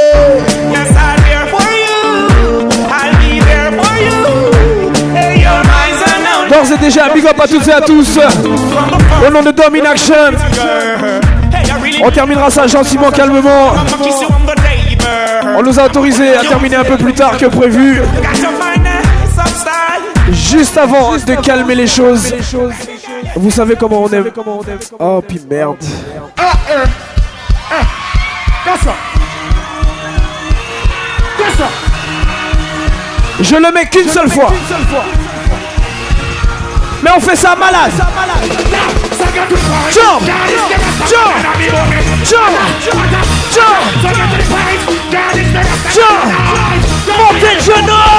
[0.72, 2.68] Yes, I'll care for you.
[2.90, 4.18] I'll be there for you.
[5.14, 6.48] Hey, your minds are now.
[6.48, 8.18] D'ores et déjà, big up à toutes et à tous.
[9.24, 10.32] Au nom de Domin Action.
[12.02, 13.74] On terminera ça gentiment, calmement.
[15.56, 18.02] On nous a autorisé à terminer un peu plus tard que prévu.
[20.32, 22.34] Juste avant de calmer les choses.
[23.36, 24.30] Vous savez comment on aime.
[24.98, 25.76] Oh, puis merde.
[33.42, 34.52] Je le mets qu'une seule fois.
[37.02, 37.90] Mais on fait ça malade.
[39.90, 40.30] Jump, jump,
[41.06, 43.00] jump, jump,
[45.90, 46.24] jump.
[47.18, 48.10] Montez le genou.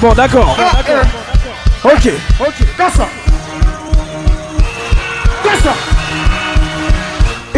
[0.00, 0.56] Bon, d'accord.
[1.84, 2.10] Ok.
[2.40, 2.54] Ok.
[2.76, 2.98] Qu'est-ce
[5.42, 5.68] Qu'est-ce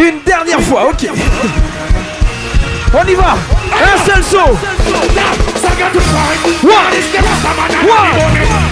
[0.00, 1.08] Une dernière fois, ok.
[2.92, 3.36] On y va.
[3.70, 4.40] Un seul saut.
[4.40, 4.58] One.
[7.86, 8.10] One.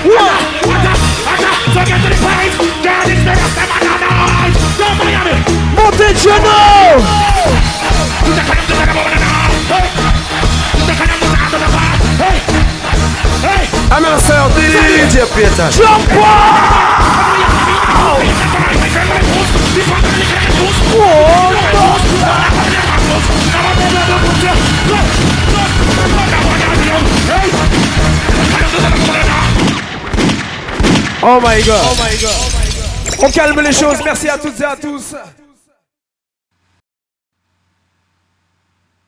[0.05, 0.49] One.
[1.73, 2.57] So get to the place.
[2.83, 4.55] Girl, it's the rest of my night.
[4.77, 5.35] Go Miami.
[5.77, 6.59] Montejano!
[13.91, 15.71] I'm gonna sell DJ Peter.
[15.71, 16.03] Jump
[31.21, 31.85] Oh my god.
[31.85, 33.25] Oh my god.
[33.25, 33.99] On calme les choses.
[34.05, 35.15] Merci à toutes et à tous.